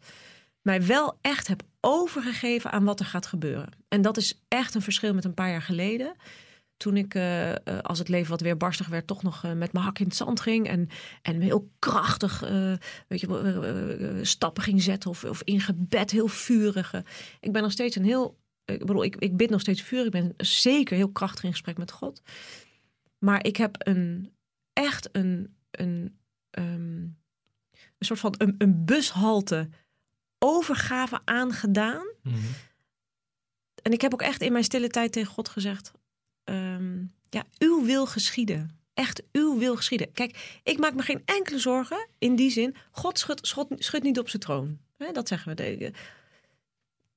mij 0.62 0.86
wel 0.86 1.18
echt 1.20 1.46
heb 1.46 1.62
overgegeven 1.80 2.70
aan 2.72 2.84
wat 2.84 3.00
er 3.00 3.06
gaat 3.06 3.26
gebeuren. 3.26 3.68
En 3.88 4.02
dat 4.02 4.16
is 4.16 4.42
echt 4.48 4.74
een 4.74 4.82
verschil 4.82 5.14
met 5.14 5.24
een 5.24 5.34
paar 5.34 5.50
jaar 5.50 5.62
geleden. 5.62 6.14
Toen 6.76 6.96
ik, 6.96 7.14
eh, 7.14 7.50
eh, 7.50 7.56
als 7.82 7.98
het 7.98 8.08
leven 8.08 8.30
wat 8.30 8.40
weer 8.40 8.56
barstig 8.56 8.88
werd, 8.88 9.06
toch 9.06 9.22
nog 9.22 9.42
met 9.42 9.72
mijn 9.72 9.84
hak 9.84 9.98
in 9.98 10.06
het 10.06 10.16
zand 10.16 10.40
ging. 10.40 10.68
En, 10.68 10.88
en 11.22 11.40
heel 11.40 11.70
krachtig 11.78 12.40
weet 13.08 13.20
je, 13.20 14.20
stappen 14.22 14.62
ging 14.62 14.82
zetten. 14.82 15.10
Of, 15.10 15.24
of 15.24 15.42
in 15.44 15.60
gebed 15.60 16.10
heel 16.10 16.28
vurige. 16.28 17.04
Ik 17.40 17.52
ben 17.52 17.62
nog 17.62 17.72
steeds 17.72 17.96
een 17.96 18.04
heel. 18.04 18.40
Ik 18.64 18.86
bedoel, 18.86 19.04
ik, 19.04 19.16
ik 19.16 19.36
bid 19.36 19.50
nog 19.50 19.60
steeds 19.60 19.82
vurig. 19.82 20.04
Ik 20.04 20.10
ben 20.10 20.34
zeker 20.36 20.96
heel 20.96 21.12
krachtig 21.12 21.44
in 21.44 21.50
gesprek 21.50 21.78
met 21.78 21.92
God. 21.92 22.22
Maar 23.22 23.44
ik 23.44 23.56
heb 23.56 23.76
een, 23.78 24.32
echt 24.72 25.08
een, 25.12 25.56
een, 25.70 26.18
ehm, 26.52 27.00
een 27.98 28.06
soort 28.06 28.20
van 28.20 28.34
een, 28.38 28.54
een 28.58 28.84
bushalte 28.84 29.68
overgave 30.38 31.20
aangedaan. 31.24 32.06
Mhm. 32.22 32.36
En 33.82 33.92
ik 33.92 34.00
heb 34.00 34.12
ook 34.12 34.22
echt 34.22 34.42
in 34.42 34.52
mijn 34.52 34.64
stille 34.64 34.88
tijd 34.88 35.12
tegen 35.12 35.32
God 35.32 35.48
gezegd: 35.48 35.92
ehm, 36.44 37.04
Ja, 37.30 37.44
uw 37.58 37.84
wil 37.84 38.06
geschieden. 38.06 38.80
Echt 38.94 39.22
uw 39.32 39.58
wil 39.58 39.76
geschieden. 39.76 40.12
Kijk, 40.12 40.60
ik 40.62 40.78
maak 40.78 40.94
me 40.94 41.02
geen 41.02 41.22
enkele 41.24 41.58
zorgen 41.58 42.08
in 42.18 42.36
die 42.36 42.50
zin. 42.50 42.74
God 42.90 43.18
schudt, 43.18 43.46
schudt, 43.78 44.02
niet 44.02 44.18
op 44.18 44.28
zijn 44.28 44.42
troon. 44.42 44.78
dat 45.12 45.28
zeggen 45.28 45.56
we. 45.56 45.92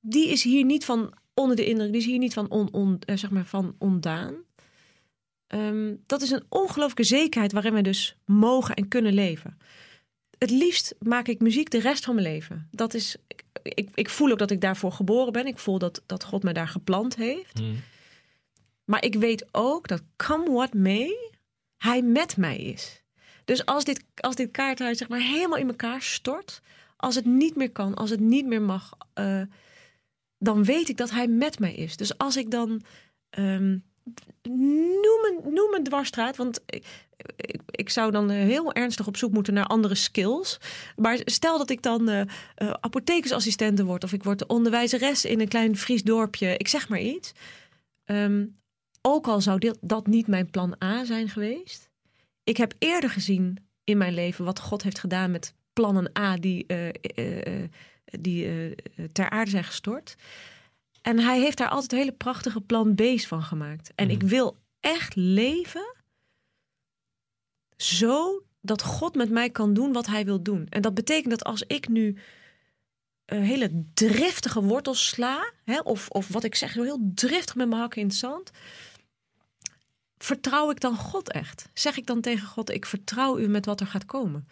Die 0.00 0.28
is 0.28 0.42
hier 0.42 0.64
niet 0.64 0.84
van 0.84 1.14
onder 1.34 1.56
de 1.56 1.66
indruk. 1.66 1.90
Die 1.92 2.00
is 2.00 2.06
hier 2.06 2.18
niet 2.18 2.32
van, 2.32 2.50
on, 2.50 2.72
on, 2.72 2.98
eh, 2.98 3.16
zeg 3.16 3.30
maar 3.30 3.46
van 3.46 3.74
ondaan. 3.78 4.34
Ehm, 5.46 5.94
dat 6.06 6.22
is 6.22 6.30
een 6.30 6.44
ongelooflijke 6.48 7.04
zekerheid 7.04 7.52
waarin 7.52 7.74
we 7.74 7.82
dus 7.82 8.16
mogen 8.24 8.74
en 8.74 8.88
kunnen 8.88 9.12
leven. 9.12 9.58
Het 10.38 10.50
liefst 10.50 10.94
maak 10.98 11.28
ik 11.28 11.40
muziek 11.40 11.70
de 11.70 11.80
rest 11.80 12.04
van 12.04 12.14
mijn 12.14 12.26
leven. 12.26 12.68
Dat 12.70 12.94
is, 12.94 13.16
ik, 13.62 13.90
ik 13.94 14.10
voel 14.10 14.30
ook 14.30 14.38
dat 14.38 14.50
ik 14.50 14.60
daarvoor 14.60 14.92
geboren 14.92 15.32
ben. 15.32 15.46
Ik 15.46 15.58
voel 15.58 15.78
dat, 15.78 16.02
dat 16.06 16.24
God 16.24 16.42
mij 16.42 16.52
daar 16.52 16.68
geplant 16.68 17.16
heeft. 17.16 17.60
Mhm. 17.60 17.74
Maar 18.84 19.04
ik 19.04 19.14
weet 19.14 19.46
ook 19.52 19.88
dat 19.88 20.02
come 20.16 20.50
what 20.50 20.74
may, 20.74 21.30
hij 21.76 22.02
met 22.02 22.36
mij 22.36 22.56
is. 22.56 23.02
Dus 23.44 23.64
als 23.64 23.84
dit, 23.84 24.04
als 24.14 24.34
dit 24.34 24.50
kaarthuis 24.50 24.98
zeg 24.98 25.08
maar 25.08 25.20
helemaal 25.20 25.58
in 25.58 25.68
elkaar 25.68 26.02
stort, 26.02 26.60
als 26.96 27.14
het 27.14 27.24
niet 27.24 27.56
meer 27.56 27.70
kan, 27.70 27.94
als 27.94 28.10
het 28.10 28.20
niet 28.20 28.46
meer 28.46 28.62
mag, 28.62 28.92
uh, 29.14 29.42
dan 30.38 30.64
weet 30.64 30.88
ik 30.88 30.96
dat 30.96 31.10
hij 31.10 31.28
met 31.28 31.58
mij 31.58 31.74
is. 31.74 31.96
Dus 31.96 32.18
als 32.18 32.36
ik 32.36 32.50
dan 32.50 32.82
um, 33.38 33.84
noem 34.42 35.24
een, 35.24 35.52
noem 35.52 35.82
dwarsstraat, 35.82 36.36
want 36.36 36.62
ik, 37.36 37.60
ik, 37.70 37.90
zou 37.90 38.10
dan 38.10 38.30
eh, 38.30 38.36
heel 38.36 38.72
ernstig 38.72 39.06
op 39.06 39.16
zoek 39.16 39.32
moeten 39.32 39.54
naar 39.54 39.66
andere 39.66 39.94
skills. 39.94 40.60
Maar 40.96 41.20
stel 41.24 41.58
dat 41.58 41.70
ik 41.70 41.82
dan 41.82 42.10
uh, 42.10 42.22
apothekersassistente 42.80 43.84
word 43.84 44.04
of 44.04 44.12
ik 44.12 44.24
word 44.24 44.38
de 44.38 44.46
onderwijzeres 44.46 45.24
in 45.24 45.40
een 45.40 45.48
klein 45.48 45.76
Fries 45.76 46.02
dorpje, 46.02 46.56
ik 46.56 46.68
zeg 46.68 46.88
maar 46.88 47.00
iets. 47.00 47.32
Um, 48.04 48.58
ook 49.02 49.26
al 49.26 49.40
zou 49.40 49.72
dat 49.80 50.06
niet 50.06 50.26
mijn 50.26 50.50
plan 50.50 50.76
A 50.84 51.04
zijn 51.04 51.28
geweest. 51.28 51.90
Ik 52.44 52.56
heb 52.56 52.74
eerder 52.78 53.10
gezien 53.10 53.58
in 53.84 53.98
mijn 53.98 54.14
leven 54.14 54.44
wat 54.44 54.60
God 54.60 54.82
heeft 54.82 54.98
gedaan 54.98 55.30
met 55.30 55.54
plannen 55.72 56.10
A 56.18 56.36
die, 56.36 56.66
die 58.20 58.74
ter 59.12 59.30
aarde 59.30 59.50
zijn 59.50 59.64
gestort. 59.64 60.16
En 61.06 61.18
hij 61.18 61.40
heeft 61.40 61.58
daar 61.58 61.68
altijd 61.68 61.90
hele 61.90 62.12
prachtige 62.12 62.60
plan 62.60 62.94
B's 62.94 63.26
van 63.26 63.42
gemaakt. 63.42 63.92
En 63.94 64.10
ik 64.10 64.22
mhm. 64.22 64.30
wil 64.30 64.56
echt 64.80 65.14
leven 65.14 65.94
zo 67.76 68.42
dat 68.60 68.82
God 68.82 69.14
met 69.14 69.30
mij 69.30 69.50
kan 69.50 69.74
doen 69.74 69.92
wat 69.92 70.06
hij 70.06 70.24
wil 70.24 70.42
doen. 70.42 70.66
En 70.68 70.82
dat 70.82 70.94
betekent 70.94 71.30
dat 71.30 71.44
als 71.44 71.62
ik 71.62 71.88
nu 71.88 72.16
uh, 73.26 73.38
hele 73.40 73.84
driftige 73.94 74.62
wortels 74.62 75.06
sla, 75.06 75.52
hè, 75.64 75.80
of, 75.80 76.08
of 76.08 76.28
wat 76.28 76.44
ik 76.44 76.54
zeg, 76.54 76.74
heel 76.74 77.10
driftig 77.14 77.54
met 77.54 77.68
mijn 77.68 77.80
hakken 77.80 78.00
in 78.00 78.06
het 78.06 78.16
zand, 78.16 78.50
vertrouw 80.18 80.70
ik 80.70 80.80
dan 80.80 80.96
God 80.96 81.32
echt? 81.32 81.68
Zeg 81.74 81.96
ik 81.96 82.06
dan 82.06 82.20
tegen 82.20 82.46
God, 82.46 82.70
ik 82.70 82.86
vertrouw 82.86 83.38
u 83.38 83.48
met 83.48 83.66
wat 83.66 83.80
er 83.80 83.86
gaat 83.86 84.06
komen? 84.06 84.48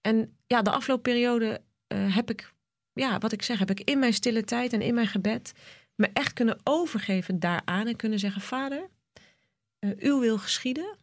En 0.00 0.36
ja, 0.46 0.62
de 0.62 0.70
afgelopen 0.70 1.12
periode 1.12 1.60
uh, 1.88 2.14
heb 2.14 2.30
ik, 2.30 2.52
ja, 2.98 3.18
wat 3.18 3.32
ik 3.32 3.42
zeg, 3.42 3.58
heb 3.58 3.70
ik 3.70 3.80
in 3.80 3.98
mijn 3.98 4.14
stille 4.14 4.44
tijd 4.44 4.72
en 4.72 4.80
in 4.80 4.94
mijn 4.94 5.06
gebed 5.06 5.52
me 5.94 6.10
echt 6.12 6.32
kunnen 6.32 6.58
overgeven 6.64 7.38
daaraan 7.38 7.86
en 7.86 7.96
kunnen 7.96 8.18
zeggen: 8.18 8.40
Vader, 8.40 8.88
uh, 9.80 9.92
uw 9.98 10.20
wil 10.20 10.38
geschieden. 10.38 10.96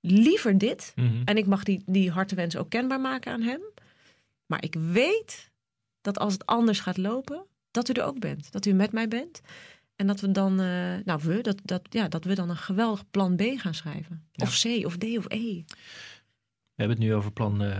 Liever 0.00 0.58
dit. 0.58 0.92
Mhm. 0.96 1.22
En 1.24 1.36
ik 1.36 1.46
mag 1.46 1.62
die, 1.62 1.82
die 1.86 2.10
hartewens 2.10 2.56
ook 2.56 2.70
kenbaar 2.70 3.00
maken 3.00 3.32
aan 3.32 3.42
hem. 3.42 3.60
Maar 4.46 4.64
ik 4.64 4.74
weet 4.74 5.50
dat 6.00 6.18
als 6.18 6.32
het 6.32 6.46
anders 6.46 6.80
gaat 6.80 6.96
lopen, 6.96 7.46
dat 7.70 7.88
u 7.88 7.92
er 7.92 8.04
ook 8.04 8.18
bent. 8.18 8.52
Dat 8.52 8.66
u 8.66 8.72
met 8.72 8.92
mij 8.92 9.08
bent. 9.08 9.40
En 9.96 10.06
dat 10.06 10.20
we 10.20 10.30
dan, 10.30 10.60
uh, 10.60 10.96
nou 11.04 11.20
we, 11.22 11.40
dat, 11.40 11.60
dat, 11.62 11.82
ja, 11.90 12.08
dat 12.08 12.24
we 12.24 12.34
dan 12.34 12.50
een 12.50 12.56
geweldig 12.56 13.10
plan 13.10 13.36
B 13.36 13.42
gaan 13.56 13.74
schrijven. 13.74 14.28
Of 14.34 14.60
C, 14.60 14.86
of 14.86 14.96
D, 14.96 15.04
of 15.04 15.24
E. 15.28 15.64
We 15.64 16.84
hebben 16.84 16.96
het 16.96 17.06
nu 17.06 17.14
over 17.14 17.32
plan 17.32 17.62
uh, 17.62 17.78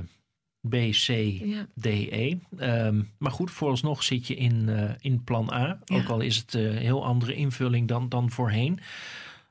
B, 0.68 0.74
C, 0.90 1.06
Ja. 1.44 1.66
D, 1.80 1.86
E. 1.86 2.36
Ehm, 2.56 3.02
maar 3.18 3.32
goed, 3.32 3.50
vooralsnog 3.50 4.02
zit 4.02 4.26
je 4.26 4.34
in, 4.34 4.68
eh, 4.68 4.90
in 5.00 5.24
plan 5.24 5.52
A. 5.52 5.78
Ja. 5.84 5.96
Ook 5.96 6.08
al 6.08 6.20
is 6.20 6.36
het 6.36 6.54
een 6.54 6.76
heel 6.76 7.04
andere 7.04 7.34
invulling 7.34 7.88
dan, 7.88 8.08
dan 8.08 8.30
voorheen. 8.30 8.78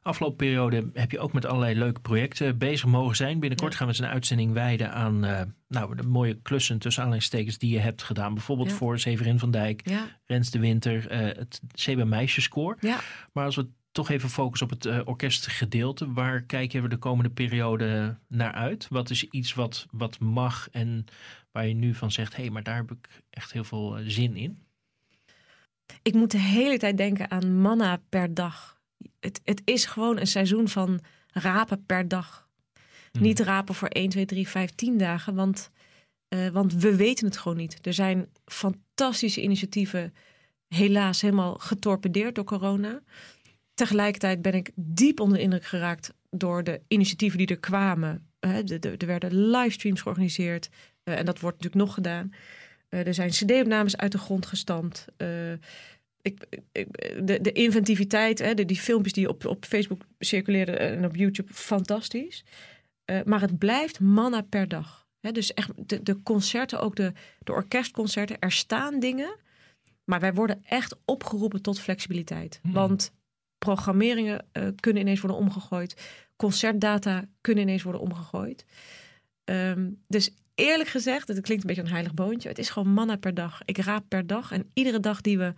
Afgelopen 0.02 0.38
periode 0.38 0.90
heb 0.94 1.12
je 1.12 1.20
ook 1.20 1.34
met 1.34 1.46
allerlei 1.46 1.76
leuke 1.80 2.00
projecten 2.00 2.58
bezig 2.58 2.86
mogen 2.90 3.16
zijn. 3.16 3.40
Binnenkort 3.40 3.72
Ja. 3.72 3.78
gaan 3.78 3.88
we 3.88 3.94
eens 3.94 4.02
een 4.04 4.10
uitzending 4.10 4.54
wijden 4.54 4.92
aan 4.94 5.26
eh, 5.26 5.42
nou, 5.68 5.96
de 5.96 6.04
mooie 6.04 6.40
klussen 6.42 6.80
tussen 6.80 7.04
aanleidingstekens 7.04 7.58
die 7.58 7.72
je 7.72 7.80
hebt 7.80 8.04
gedaan. 8.04 8.34
Bijvoorbeeld 8.34 8.72
voor 8.72 9.00
Severin 9.00 9.40
van 9.40 9.52
Dijk, 9.52 9.82
Rens 10.26 10.52
de 10.52 10.60
Winter, 10.60 11.08
eh, 11.08 11.20
het 11.20 11.62
CB 11.74 12.04
Meisjeskoor. 12.04 12.78
ja. 12.80 13.00
Maar 13.34 13.46
als 13.46 13.56
we 13.56 13.68
toch 13.98 14.10
even 14.10 14.30
focussen 14.30 14.68
op 14.68 14.74
het 14.74 14.86
eh, 14.86 15.00
orkestgedeelte. 15.06 16.14
Waar 16.14 16.42
kijk 16.42 16.72
je 16.72 16.88
de 16.88 16.98
komende 16.98 17.30
periode 17.30 18.18
naar 18.28 18.52
uit? 18.52 18.88
Wat 18.90 19.10
is 19.10 19.24
iets 19.24 19.54
wat, 19.54 19.86
wat 19.92 20.20
mag 20.20 20.70
en 20.72 21.06
waar 21.52 21.68
je 21.68 21.74
nu 21.74 21.94
van 21.94 22.12
zegt... 22.12 22.36
hé, 22.36 22.42
hey, 22.42 22.52
maar 22.52 22.64
daar 22.64 22.76
heb 22.76 22.92
ik 22.92 23.08
echt 23.30 23.52
heel 23.52 23.64
veel 23.64 23.98
eh, 23.98 24.04
zin 24.08 24.36
in? 24.36 24.64
Ik 26.02 26.14
moet 26.14 26.32
de 26.32 26.40
hele 26.40 26.78
tijd 26.78 26.98
denken 26.98 27.32
aan 27.32 27.62
manna 27.62 28.02
per 28.10 28.34
dag. 28.34 28.82
Het, 29.20 29.42
het 29.44 29.62
is 29.66 29.86
gewoon 29.86 30.20
een 30.20 30.28
seizoen 30.28 30.68
van 30.68 31.00
rapen 31.28 31.86
per 31.86 32.08
dag. 32.08 32.48
Hmm. 33.12 33.22
Niet 33.22 33.40
rapen 33.40 33.76
voor 33.76 33.88
1, 33.88 34.10
2, 34.10 34.26
3, 34.26 34.48
5, 34.48 34.70
10 34.70 34.98
dagen. 34.98 35.36
Want, 35.36 35.72
eh, 36.28 36.48
want 36.48 36.74
we 36.74 36.96
weten 36.96 37.26
het 37.26 37.38
gewoon 37.38 37.58
niet. 37.58 37.86
Er 37.86 37.94
zijn 37.94 38.30
fantastische 38.46 39.42
initiatieven 39.42 40.14
helaas 40.68 41.22
helemaal 41.22 41.56
getorpedeerd 41.58 42.36
door 42.36 42.44
corona. 42.44 43.02
Tegelijkertijd 43.78 44.42
ben 44.42 44.54
ik 44.54 44.70
diep 44.76 45.20
onder 45.20 45.38
de 45.38 45.44
indruk 45.44 45.66
geraakt 45.66 46.14
door 46.30 46.64
de 46.64 46.82
initiatieven 46.88 47.38
die 47.38 47.48
er 47.48 47.60
kwamen. 47.60 48.28
Eh, 48.40 48.72
Er 48.82 49.06
werden 49.06 49.50
livestreams 49.50 50.02
georganiseerd. 50.02 50.70
eh, 51.04 51.18
en 51.20 51.26
dat 51.26 51.40
wordt 51.40 51.58
natuurlijk 51.58 51.86
nog 51.86 51.94
gedaan. 51.94 52.34
Eh, 52.90 53.08
er 53.08 53.14
zijn 53.14 53.30
cd-opnames 53.30 53.98
uit 53.98 54.12
de 54.12 54.18
grond 54.18 54.46
gestampt. 54.46 55.06
Ik, 56.22 56.46
ik- 56.72 56.88
de, 57.28 57.42
de 57.42 57.52
inventiviteit, 57.52 58.40
hè, 58.40 58.54
de, 58.54 58.66
die 58.66 58.78
filmpjes 58.80 59.14
die 59.14 59.30
op, 59.30 59.46
op 59.46 59.66
Facebook 59.66 60.02
circuleerden 60.20 60.80
en 60.80 61.06
op 61.06 61.16
YouTube, 61.16 61.54
fantastisch. 61.54 62.44
Maar 63.26 63.42
het 63.42 63.58
blijft 63.58 64.00
manna 64.00 64.42
per 64.42 64.68
dag. 64.68 65.08
Hè, 65.20 65.32
dus 65.32 65.54
echt 65.54 65.72
de, 65.90 66.04
de 66.04 66.22
concerten, 66.24 66.80
ook 66.80 66.96
de, 66.96 67.14
de 67.44 67.52
orkestconcerten, 67.52 68.40
er 68.40 68.52
staan 68.52 69.00
dingen. 69.00 69.36
Maar 70.04 70.20
wij 70.20 70.34
worden 70.34 70.60
echt 70.64 70.96
opgeroepen 71.06 71.62
tot 71.62 71.80
flexibiliteit. 71.80 72.60
Hmm. 72.62 72.72
Want 72.74 73.12
programmeringen 73.58 74.46
eh, 74.52 74.68
kunnen 74.80 75.02
ineens 75.02 75.20
worden 75.20 75.40
omgegooid. 75.40 76.02
Concertdata 76.36 77.26
kunnen 77.42 77.64
ineens 77.64 77.84
worden 77.84 78.02
omgegooid. 78.02 78.66
Ehm, 79.44 79.90
dus 80.08 80.32
eerlijk 80.56 80.90
gezegd, 80.90 81.28
het 81.28 81.42
klinkt 81.42 81.64
een 81.64 81.70
beetje 81.70 81.86
een 81.86 81.92
heilig 81.92 82.14
boontje. 82.14 82.50
Het 82.50 82.58
is 82.58 82.70
gewoon 82.70 82.94
manna 82.94 83.16
per 83.16 83.34
dag. 83.34 83.62
Ik 83.66 83.78
raap 83.78 84.04
per 84.08 84.28
dag. 84.28 84.52
En 84.52 84.70
iedere 84.74 85.00
dag 85.00 85.22
die 85.22 85.38
we, 85.38 85.54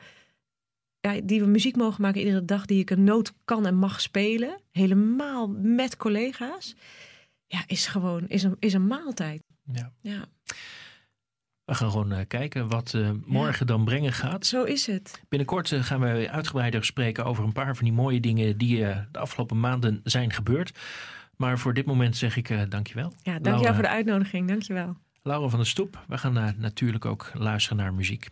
ja, 0.99 1.21
die 1.23 1.39
we 1.39 1.47
muziek 1.47 1.75
mogen 1.75 2.01
maken, 2.01 2.21
iedere 2.21 2.45
dag 2.45 2.65
die 2.65 2.79
ik 2.79 2.89
een 2.89 3.03
noot 3.03 3.33
kan 3.45 3.65
en 3.65 3.75
mag 3.75 4.01
spelen, 4.01 4.62
helemaal 4.71 5.47
met 5.47 5.97
collega's, 5.97 6.75
ja, 7.47 7.63
is 7.67 7.88
gewoon 7.88 8.27
is 8.27 8.43
een, 8.43 8.55
is 8.59 8.73
een 8.73 8.88
maaltijd. 8.88 9.43
Ja. 9.71 9.93
Ja, 10.01 10.25
We 11.69 11.75
gaan 11.75 11.91
gewoon 11.91 12.12
eh, 12.12 12.25
kijken 12.27 12.67
wat 12.67 12.93
eh, 12.93 13.10
morgen 13.25 13.67
dan 13.67 13.86
brengen 13.86 14.13
gaat. 14.13 14.45
zo 14.45 14.63
is 14.63 14.86
het. 14.86 15.21
Binnenkort 15.29 15.71
eh, 15.71 15.84
gaan 15.84 15.99
we 15.99 16.29
uitgebreider 16.32 16.86
spreken 16.86 17.25
over 17.25 17.43
een 17.43 17.51
paar 17.51 17.75
van 17.75 17.86
die 17.86 17.93
mooie 17.93 18.19
dingen 18.19 18.58
die 18.58 18.77
de 19.12 19.19
afgelopen 19.19 19.60
maanden 19.60 20.01
zijn 20.03 20.32
gebeurd. 20.34 20.77
Maar 21.36 21.60
voor 21.60 21.73
dit 21.73 21.86
moment 21.86 22.17
zeg 22.17 22.38
ik 22.38 22.71
dankjewel. 22.71 23.13
Ja, 23.23 23.32
dankjewel 23.32 23.53
Laura. 23.53 23.73
voor 23.73 23.84
de 23.84 23.89
uitnodiging. 23.89 24.47
Dankjewel. 24.47 24.97
Laura 25.23 25.47
van 25.47 25.60
der 25.60 25.67
Stoep. 25.67 26.03
We 26.08 26.17
gaan 26.17 26.55
natuurlijk 26.58 27.05
ook 27.05 27.32
luisteren 27.34 27.77
naar 27.77 27.93
muziek. 27.93 28.27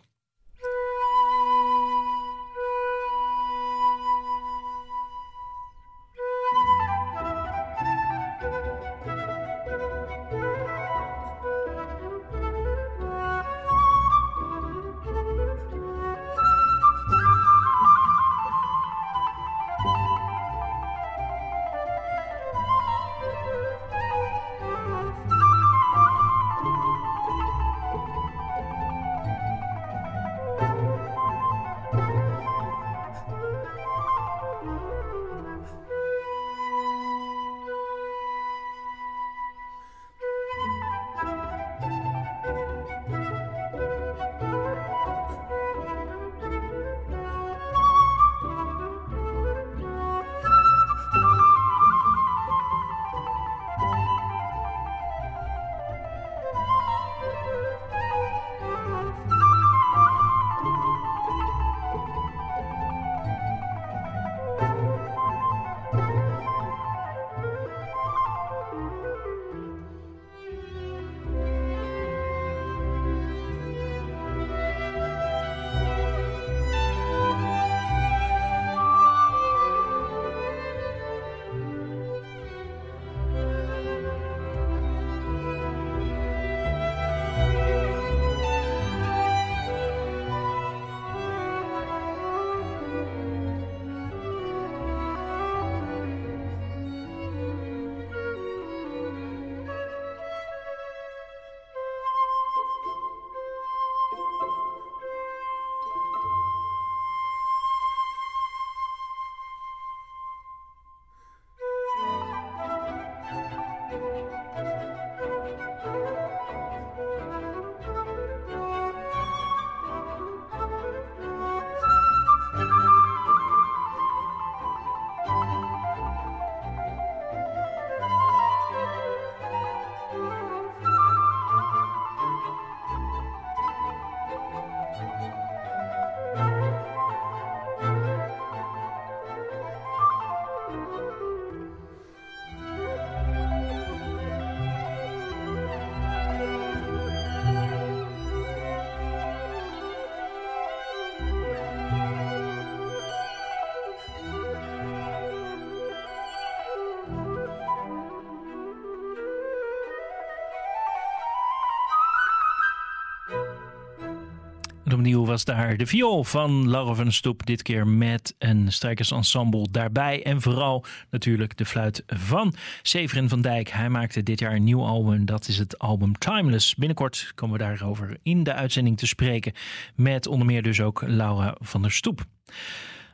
Opnieuw 164.98 165.24
was 165.24 165.44
daar 165.44 165.76
de 165.76 165.86
viool 165.86 166.24
van 166.24 166.70
Laura 166.70 166.94
van 166.94 167.12
Stoep. 167.12 167.46
Dit 167.46 167.62
keer 167.62 167.86
met 167.86 168.34
een 168.38 168.72
strijkersensemble 168.72 169.68
daarbij. 169.70 170.22
En 170.24 170.40
vooral 170.40 170.84
natuurlijk 171.10 171.56
de 171.56 171.64
fluit 171.64 172.02
van 172.06 172.54
Severin 172.82 173.28
van 173.28 173.40
Dijk. 173.40 173.70
Hij 173.70 173.88
maakte 173.88 174.22
dit 174.22 174.38
jaar 174.38 174.54
een 174.54 174.64
nieuw 174.64 174.84
album. 174.84 175.24
Dat 175.24 175.48
is 175.48 175.58
het 175.58 175.78
album 175.78 176.18
Timeless. 176.18 176.74
Binnenkort 176.74 177.32
komen 177.34 177.58
we 177.58 177.64
daarover 177.64 178.16
in 178.22 178.42
de 178.42 178.52
uitzending 178.52 178.98
te 178.98 179.06
spreken. 179.06 179.52
Met 179.94 180.26
onder 180.26 180.46
meer 180.46 180.62
dus 180.62 180.80
ook 180.80 181.02
Laura 181.06 181.56
van 181.60 181.82
der 181.82 181.92
Stoep. 181.92 182.24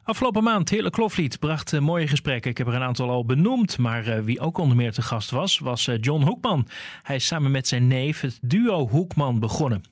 Afgelopen 0.03 0.43
maand, 0.43 0.71
Heerlijk 0.71 0.95
Kloflied 0.95 1.39
bracht 1.39 1.81
mooie 1.81 2.09
gesprekken. 2.09 2.51
Ik 2.51 2.59
heb 2.59 2.67
er 2.67 2.75
een 2.75 2.83
aantal 2.83 3.11
al 3.11 3.25
benoemd, 3.25 3.79
maar 3.79 4.09
uh, 4.09 4.19
wie 4.19 4.41
ook 4.41 4.59
onder 4.59 4.77
meer 4.77 4.93
te 4.93 5.03
gast 5.03 5.31
was, 5.31 5.59
was 5.59 5.87
uh, 5.87 5.95
John 6.01 6.23
Hoekman. 6.23 6.69
Hij 7.03 7.17
is 7.17 7.27
samen 7.27 7.51
met 7.51 7.69
zijn 7.69 7.87
neef 7.87 8.21
het 8.21 8.39
duo 8.43 8.89
Hoekman 8.89 9.41
begonnen. 9.41 9.83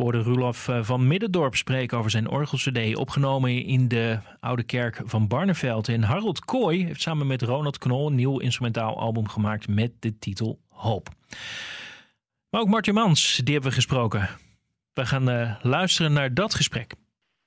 We 0.00 0.06
hoorden 0.06 0.24
Roelof 0.24 0.68
van 0.80 1.06
Middendorp 1.06 1.56
spreken 1.56 1.98
over 1.98 2.10
zijn 2.10 2.28
orgelcd, 2.28 2.96
opgenomen 2.96 3.64
in 3.64 3.88
de 3.88 4.18
Oude 4.40 4.62
Kerk 4.62 5.02
van 5.04 5.28
Barneveld. 5.28 5.88
En 5.88 6.02
Harold 6.02 6.44
Kooi 6.44 6.84
heeft 6.84 7.00
samen 7.00 7.26
met 7.26 7.42
Ronald 7.42 7.78
Knol 7.78 8.06
een 8.06 8.14
nieuw 8.14 8.38
instrumentaal 8.38 8.98
album 8.98 9.28
gemaakt 9.28 9.68
met 9.68 9.92
de 9.98 10.18
titel 10.18 10.60
Hoop. 10.68 11.08
Maar 12.50 12.60
ook 12.60 12.68
Martin 12.68 12.94
Mans, 12.94 13.40
die 13.44 13.52
hebben 13.52 13.70
we 13.70 13.76
gesproken. 13.76 14.28
We 14.92 15.06
gaan 15.06 15.58
luisteren 15.62 16.12
naar 16.12 16.34
dat 16.34 16.54
gesprek. 16.54 16.94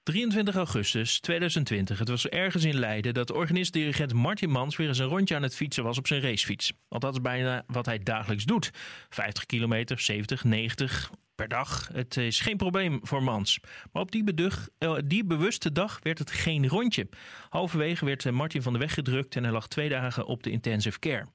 23 0.04 0.56
augustus 0.56 1.20
2020. 1.20 2.00
Het 2.00 2.10
was 2.10 2.28
ergens 2.28 2.64
in 2.64 2.80
Leiden 2.80 3.14
dat 3.14 3.32
organist-dirigent 3.32 4.14
Martin 4.14 4.50
Mans 4.50 4.76
weer 4.76 4.88
eens 4.88 5.00
een 5.00 5.06
rondje 5.06 5.36
aan 5.36 5.44
het 5.44 5.56
fietsen 5.56 5.84
was 5.84 5.98
op 5.98 6.08
zijn 6.08 6.22
racefiets. 6.22 6.74
Want 6.88 7.02
dat 7.02 7.14
is 7.14 7.22
bijna 7.22 7.64
wat 7.68 7.86
hij 7.86 8.00
dagelijks 8.00 8.44
doet. 8.44 8.72
50 9.10 9.46
kilometer, 9.46 10.00
70, 10.00 10.44
90 10.44 11.12
per 11.36 11.48
dag. 11.48 11.90
Het 11.94 12.18
is 12.18 12.40
geen 12.40 12.58
probleem 12.58 13.00
voor 13.02 13.24
Mans. 13.24 13.60
Maar 13.92 14.02
op 14.02 14.12
die, 14.12 14.24
bedug, 14.24 14.70
uh, 14.80 14.98
die 15.06 15.26
bewuste 15.26 15.72
dag 15.72 16.00
werd 16.02 16.20
het 16.20 16.32
geen 16.32 16.68
rondje. 16.68 17.10
Halverwege 17.50 18.06
werd 18.06 18.32
Martin 18.32 18.62
van 18.62 18.74
de 18.74 18.80
weg 18.80 18.94
gedrukt 18.94 19.36
en 19.36 19.44
hij 19.44 19.52
lag 19.52 19.68
twee 19.68 19.90
dagen 19.90 20.26
op 20.26 20.44
de 20.44 20.52
intensive 20.52 21.00
care. 21.00 21.26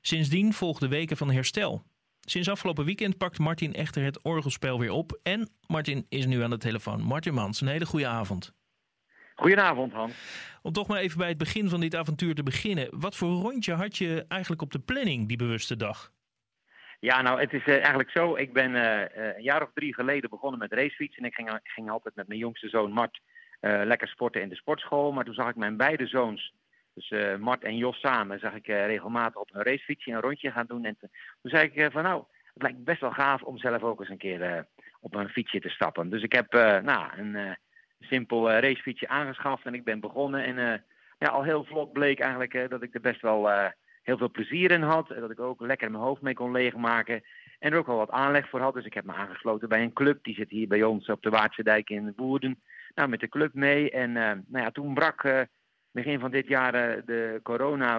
Sindsdien 0.00 0.52
volgden 0.52 0.88
weken 0.88 1.16
van 1.16 1.30
herstel. 1.30 1.84
Sinds 2.20 2.48
afgelopen 2.48 2.84
weekend 2.84 3.16
pakt 3.16 3.38
Martin 3.38 3.74
echter 3.74 4.04
het 4.04 4.22
orgelspel 4.22 4.78
weer 4.78 4.90
op. 4.90 5.20
En 5.22 5.50
Martin 5.66 6.06
is 6.08 6.26
nu 6.26 6.42
aan 6.42 6.50
de 6.50 6.58
telefoon. 6.58 7.00
Martin 7.00 7.34
Mans, 7.34 7.60
een 7.60 7.68
hele 7.68 7.86
goede 7.86 8.06
avond. 8.06 8.52
Goedenavond, 9.34 9.92
Hans. 9.92 10.12
Om 10.62 10.72
toch 10.72 10.86
maar 10.86 10.98
even 10.98 11.18
bij 11.18 11.28
het 11.28 11.38
begin 11.38 11.68
van 11.68 11.80
dit 11.80 11.94
avontuur 11.94 12.34
te 12.34 12.42
beginnen. 12.42 12.88
Wat 12.90 13.16
voor 13.16 13.28
rondje 13.28 13.74
had 13.74 13.98
je 13.98 14.24
eigenlijk 14.28 14.62
op 14.62 14.72
de 14.72 14.78
planning 14.78 15.28
die 15.28 15.36
bewuste 15.36 15.76
dag? 15.76 16.12
Ja, 17.00 17.22
nou, 17.22 17.40
het 17.40 17.52
is 17.52 17.66
uh, 17.66 17.74
eigenlijk 17.74 18.10
zo. 18.10 18.36
Ik 18.36 18.52
ben 18.52 18.74
uh, 18.74 19.34
een 19.34 19.42
jaar 19.42 19.62
of 19.62 19.70
drie 19.74 19.94
geleden 19.94 20.30
begonnen 20.30 20.58
met 20.58 20.72
racefietsen. 20.72 21.22
En 21.22 21.28
ik 21.28 21.34
ging, 21.34 21.60
ging 21.62 21.90
altijd 21.90 22.14
met 22.14 22.28
mijn 22.28 22.40
jongste 22.40 22.68
zoon 22.68 22.92
Mart 22.92 23.20
lekker 23.60 24.08
sporten 24.08 24.42
in 24.42 24.48
de 24.48 24.54
sportschool. 24.54 25.12
Maar 25.12 25.24
toen 25.24 25.34
zag 25.34 25.48
ik 25.48 25.56
mijn 25.56 25.76
beide 25.76 26.06
zoons 26.06 26.54
dus 26.94 27.12
Mart 27.38 27.62
en 27.62 27.76
Jos 27.76 28.00
samen 28.00 28.38
zag 28.38 28.54
ik 28.54 28.66
regelmatig 28.66 29.40
op 29.40 29.48
een 29.52 29.62
racefietsje 29.62 30.10
een 30.10 30.20
rondje 30.20 30.50
gaan 30.50 30.66
doen. 30.66 30.84
En 30.84 30.96
toen 30.98 31.10
zei 31.42 31.70
ik 31.72 31.92
van 31.92 32.02
nou, 32.02 32.24
het 32.54 32.62
lijkt 32.62 32.84
best 32.84 33.00
wel 33.00 33.10
gaaf 33.10 33.42
om 33.42 33.58
zelf 33.58 33.82
ook 33.82 34.00
eens 34.00 34.08
een 34.08 34.18
keer 34.18 34.66
op 35.00 35.14
een 35.14 35.28
fietsje 35.28 35.60
te 35.60 35.68
stappen. 35.68 36.10
Dus 36.10 36.22
ik 36.22 36.32
heb 36.32 36.52
nou, 36.82 37.18
een 37.18 37.56
simpel 38.00 38.50
racefietsje 38.50 39.08
aangeschaft 39.08 39.64
en 39.64 39.74
ik 39.74 39.84
ben 39.84 40.00
begonnen. 40.00 40.44
En 40.44 40.84
ja, 41.18 41.28
al 41.28 41.42
heel 41.42 41.64
vlot 41.64 41.92
bleek 41.92 42.20
eigenlijk 42.20 42.70
dat 42.70 42.82
ik 42.82 42.94
er 42.94 43.00
best 43.00 43.20
wel 43.20 43.72
heel 44.06 44.16
veel 44.16 44.30
plezier 44.30 44.70
in 44.70 44.82
had. 44.82 45.08
Dat 45.08 45.30
ik 45.30 45.40
ook 45.40 45.60
lekker 45.60 45.90
mijn 45.90 46.02
hoofd 46.02 46.22
mee 46.22 46.34
kon 46.34 46.52
leegmaken. 46.52 47.22
En 47.58 47.72
er 47.72 47.78
ook 47.78 47.86
wel 47.86 47.96
wat 47.96 48.10
aanleg 48.10 48.48
voor 48.48 48.60
had. 48.60 48.74
Dus 48.74 48.84
ik 48.84 48.94
heb 48.94 49.04
me 49.04 49.12
aangesloten 49.12 49.68
bij 49.68 49.82
een 49.82 49.92
club. 49.92 50.24
Die 50.24 50.34
zit 50.34 50.50
hier 50.50 50.68
bij 50.68 50.82
ons 50.82 51.08
op 51.08 51.22
de 51.22 51.30
Waardse 51.30 51.62
Dijk 51.62 51.90
in 51.90 52.12
Woerden. 52.16 52.60
Nou, 52.94 53.08
met 53.08 53.20
de 53.20 53.28
club 53.28 53.54
mee. 53.54 53.90
En 53.90 54.12
nou 54.12 54.64
ja, 54.64 54.70
toen 54.70 54.94
brak 54.94 55.46
begin 55.96 56.20
van 56.20 56.30
dit 56.30 56.48
jaar 56.48 56.74
uh, 56.74 57.02
de 57.06 57.40
corona 57.42 57.98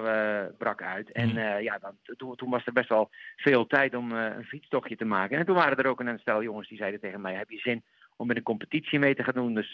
brak 0.58 0.82
uit. 0.82 1.12
En 1.12 1.30
uh, 1.36 1.62
ja, 1.62 1.78
dan, 1.78 1.98
toen, 2.18 2.36
toen, 2.36 2.50
was 2.50 2.66
er 2.66 2.74
best 2.74 2.90
wel 2.90 3.10
veel 3.36 3.68
tijd 3.68 3.96
om 3.96 4.12
een 4.12 4.46
fietstochtje 4.46 4.96
te 4.96 5.06
maken. 5.06 5.38
En 5.38 5.46
toen 5.46 5.56
waren 5.56 5.78
er 5.78 5.90
ook 5.90 6.00
een 6.00 6.20
stel 6.20 6.44
jongens 6.44 6.68
die 6.68 6.78
zeiden 6.78 7.00
tegen 7.00 7.22
mij: 7.22 7.34
Heb 7.34 7.50
je 7.50 7.60
zin 7.60 7.84
om 8.18 8.28
met 8.28 8.38
een 8.38 8.44
competitie 8.44 9.00
mee 9.00 9.16
te 9.16 9.24
gaan 9.24 9.34
doen? 9.34 9.54
Dus 9.54 9.72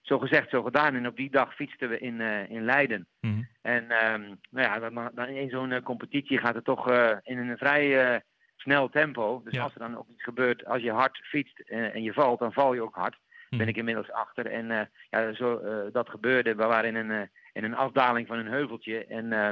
zo 0.00 0.18
gezegd, 0.18 0.50
zo 0.50 0.62
gedaan. 0.62 0.94
En 0.94 1.06
op 1.06 1.16
die 1.16 1.30
dag 1.30 1.54
fietsten 1.54 1.88
we 1.88 1.98
in, 1.98 2.20
in 2.48 2.64
Leiden. 2.64 3.06
Mm. 3.20 3.48
En 3.62 3.82
um, 3.82 4.38
nou 4.50 4.68
ja, 4.68 4.78
dan, 4.78 5.10
dan 5.14 5.28
in 5.28 5.50
zo'n 5.50 5.82
competitie 5.82 6.38
gaat 6.38 6.54
het 6.54 6.64
toch 6.64 6.90
in 7.22 7.38
een 7.38 7.56
vrij 7.56 8.22
snel 8.56 8.88
tempo. 8.88 9.40
Dus 9.44 9.54
ja. 9.54 9.62
als 9.62 9.74
er 9.74 9.78
dan 9.78 9.98
ook 9.98 10.08
iets 10.08 10.22
gebeurt, 10.22 10.64
als 10.64 10.82
je 10.82 10.90
hard 10.90 11.18
fietst 11.22 11.60
en 11.60 12.02
je 12.02 12.12
valt, 12.12 12.38
dan 12.38 12.52
val 12.52 12.74
je 12.74 12.82
ook 12.82 12.94
hard. 12.94 13.16
Ben 13.50 13.58
mhm. 13.58 13.68
ik 13.68 13.76
inmiddels 13.76 14.10
achter. 14.10 14.46
En 14.46 14.90
ja, 15.10 15.34
zo, 15.34 15.60
dat 15.92 16.08
gebeurde. 16.08 16.54
We 16.54 16.66
waren 16.66 16.96
in 16.96 17.10
een 17.10 17.28
in 17.54 17.64
een 17.64 17.74
afdaling 17.74 18.26
van 18.26 18.38
een 18.38 18.46
heuveltje. 18.46 19.04
En 19.06 19.32
uh, 19.32 19.48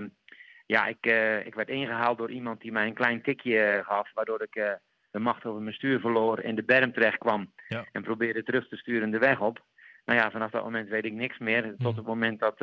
ja, 0.66 0.86
ik, 0.86 1.06
uh, 1.06 1.46
ik 1.46 1.54
werd 1.54 1.68
ingehaald 1.68 2.18
door 2.18 2.30
iemand 2.30 2.60
die 2.60 2.72
mij 2.72 2.86
een 2.86 2.94
klein 2.94 3.22
tikje 3.22 3.58
eh, 3.58 3.84
gaf, 3.84 4.10
waardoor 4.14 4.42
ik 4.42 4.56
uh, 4.56 4.72
de 5.10 5.18
macht 5.18 5.44
over 5.44 5.62
mijn 5.62 5.74
stuur 5.74 6.00
verloor, 6.00 6.40
in 6.40 6.54
de 6.54 6.62
berm 6.62 6.92
terecht 6.92 7.18
kwam 7.18 7.52
ja. 7.72 7.84
en 7.92 8.02
probeerde 8.02 8.42
terug 8.42 8.68
te 8.68 8.76
sturen 8.76 9.10
de 9.10 9.18
weg 9.18 9.40
op. 9.40 9.64
Nou 10.04 10.18
ja, 10.18 10.30
vanaf 10.30 10.50
dat 10.50 10.64
moment 10.64 10.88
weet 10.88 11.04
ik 11.04 11.12
niks 11.12 11.38
meer. 11.38 11.62
Tot 11.62 11.76
hmm. 11.78 11.96
het 11.96 12.06
moment 12.06 12.40
dat 12.40 12.58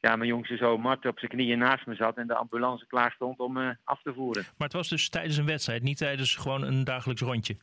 ja, 0.00 0.16
mijn 0.16 0.28
jongste 0.28 0.56
zoon 0.56 0.80
Mart 0.80 1.06
op 1.06 1.18
zijn 1.18 1.30
knieën 1.30 1.58
naast 1.58 1.86
me 1.86 1.94
zat 1.94 2.16
en 2.16 2.26
de 2.26 2.34
ambulance 2.34 2.86
klaar 2.86 3.12
stond 3.12 3.38
om 3.38 3.52
me 3.52 3.76
af 3.84 4.02
te 4.02 4.14
voeren. 4.14 4.42
Maar 4.42 4.68
het 4.68 4.76
was 4.76 4.88
dus 4.88 5.08
tijdens 5.08 5.36
een 5.36 5.46
wedstrijd, 5.46 5.82
niet 5.82 5.96
tijdens 5.96 6.36
gewoon 6.36 6.62
een 6.62 6.84
dagelijks 6.84 7.22
rondje? 7.22 7.56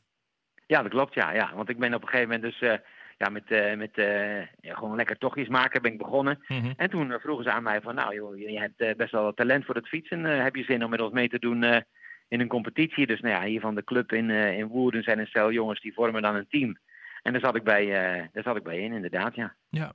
Ja, 0.67 0.82
dat 0.82 0.91
klopt, 0.91 1.13
ja. 1.13 1.32
ja. 1.32 1.55
Want 1.55 1.69
ik 1.69 1.80
ben 1.80 1.93
op 1.93 2.01
een 2.01 2.07
gegeven 2.07 2.30
moment 2.30 2.59
dus 2.59 2.80
ja, 3.22 3.30
met, 3.30 3.51
uh, 3.51 3.78
met 3.78 3.97
uh, 3.97 4.39
ja, 4.39 4.74
gewoon 4.74 4.95
lekker 4.95 5.17
tochtjes 5.17 5.47
maken 5.47 5.82
ben 5.82 5.91
ik 5.91 5.97
begonnen. 5.97 6.43
Mm 6.47 6.61
-hmm. 6.61 6.74
En 6.78 6.89
toen 6.89 7.09
uh, 7.09 7.17
vroegen 7.19 7.43
ze 7.43 7.51
aan 7.51 7.63
mij 7.63 7.82
van, 7.82 7.95
nou 7.95 8.13
joh, 8.13 8.38
je 8.38 8.59
hebt 8.59 8.97
best 8.97 9.11
wel 9.11 9.34
talent 9.34 9.65
voor 9.65 9.76
het 9.76 9.88
fietsen. 9.88 10.24
heb 10.24 10.55
je 10.55 10.63
zin 10.63 10.84
om 10.84 10.89
met 10.89 11.01
ons 11.01 11.13
mee 11.13 11.30
te 11.30 11.39
doen 11.39 11.84
in 12.32 12.40
een 12.40 12.48
competitie? 12.48 13.08
Dus 13.08 13.20
nou 13.20 13.34
ja, 13.34 13.50
hier 13.50 13.60
van 13.60 13.76
de 13.76 13.84
club 13.84 14.12
in, 14.12 14.30
in 14.30 14.68
Woerden 14.68 15.04
zijn 15.04 15.20
een 15.20 15.28
stel 15.28 15.52
jongens 15.52 15.82
die 15.82 15.94
vormen 15.94 16.22
dan 16.22 16.36
een 16.36 16.48
team. 16.50 16.78
En 17.22 17.32
daar 17.32 17.42
zat 17.42 17.56
ik 17.56 17.64
bij, 17.64 17.86
daar 18.34 18.44
zat 18.44 18.56
ik 18.56 18.64
bij 18.64 18.80
in, 18.80 18.94
inderdaad, 18.94 19.36
ja. 19.36 19.56
Ja. 19.70 19.94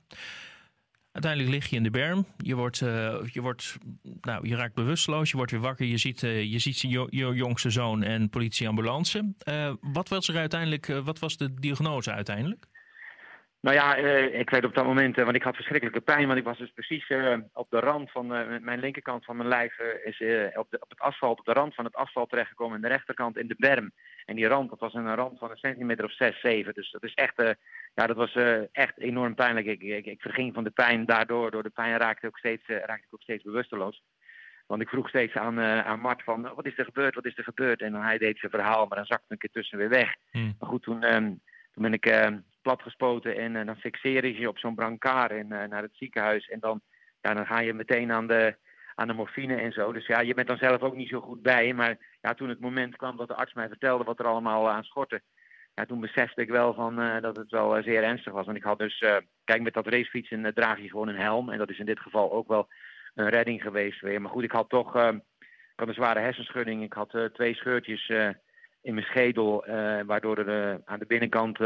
Uiteindelijk 1.11 1.53
lig 1.53 1.69
je 1.69 1.75
in 1.75 1.83
de 1.83 1.89
berm. 1.89 2.25
Je, 2.37 2.55
wordt, 2.55 2.77
je, 2.77 3.41
wordt, 3.41 3.77
nou, 4.21 4.47
je 4.47 4.55
raakt 4.55 4.75
bewusteloos. 4.75 5.29
Je 5.29 5.37
wordt 5.37 5.51
weer 5.51 5.59
wakker. 5.59 5.85
Je 5.85 5.97
ziet, 5.97 6.19
je, 6.19 6.59
ziet 6.59 6.79
je, 6.79 7.07
je 7.09 7.33
jongste 7.33 7.69
zoon 7.69 8.03
en 8.03 8.29
politieambulance. 8.29 9.33
wat 9.81 10.09
was 10.09 10.27
er 10.27 10.37
uiteindelijk? 10.37 10.85
wat 10.85 11.19
was 11.19 11.37
de 11.37 11.53
diagnose 11.53 12.11
uiteindelijk? 12.11 12.67
Nou 13.67 13.79
ja, 13.79 13.99
uh, 13.99 14.39
ik 14.39 14.49
weet 14.49 14.65
op 14.65 14.75
dat 14.75 14.85
moment, 14.85 15.17
uh, 15.17 15.23
want 15.23 15.35
ik 15.35 15.43
had 15.43 15.55
verschrikkelijke 15.55 16.01
pijn, 16.01 16.27
want 16.27 16.39
ik 16.39 16.45
was 16.45 16.57
dus 16.57 16.71
precies 16.71 17.09
uh, 17.09 17.37
op 17.53 17.69
de 17.69 17.79
rand 17.79 18.11
van 18.11 18.27
mijn 18.63 18.79
linkerkant 18.79 19.25
van 19.25 19.37
mijn 19.37 19.49
lijf, 19.49 19.79
is 20.03 20.21
op, 20.55 20.67
de, 20.69 20.77
op 20.79 20.89
het 20.89 20.99
asfalt, 20.99 21.39
op 21.39 21.45
de 21.45 21.53
rand 21.53 21.75
van 21.75 21.85
het 21.85 21.95
asfalt 21.95 22.29
terechtgekomen 22.29 22.75
en 22.75 22.81
de 22.81 22.87
rechterkant 22.87 23.37
in 23.37 23.47
de 23.47 23.55
berm. 23.57 23.91
En 24.25 24.35
die 24.35 24.47
rand, 24.47 24.69
dat 24.69 24.79
was 24.79 24.93
een 24.93 25.15
rand 25.15 25.39
van 25.39 25.51
een 25.51 25.57
centimeter 25.57 26.05
of 26.05 26.11
6, 26.11 26.39
7. 26.39 26.73
Dus 26.73 26.91
dat 26.91 27.03
is 27.03 27.13
echt, 27.13 27.55
ja, 27.93 28.07
dat 28.07 28.15
was 28.15 28.35
echt 28.71 28.99
enorm 28.99 29.35
pijnlijk. 29.35 29.65
Ik, 29.65 29.81
ik, 29.81 30.05
ik, 30.05 30.21
verging 30.21 30.53
van 30.53 30.63
de 30.63 30.69
pijn 30.69 31.05
daardoor, 31.05 31.51
door 31.51 31.63
de 31.63 31.69
pijn 31.69 31.97
raakte, 31.97 32.27
ook 32.27 32.37
steeds, 32.37 32.67
raakte 32.67 33.05
ik 33.07 33.13
ook 33.13 33.21
steeds 33.21 33.43
bewusteloos. 33.43 34.03
Want 34.67 34.81
ik 34.81 34.89
vroeg 34.89 35.09
steeds 35.09 35.33
aan, 35.33 35.59
aan 35.59 35.99
Mart 35.99 36.23
van, 36.23 36.41
wat 36.55 36.65
is 36.65 36.77
er 36.77 36.85
gebeurd, 36.85 37.15
wat 37.15 37.25
is 37.25 37.37
er 37.37 37.43
gebeurd? 37.43 37.81
En 37.81 37.91
dan 37.91 38.01
hij 38.01 38.17
deed 38.17 38.39
zijn 38.39 38.51
verhaal, 38.51 38.85
maar 38.85 38.97
dan 38.97 39.05
zakte 39.05 39.35
ik 39.37 39.51
tussen 39.51 39.77
weer 39.77 39.89
weg. 39.89 40.15
Hmm. 40.31 40.55
Maar 40.59 40.69
goed, 40.69 40.83
toen, 40.83 41.13
um, 41.15 41.41
toen 41.73 41.83
ben 41.83 41.93
ik 41.93 42.05
platgespoten 42.67 43.35
en 43.35 43.55
uh, 43.55 43.65
dan 43.65 43.75
fixeren 43.75 44.33
ze 44.33 44.39
je 44.39 44.49
op 44.49 44.57
zo'n 44.57 44.75
brancard 44.75 45.31
en 45.31 45.53
uh, 45.53 45.63
naar 45.63 45.81
het 45.81 45.95
ziekenhuis. 45.95 46.47
En 46.47 46.59
dan, 46.59 46.81
ja, 47.21 47.33
dan 47.33 47.45
ga 47.45 47.59
je 47.59 47.73
meteen 47.73 48.11
aan 48.11 48.27
de, 48.27 48.55
aan 48.95 49.07
de 49.07 49.13
morfine 49.13 49.55
en 49.55 49.71
zo. 49.71 49.93
Dus 49.93 50.07
ja, 50.07 50.19
je 50.19 50.33
bent 50.33 50.47
dan 50.47 50.57
zelf 50.57 50.81
ook 50.81 50.95
niet 50.95 51.09
zo 51.09 51.21
goed 51.21 51.41
bij. 51.41 51.73
Maar 51.73 51.97
ja, 52.21 52.33
toen 52.33 52.49
het 52.49 52.59
moment 52.59 52.95
kwam 52.95 53.17
dat 53.17 53.27
de 53.27 53.35
arts 53.35 53.53
mij 53.53 53.67
vertelde 53.67 54.03
wat 54.03 54.19
er 54.19 54.25
allemaal 54.25 54.69
aan 54.69 54.83
schortte. 54.83 55.21
Ja, 55.73 55.85
toen 55.85 55.99
besefte 55.99 56.41
ik 56.41 56.49
wel 56.49 56.73
van, 56.73 57.21
dat 57.21 57.35
het 57.35 57.51
wel 57.51 57.83
zeer 57.83 58.03
ernstig 58.03 58.33
was. 58.33 58.45
Want 58.45 58.57
ik 58.57 58.63
had 58.63 58.79
dus, 58.79 58.97
kijk, 59.43 59.61
met 59.61 59.73
dat 59.73 59.87
racefietsen 59.87 60.53
draag 60.53 60.79
je 60.79 60.89
gewoon 60.89 61.07
een 61.07 61.25
helm. 61.29 61.49
En 61.49 61.57
dat 61.57 61.69
is 61.69 61.79
in 61.79 61.85
dit 61.85 61.99
geval 61.99 62.31
ook 62.31 62.47
wel 62.47 62.67
een 63.15 63.29
redding 63.29 63.61
geweest 63.61 64.01
weer. 64.01 64.21
Maar 64.21 64.31
goed, 64.31 64.43
ik 64.43 64.51
had 64.51 64.69
toch 64.69 64.95
ik 64.95 65.79
had 65.79 65.87
een 65.87 65.93
zware 65.93 66.19
hersenschudding. 66.19 66.83
Ik 66.83 66.93
had 66.93 67.29
twee 67.33 67.55
scheurtjes 67.55 68.09
in 68.81 68.93
mijn 68.93 69.05
schedel, 69.05 69.65
waardoor 70.05 70.37
er 70.37 70.81
aan 70.85 70.99
de 70.99 71.05
binnenkant 71.05 71.57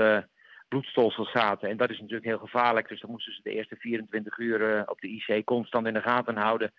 bloedstolsels 0.71 1.31
zaten. 1.31 1.69
En 1.69 1.77
dat 1.77 1.89
is 1.89 1.99
natuurlijk 1.99 2.25
heel 2.25 2.37
gevaarlijk. 2.37 2.87
Dus 2.87 2.99
dan 3.01 3.09
moesten 3.09 3.33
ze 3.33 3.39
de 3.43 3.53
eerste 3.53 3.75
24 3.75 4.37
uur 4.37 4.75
uh, 4.75 4.81
op 4.85 5.01
de 5.01 5.07
IC 5.07 5.45
constant 5.45 5.87
in 5.87 5.93
de 5.93 6.01
gaten 6.01 6.37
houden. 6.37 6.71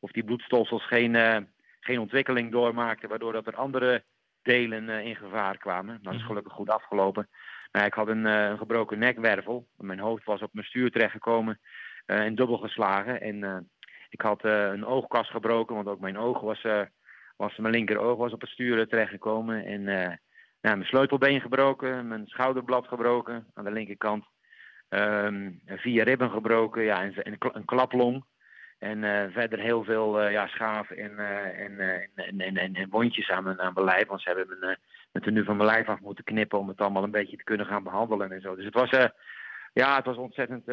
Of 0.00 0.10
die 0.10 0.24
bloedstolsels 0.24 0.86
geen, 0.86 1.14
uh, 1.14 1.36
geen 1.80 1.98
ontwikkeling 1.98 2.52
doormaakten, 2.52 3.08
waardoor 3.08 3.32
dat 3.32 3.46
er 3.46 3.54
andere 3.56 4.04
delen 4.42 4.88
uh, 4.88 5.04
in 5.06 5.16
gevaar 5.16 5.58
kwamen. 5.58 5.98
Dat 6.02 6.12
is 6.12 6.18
mhm. 6.18 6.28
gelukkig 6.28 6.52
goed 6.52 6.70
afgelopen. 6.70 7.28
Maar 7.72 7.86
ik 7.86 7.94
had 7.94 8.08
een, 8.08 8.24
een 8.24 8.58
gebroken 8.58 8.98
nekwervel. 8.98 9.66
Mijn 9.76 10.00
hoofd 10.00 10.24
was 10.24 10.42
op 10.42 10.52
mijn 10.52 10.66
stuur 10.66 10.90
terechtgekomen 10.90 11.60
en 12.06 12.34
dubbel 12.34 12.58
geslagen. 12.58 13.20
En 13.20 13.68
ik 14.08 14.20
had 14.20 14.44
een 14.44 14.84
oogkas 14.84 15.30
gebroken, 15.30 15.74
want 15.74 15.88
ook 15.88 16.00
mijn 16.00 16.18
oog 16.18 16.40
was, 16.40 16.62
was 17.36 17.56
mijn 17.56 17.74
linkeroog 17.74 18.18
was 18.18 18.32
op 18.32 18.40
het 18.40 18.50
stuur 18.50 18.88
terechtgekomen. 18.88 19.64
En 19.64 20.20
ja, 20.60 20.74
mijn 20.74 20.84
sleutelbeen 20.84 21.40
gebroken, 21.40 22.08
mijn 22.08 22.26
schouderblad 22.26 22.88
gebroken 22.88 23.46
aan 23.54 23.64
de 23.64 23.70
linkerkant. 23.70 24.24
Ehm, 24.88 25.50
vier 25.66 26.04
ribben 26.04 26.30
gebroken, 26.30 26.82
ja, 26.82 27.02
en, 27.02 27.14
en 27.14 27.36
een 27.38 27.64
klaplong. 27.64 28.24
En 28.78 29.02
uh, 29.02 29.24
verder 29.30 29.58
heel 29.58 29.84
veel 29.84 30.22
uh, 30.22 30.32
ja, 30.32 30.46
schaaf 30.46 30.90
en, 30.90 31.10
uh, 31.10 31.60
en, 31.60 31.80
en, 32.14 32.56
en, 32.56 32.74
en, 32.74 32.88
wondjes 32.90 33.30
aan 33.30 33.44
mijn, 33.44 33.60
aan 33.60 33.72
mijn 33.74 33.86
lijf. 33.86 34.06
Want 34.06 34.22
ze 34.22 34.28
hebben 34.28 34.58
mijn, 34.60 34.78
de 35.12 35.30
nu 35.30 35.44
van 35.44 35.56
mijn 35.56 35.68
lijf 35.68 35.88
af 35.88 36.00
moeten 36.00 36.24
knippen 36.24 36.58
om 36.58 36.68
het 36.68 36.80
allemaal 36.80 37.02
een 37.02 37.10
beetje 37.10 37.36
te 37.36 37.44
kunnen 37.44 37.66
gaan 37.66 37.82
behandelen 37.82 38.32
en 38.32 38.40
zo. 38.40 38.54
Dus 38.54 38.64
het 38.64 38.74
was, 38.74 38.90
ja, 39.72 39.96
het 39.96 40.04
was 40.04 40.16
ontzettend 40.16 40.64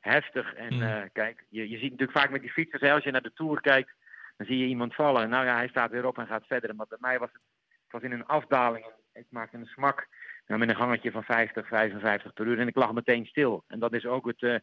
heftig. 0.00 0.54
En 0.54 0.74
mm. 0.74 1.08
kijk, 1.12 1.44
je, 1.48 1.68
je 1.68 1.78
ziet 1.78 1.90
natuurlijk 1.90 2.18
vaak 2.18 2.30
met 2.30 2.40
die 2.40 2.50
fietsers, 2.50 2.82
hè, 2.82 2.92
als 2.92 3.04
je 3.04 3.10
naar 3.10 3.22
de 3.22 3.32
Tour 3.32 3.60
kijkt, 3.60 3.92
dan 4.36 4.46
zie 4.46 4.58
je 4.58 4.66
iemand 4.66 4.94
vallen. 4.94 5.28
Nou 5.28 5.44
ja, 5.44 5.54
hij 5.54 5.68
staat 5.68 5.90
weer 5.90 6.06
op 6.06 6.18
en 6.18 6.26
gaat 6.26 6.46
verder. 6.46 6.74
Maar 6.74 6.86
bij 6.88 6.98
mij 7.00 7.18
was 7.18 7.32
het, 7.32 7.42
het 7.82 7.92
was 7.92 8.02
in 8.02 8.12
een 8.12 8.26
afdaling. 8.26 8.86
Ik 9.20 9.26
maakte 9.30 9.56
een 9.56 9.66
smak 9.66 10.08
nou, 10.46 10.60
met 10.60 10.68
een 10.68 10.76
gangetje 10.76 11.10
van 11.10 11.22
50, 11.22 11.68
55 11.68 12.32
per 12.32 12.46
uur. 12.46 12.58
En 12.58 12.68
ik 12.68 12.76
lag 12.76 12.92
meteen 12.92 13.26
stil. 13.26 13.64
En 13.66 13.78
dat 13.78 13.92
is 13.92 14.06
ook 14.06 14.26
het 14.26 14.62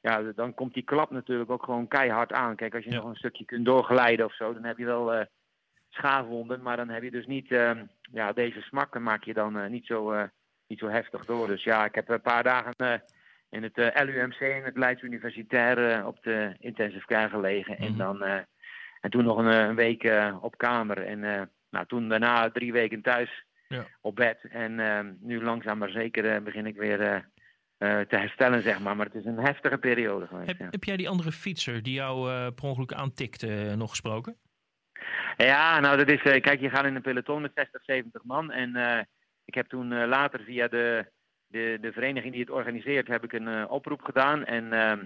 ja, 0.00 0.22
dan 0.22 0.54
komt 0.54 0.74
die 0.74 0.82
klap 0.82 1.10
natuurlijk 1.10 1.50
ook 1.50 1.64
gewoon 1.64 1.88
keihard 1.88 2.32
aan. 2.32 2.56
Kijk, 2.56 2.74
als 2.74 2.84
je 2.84 2.90
nog 2.90 3.04
een 3.04 3.14
stukje 3.14 3.44
kunt 3.44 3.64
doorglijden 3.64 4.26
of 4.26 4.34
zo, 4.34 4.52
dan 4.52 4.64
heb 4.64 4.78
je 4.78 4.84
wel 4.84 5.14
uh, 5.14 5.20
schaafwonden. 5.88 6.62
Maar 6.62 6.76
dan 6.76 6.88
heb 6.88 7.02
je 7.02 7.10
dus 7.10 7.26
niet, 7.26 7.50
uh, 7.50 7.70
ja, 8.12 8.32
deze 8.32 8.60
smakken 8.60 9.02
maak 9.02 9.24
je 9.24 9.34
dan 9.34 9.56
uh, 9.56 9.66
niet, 9.66 9.86
zo, 9.86 10.28
niet 10.66 10.78
zo 10.78 10.88
heftig 10.88 11.24
door. 11.24 11.46
Dus 11.46 11.64
ja, 11.64 11.84
ik 11.84 11.94
heb 11.94 12.08
een 12.08 12.20
paar 12.20 12.42
dagen 12.42 13.02
in 13.50 13.62
het 13.62 13.76
LUMC, 13.76 14.40
in 14.40 14.64
het 14.64 14.76
Leids 14.76 15.02
Universitair, 15.02 16.06
op 16.06 16.22
de 16.22 16.56
intensive 16.58 17.06
care 17.06 17.28
gelegen. 17.28 17.78
En, 17.78 17.90
mhm. 17.90 17.98
dan, 17.98 18.22
en 19.00 19.10
toen 19.10 19.24
nog 19.24 19.38
een, 19.38 19.46
een 19.46 19.74
week 19.74 20.32
op 20.40 20.58
kamer. 20.58 21.04
En 21.06 21.50
nou, 21.70 21.86
toen 21.86 22.08
daarna 22.08 22.50
drie 22.50 22.72
weken 22.72 23.02
thuis 23.02 23.44
ja. 23.74 23.86
op 24.00 24.16
bed. 24.16 24.38
En 24.50 25.16
nu 25.20 25.42
langzaam 25.42 25.78
maar 25.78 25.90
zeker 25.90 26.42
begin 26.42 26.66
ik 26.66 26.76
weer 26.76 27.00
uh, 27.00 28.00
te 28.00 28.16
herstellen, 28.16 28.62
zeg 28.62 28.80
maar. 28.80 28.96
Maar 28.96 29.06
het 29.06 29.14
is 29.14 29.24
een 29.24 29.38
heftige 29.38 29.78
periode 29.78 30.26
geweest. 30.26 30.58
Heb, 30.58 30.70
heb 30.70 30.84
jij 30.84 30.96
die 30.96 31.08
andere 31.08 31.32
fietser 31.32 31.82
die 31.82 31.94
jou 31.94 32.50
per 32.52 32.64
ongeluk 32.64 32.92
aantikte 32.92 33.74
nog 33.76 33.90
gesproken? 33.90 34.36
Ja, 35.36 35.80
nou 35.80 35.96
dat 35.96 36.08
is, 36.08 36.22
kijk, 36.22 36.60
je 36.60 36.70
gaat 36.70 36.84
in 36.84 36.94
een 36.94 37.02
peloton 37.02 37.42
met 37.42 37.50
60, 37.54 37.84
70 37.84 38.24
man. 38.24 38.50
En 38.50 39.06
ik 39.44 39.54
heb 39.54 39.68
toen 39.68 40.06
later 40.06 40.40
via 40.40 40.68
de, 40.68 41.06
de, 41.46 41.78
de 41.80 41.92
vereniging 41.92 42.32
die 42.32 42.42
het 42.42 42.50
organiseert, 42.50 43.08
heb 43.08 43.24
ik 43.24 43.32
een 43.32 43.68
oproep 43.68 44.02
gedaan. 44.02 44.44
En 44.44 44.72
ehm, 44.72 45.04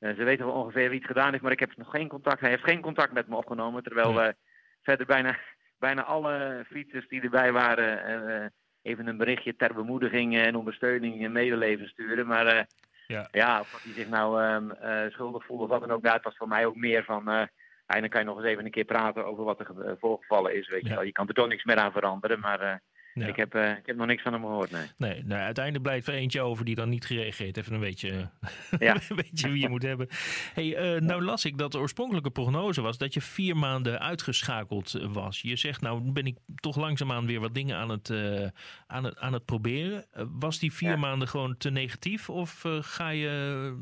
ze 0.00 0.24
weten 0.24 0.46
wel 0.46 0.54
ongeveer 0.54 0.88
wie 0.88 0.98
het 0.98 1.06
gedaan 1.06 1.30
heeft, 1.30 1.42
maar 1.42 1.52
ik 1.52 1.60
heb 1.60 1.76
nog 1.76 1.90
geen 1.90 2.08
contact. 2.08 2.40
Hij 2.40 2.50
heeft 2.50 2.64
geen 2.64 2.80
contact 2.80 3.12
met 3.12 3.28
me 3.28 3.36
opgenomen, 3.36 3.82
terwijl 3.82 4.14
we 4.14 4.34
verder 4.82 5.06
bijna, 5.06 5.38
bijna 5.80 6.04
alle 6.04 6.64
fietsers 6.68 7.08
die 7.08 7.20
erbij 7.20 7.52
waren 7.52 8.52
even 8.82 9.06
een 9.06 9.16
berichtje 9.16 9.56
ter 9.56 9.74
bemoediging 9.74 10.36
en 10.36 10.56
ondersteuning 10.56 11.24
en 11.24 11.32
medeleven 11.32 11.88
sturen. 11.88 12.26
Maar 12.26 12.54
uh, 12.54 12.62
ja. 13.06 13.28
ja, 13.30 13.60
of 13.60 13.82
hij 13.82 13.92
zich 13.92 14.08
nou 14.08 14.44
um, 14.44 14.72
schuldig 15.10 15.44
voelde 15.44 15.62
of 15.62 15.68
wat 15.68 15.80
dan 15.80 15.90
ook, 15.90 16.02
dat 16.02 16.22
was 16.22 16.36
voor 16.36 16.48
mij 16.48 16.66
ook 16.66 16.76
meer 16.76 17.04
van. 17.04 17.28
Uh, 17.28 17.42
dan 17.86 18.08
kan 18.08 18.20
je 18.20 18.26
nog 18.26 18.36
eens 18.36 18.46
even 18.46 18.64
een 18.64 18.70
keer 18.70 18.84
praten 18.84 19.26
over 19.26 19.44
wat 19.44 19.60
er 19.60 19.96
voorgevallen 20.00 20.54
is. 20.54 20.68
Weet 20.68 20.86
je, 20.86 20.94
wel. 20.94 21.02
je 21.02 21.12
kan 21.12 21.28
er 21.28 21.34
toch 21.34 21.48
niks 21.48 21.64
meer 21.64 21.76
aan 21.76 21.92
veranderen, 21.92 22.40
maar 22.40 22.82
ik, 23.14 23.36
heb, 23.36 23.54
uh, 23.54 23.70
ik 23.70 23.86
heb 23.86 23.96
nog 23.96 24.06
niks 24.06 24.22
van 24.22 24.32
hem 24.32 24.42
gehoord, 24.42 24.70
nee. 24.70 24.86
Nee, 24.96 25.24
nou, 25.24 25.40
uiteindelijk 25.40 25.84
blijft 25.84 26.06
er 26.06 26.14
eentje 26.14 26.40
over 26.40 26.64
die 26.64 26.74
dan 26.74 26.88
niet 26.88 27.04
gereageerd 27.04 27.56
heeft. 27.56 27.58
Even 27.58 27.74
een 27.74 27.80
beetje, 27.80 28.30
ja. 28.78 28.94
een 29.08 29.16
beetje 29.16 29.50
wie 29.50 29.60
je 29.60 29.68
moet 29.68 29.82
hebben. 29.82 30.08
Hey, 30.54 30.94
uh, 30.94 31.00
nou 31.00 31.22
las 31.22 31.44
ik 31.44 31.58
dat 31.58 31.72
de 31.72 31.78
oorspronkelijke 31.78 32.30
prognose 32.30 32.80
was 32.80 32.98
dat 32.98 33.14
je 33.14 33.20
vier 33.20 33.56
maanden 33.56 34.00
uitgeschakeld 34.00 34.92
was. 35.12 35.40
Je 35.40 35.56
zegt, 35.56 35.80
nou 35.80 36.12
ben 36.12 36.26
ik 36.26 36.38
toch 36.54 36.76
langzaamaan 36.76 37.26
weer 37.26 37.40
wat 37.40 37.54
dingen 37.54 37.76
aan 37.76 37.90
het, 37.90 38.08
uh, 38.08 38.46
aan 38.86 39.04
het, 39.04 39.18
aan 39.18 39.32
het 39.32 39.44
proberen. 39.44 40.06
was 40.38 40.58
die 40.58 40.72
vier 40.72 40.98
maanden 40.98 41.28
gewoon 41.28 41.56
te 41.56 41.70
negatief 41.70 42.30
of 42.30 42.64
ga 42.80 43.08
je 43.08 43.76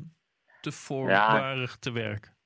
te 0.61 0.73
voorbarig 0.73 1.77
te 1.77 1.93
werk? 1.93 2.37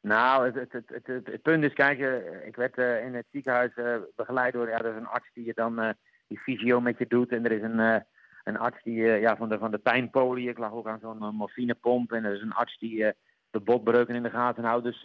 Nou, 0.00 0.46
het, 0.46 0.72
het, 0.72 0.82
het, 0.86 1.06
het, 1.06 1.42
punt 1.42 1.64
is, 1.64 1.72
kijk, 1.72 1.98
ik 2.44 2.56
werd 2.56 2.76
in 2.76 3.14
het 3.14 3.26
ziekenhuis 3.30 3.72
begeleid 4.16 4.52
door 4.52 4.68
ja, 4.68 4.84
een 4.84 5.06
arts 5.06 5.30
die 5.32 5.44
je 5.44 5.54
dan 5.54 5.96
die 6.28 6.38
fysio 6.38 6.80
met 6.80 6.98
je 6.98 7.06
doet. 7.06 7.32
En 7.32 7.44
er 7.44 7.52
is 7.52 7.62
een, 7.62 7.78
uh, 7.78 7.96
een 8.44 8.58
arts 8.58 8.82
die 8.82 8.98
uh, 8.98 9.20
ja, 9.20 9.36
van, 9.36 9.48
de, 9.48 9.58
van 9.58 9.70
de 9.70 9.78
pijnpolie. 9.78 10.48
Ik 10.48 10.58
lag 10.58 10.72
ook 10.72 10.88
aan 10.88 11.00
zo'n 11.00 11.22
uh, 11.22 11.30
morfinepomp. 11.30 12.12
En 12.12 12.24
er 12.24 12.34
is 12.34 12.42
een 12.42 12.52
arts 12.52 12.78
die 12.78 13.12
de 13.50 13.60
botbreuken 13.60 14.14
in 14.14 14.22
de 14.22 14.30
gaten 14.30 14.64
houdt. 14.64 14.84
Dus 14.84 15.02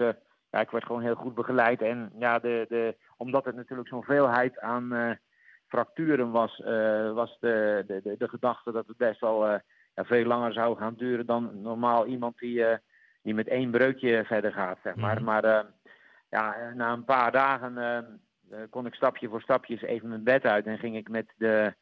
ja, 0.49 0.59
ik 0.59 0.69
werd 0.69 0.85
gewoon 0.85 1.01
heel 1.01 1.15
goed 1.15 1.35
begeleid. 1.35 1.81
En 1.81 2.11
ja, 2.17 2.39
de, 2.39 2.65
de, 2.69 2.95
omdat 3.17 3.45
het 3.45 3.55
natuurlijk 3.55 3.87
zo'n 3.87 4.03
veelheid 4.03 4.59
aan 4.59 5.17
fracturen 5.67 6.31
was, 6.31 6.57
was 7.13 7.37
de, 7.39 7.83
de, 7.87 8.01
de, 8.03 8.15
de, 8.17 8.29
gedachte 8.29 8.71
dat 8.71 8.87
het 8.87 8.97
best 8.97 9.19
wel 9.19 9.47
ja, 9.47 9.61
veel 9.95 10.25
langer 10.25 10.53
zou 10.53 10.77
gaan 10.77 10.93
duren 10.93 11.25
dan 11.25 11.61
normaal 11.61 12.05
iemand 12.05 12.37
die, 12.37 12.65
die 13.21 13.33
met 13.33 13.47
één 13.47 13.71
breukje 13.71 14.23
verder 14.25 14.51
gaat. 14.51 14.77
Zeg 14.83 14.95
maar. 14.95 15.15
Mhm. 15.15 15.23
Maar 15.23 15.65
ja, 16.29 16.73
na 16.75 16.91
een 16.91 17.05
paar 17.05 17.31
dagen 17.31 17.77
uh, 17.77 17.97
kon 18.69 18.85
ik 18.85 18.93
stapje 18.93 19.29
voor 19.29 19.41
stapjes 19.41 19.81
even 19.81 20.09
mijn 20.09 20.23
bed 20.23 20.43
uit 20.43 20.65
en 20.65 20.77
ging 20.77 20.95
ik 20.95 21.09
met 21.09 21.33
de, 21.37 21.73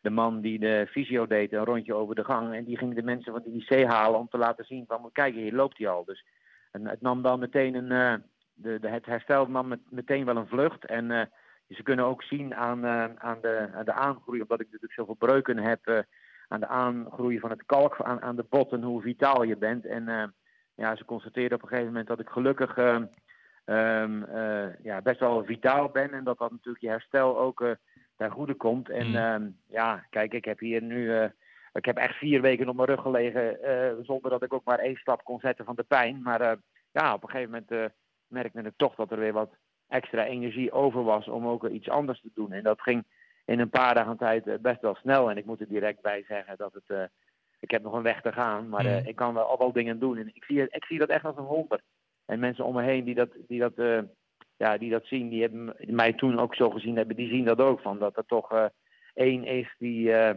de 0.00 0.10
man 0.10 0.40
die 0.40 0.58
de 0.58 0.86
fysio 0.90 1.26
deed 1.26 1.52
een 1.52 1.64
rondje 1.64 1.94
over 1.94 2.14
de 2.14 2.24
gang. 2.24 2.54
En 2.54 2.64
die 2.64 2.78
ging 2.78 2.94
de 2.94 3.02
mensen 3.02 3.32
van 3.32 3.42
de 3.44 3.50
IC 3.50 3.86
halen 3.86 4.18
om 4.18 4.28
te 4.28 4.38
laten 4.38 4.64
zien 4.64 4.84
van, 4.86 5.10
kijk 5.12 5.34
hier 5.34 5.52
loopt 5.52 5.78
hij 5.78 5.88
al. 5.88 6.04
Dus 6.04 6.24
en 6.70 6.86
het 6.86 7.00
nam 7.00 7.22
dan 7.22 7.38
meteen 7.38 7.74
een, 7.74 7.90
uh, 7.90 8.14
de, 8.54 8.80
de, 8.80 8.88
het 8.88 9.06
herstel 9.06 9.46
nam 9.46 9.68
met, 9.68 9.80
meteen 9.88 10.24
wel 10.24 10.36
een 10.36 10.46
vlucht. 10.46 10.84
En 10.84 11.10
uh, 11.10 11.22
ze 11.68 11.82
kunnen 11.82 12.04
ook 12.04 12.22
zien 12.22 12.54
aan, 12.54 12.86
aan, 13.18 13.38
de, 13.40 13.68
aan 13.72 13.84
de 13.84 13.92
aangroei, 13.92 14.40
omdat 14.40 14.60
ik 14.60 14.66
natuurlijk 14.66 14.92
zoveel 14.92 15.14
breuken 15.14 15.58
heb, 15.58 16.04
aan 16.48 16.60
de 16.60 16.66
aangroei 16.66 17.40
van 17.40 17.50
het 17.50 17.66
kalk, 17.66 18.00
aan, 18.02 18.22
aan 18.22 18.36
de 18.36 18.46
botten, 18.48 18.82
hoe 18.82 19.02
vitaal 19.02 19.42
je 19.42 19.56
bent. 19.56 19.86
En 19.86 20.34
ja, 20.74 20.96
ze 20.96 21.04
constateerden 21.04 21.56
op 21.56 21.62
een 21.62 21.68
gegeven 21.68 21.90
moment 21.92 22.08
dat 22.08 22.20
ik 22.20 22.28
gelukkig 22.28 22.74
um, 23.64 24.26
ja, 24.82 25.02
best 25.02 25.20
wel 25.20 25.44
vitaal 25.44 25.88
ben. 25.88 26.12
En 26.12 26.24
dat 26.24 26.38
dat 26.38 26.50
natuurlijk 26.50 26.84
je 26.84 26.90
herstel 26.90 27.38
ook 27.38 27.60
uh, 27.60 27.70
ten 28.16 28.30
goede 28.30 28.54
komt. 28.54 28.90
En 28.90 29.06
mm. 29.06 29.16
um, 29.16 29.56
ja, 29.66 30.06
kijk, 30.10 30.32
ik 30.32 30.44
heb 30.44 30.58
hier 30.58 30.82
nu. 30.82 31.04
Uh, 31.04 31.24
ik 31.72 31.84
heb 31.84 31.96
echt 31.96 32.16
vier 32.16 32.40
weken 32.40 32.68
op 32.68 32.76
mijn 32.76 32.88
rug 32.88 33.00
gelegen. 33.00 33.58
zonder 34.04 34.30
dat 34.30 34.42
ik 34.42 34.52
ook 34.52 34.64
maar 34.64 34.78
één 34.78 34.96
stap 34.96 35.24
kon 35.24 35.40
zetten 35.40 35.64
van 35.64 35.74
de 35.74 35.82
pijn. 35.82 36.22
Maar 36.22 36.56
ja, 36.92 37.14
op 37.14 37.22
een 37.22 37.28
gegeven 37.30 37.64
moment 37.68 37.92
merkte 38.26 38.60
ik 38.60 38.72
toch 38.76 38.94
dat 38.94 39.10
er 39.10 39.18
weer 39.18 39.32
wat 39.32 39.56
extra 39.88 40.24
energie 40.24 40.72
over 40.72 41.02
was 41.02 41.28
om 41.28 41.46
ook 41.46 41.68
iets 41.68 41.88
anders 41.88 42.20
te 42.20 42.30
doen. 42.34 42.52
En 42.52 42.62
dat 42.62 42.80
ging 42.80 43.04
in 43.44 43.60
een 43.60 43.70
paar 43.70 43.94
dagen 43.94 44.16
tijd 44.16 44.62
best 44.62 44.80
wel 44.80 44.94
snel. 44.94 45.30
En 45.30 45.36
ik 45.36 45.44
moet 45.44 45.60
er 45.60 45.68
direct 45.68 46.02
bij 46.02 46.24
zeggen 46.28 46.56
dat 46.56 46.72
het. 46.72 47.10
ik 47.60 47.70
heb 47.70 47.82
nog 47.82 47.92
een 47.92 48.02
weg 48.02 48.20
te 48.20 48.32
gaan, 48.32 48.68
maar 48.68 48.84
mm. 48.84 49.06
ik 49.06 49.16
kan 49.16 49.34
wel 49.34 49.44
al 49.44 49.58
wel 49.58 49.72
dingen 49.72 49.98
doen. 49.98 50.18
En 50.18 50.30
ik 50.34 50.44
zie, 50.44 50.62
ik 50.62 50.84
zie 50.84 50.98
dat 50.98 51.08
echt 51.08 51.24
als 51.24 51.36
een 51.36 51.44
wonder. 51.44 51.80
En 52.30 52.38
mensen 52.38 52.64
om 52.64 52.74
me 52.74 52.82
heen 52.82 53.04
die 53.04 53.14
dat, 53.14 53.28
die 53.48 53.60
dat, 53.60 53.72
uh, 53.76 53.98
ja, 54.56 54.78
die 54.78 54.90
dat 54.90 55.06
zien, 55.06 55.28
die 55.28 55.40
hebben 55.40 55.74
mij 55.78 56.12
toen 56.12 56.38
ook 56.38 56.54
zo 56.54 56.70
gezien 56.70 56.96
hebben, 56.96 57.16
die 57.16 57.28
zien 57.28 57.44
dat 57.44 57.60
ook 57.60 57.80
van. 57.80 57.98
Dat 57.98 58.16
er 58.16 58.26
toch 58.26 58.52
uh, 58.52 58.64
één 59.14 59.44
is 59.44 59.74
die, 59.78 60.08
uh, 60.08 60.30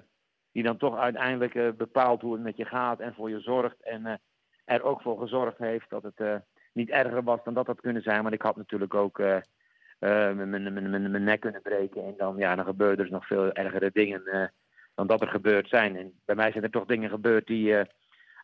die 0.51 0.63
dan 0.63 0.77
toch 0.77 0.97
uiteindelijk 0.97 1.77
bepaalt 1.77 2.21
hoe 2.21 2.33
het 2.33 2.41
met 2.41 2.57
je 2.57 2.65
gaat 2.65 2.99
en 2.99 3.13
voor 3.13 3.29
je 3.29 3.39
zorgt. 3.39 3.83
En 3.83 4.21
er 4.65 4.83
ook 4.83 5.01
voor 5.01 5.19
gezorgd 5.19 5.57
heeft 5.57 5.89
dat 5.89 6.03
het 6.03 6.43
niet 6.73 6.89
erger 6.89 7.23
was 7.23 7.43
dan 7.43 7.53
dat 7.53 7.67
had 7.67 7.81
kunnen 7.81 8.01
zijn. 8.01 8.21
Want 8.21 8.33
ik 8.33 8.41
had 8.41 8.55
natuurlijk 8.55 8.93
ook 8.93 9.17
mijn 9.99 11.23
nek 11.23 11.39
kunnen 11.39 11.61
breken. 11.61 12.05
En 12.05 12.13
dan, 12.17 12.37
ja, 12.37 12.55
dan 12.55 12.75
er 12.77 12.97
dus 12.97 13.09
nog 13.09 13.27
veel 13.27 13.51
ergere 13.51 13.89
dingen 13.93 14.51
dan 14.95 15.07
dat 15.07 15.21
er 15.21 15.27
gebeurd 15.27 15.69
zijn. 15.69 15.95
En 15.97 16.13
bij 16.25 16.35
mij 16.35 16.51
zijn 16.51 16.63
er 16.63 16.69
toch 16.69 16.85
dingen 16.85 17.09
gebeurd 17.09 17.47
die 17.47 17.75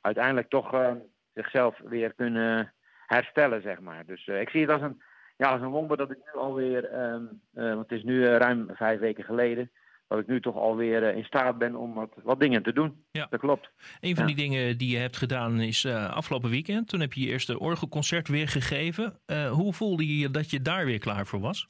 uiteindelijk 0.01 0.49
toch 0.49 0.95
zichzelf 1.33 1.79
weer 1.83 2.13
kunnen 2.13 2.73
herstellen, 3.09 3.61
zeg 3.61 3.79
maar. 3.79 4.05
Dus 4.05 4.27
uh, 4.27 4.41
ik 4.41 4.49
zie 4.49 4.61
het 4.61 4.69
als 4.69 4.81
een, 4.81 5.01
ja, 5.37 5.51
als 5.51 5.61
een 5.61 5.69
wonder 5.69 5.97
dat 5.97 6.11
ik 6.11 6.17
nu 6.17 6.41
alweer, 6.41 6.93
um, 6.99 7.41
want 7.53 7.89
het 7.89 7.91
is 7.91 8.03
nu 8.03 8.15
uh, 8.15 8.37
ruim 8.37 8.69
vijf 8.73 8.99
weken 8.99 9.23
geleden, 9.23 9.71
dat 10.07 10.19
ik 10.19 10.27
nu 10.27 10.41
toch 10.41 10.55
alweer 10.55 11.15
in 11.15 11.23
staat 11.23 11.57
ben 11.57 11.75
om 11.75 11.93
wat, 11.93 12.13
wat 12.23 12.39
dingen 12.39 12.63
te 12.63 12.73
doen. 12.73 13.03
Ja. 13.11 13.27
Dat 13.29 13.39
klopt. 13.39 13.69
Een 13.99 14.15
van 14.15 14.25
die 14.25 14.35
dingen 14.35 14.77
die 14.77 14.91
je 14.91 14.97
hebt 14.97 15.17
gedaan 15.17 15.59
is 15.59 15.85
afgelopen 15.85 16.49
weekend. 16.49 16.87
Toen 16.87 16.99
heb 16.99 17.13
je 17.13 17.21
je 17.21 17.27
eerste 17.27 17.59
orgelconcert 17.59 18.27
weer 18.27 18.47
gegeven. 18.47 19.19
hoe 19.51 19.73
voelde 19.73 20.07
je 20.07 20.17
je 20.17 20.31
dat 20.31 20.49
je 20.49 20.61
daar 20.61 20.85
weer 20.85 20.99
klaar 20.99 21.25
voor 21.25 21.39
was? 21.39 21.67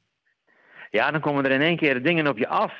Ja, 0.90 1.10
dan 1.10 1.20
komen 1.20 1.44
er 1.44 1.50
in 1.50 1.60
één 1.60 1.76
keer 1.76 2.02
dingen 2.02 2.26
op 2.26 2.38
je 2.38 2.48
af. 2.48 2.76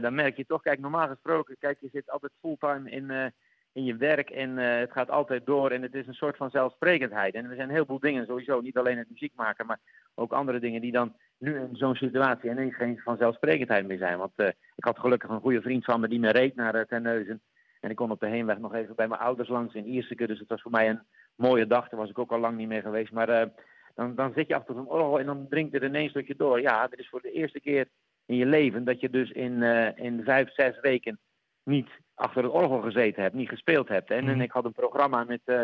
dan 0.00 0.14
merk 0.14 0.36
je 0.36 0.46
toch, 0.46 0.62
kijk, 0.62 0.80
normaal 0.80 1.08
gesproken, 1.08 1.56
kijk, 1.58 1.78
je 1.80 1.88
zit 1.92 2.10
altijd 2.10 2.32
fulltime 2.40 2.90
in 2.90 3.32
in 3.72 3.84
je 3.84 3.96
werk 3.96 4.30
en 4.30 4.50
uh, 4.50 4.78
het 4.78 4.92
gaat 4.92 5.10
altijd 5.10 5.46
door 5.46 5.70
en 5.70 5.82
het 5.82 5.94
is 5.94 6.06
een 6.06 6.14
soort 6.14 6.36
van 6.36 6.50
zelfsprekendheid. 6.50 7.34
En 7.34 7.44
er 7.44 7.54
zijn 7.54 7.68
een 7.68 7.74
heleboel 7.74 8.00
dingen 8.00 8.26
sowieso, 8.26 8.60
niet 8.60 8.76
alleen 8.76 8.98
het 8.98 9.10
muziek 9.10 9.32
maken, 9.34 9.66
maar 9.66 9.80
ook 10.14 10.32
andere 10.32 10.58
dingen 10.58 10.80
die 10.80 10.92
dan 10.92 11.16
nu 11.38 11.58
in 11.58 11.76
zo'n 11.76 11.94
situatie 11.94 12.50
ineens 12.50 12.74
geen 12.74 13.00
vanzelfsprekendheid 13.04 13.86
meer 13.86 13.98
zijn. 13.98 14.18
Want 14.18 14.32
uh, 14.36 14.46
ik 14.76 14.84
had 14.84 14.98
gelukkig 14.98 15.30
een 15.30 15.40
goede 15.40 15.62
vriend 15.62 15.84
van 15.84 16.00
me 16.00 16.08
die 16.08 16.20
me 16.20 16.30
reed 16.30 16.54
naar 16.54 16.74
uh, 16.74 16.80
Terneuzen. 16.80 17.40
En 17.80 17.90
ik 17.90 17.96
kon 17.96 18.10
op 18.10 18.20
de 18.20 18.26
heenweg 18.26 18.58
nog 18.58 18.74
even 18.74 18.94
bij 18.94 19.08
mijn 19.08 19.20
ouders 19.20 19.48
langs 19.48 19.74
in 19.74 19.86
Ierseke. 19.86 20.26
Dus 20.26 20.38
het 20.38 20.48
was 20.48 20.62
voor 20.62 20.70
mij 20.70 20.88
een 20.88 21.02
mooie 21.34 21.66
dag. 21.66 21.88
Daar 21.88 22.00
was 22.00 22.10
ik 22.10 22.18
ook 22.18 22.32
al 22.32 22.38
lang 22.38 22.56
niet 22.56 22.68
meer 22.68 22.82
geweest. 22.82 23.12
Maar 23.12 23.50
dan, 23.94 24.14
dan 24.14 24.32
zit 24.34 24.48
je 24.48 24.54
achter 24.54 24.74
zo'n 24.74 24.88
orgel 24.88 25.18
en 25.18 25.26
dan 25.26 25.48
drinkt 25.48 25.74
er 25.74 25.84
ineens 25.84 26.12
tot 26.12 26.26
je 26.26 26.36
door. 26.36 26.60
Ja, 26.60 26.82
er 26.90 26.98
is 26.98 27.08
voor 27.08 27.22
de 27.22 27.32
eerste 27.32 27.60
keer 27.60 27.88
in 28.26 28.36
je 28.36 28.46
leven. 28.46 28.84
Dat 28.84 29.00
je 29.00 29.10
dus 29.10 29.30
in, 29.30 29.62
eh, 29.62 30.04
in 30.04 30.24
vijf, 30.24 30.52
zes 30.52 30.80
weken 30.80 31.18
niet 31.62 31.88
achter 32.14 32.42
het 32.42 32.52
orgel 32.52 32.80
gezeten 32.80 33.22
hebt, 33.22 33.34
niet 33.34 33.48
gespeeld 33.48 33.88
hebt. 33.88 34.10
En, 34.10 34.18
en 34.18 34.24
Mhm. 34.24 34.40
ik 34.40 34.50
had 34.52 34.64
een 34.64 34.72
programma 34.72 35.24
met, 35.24 35.40
eh, 35.44 35.62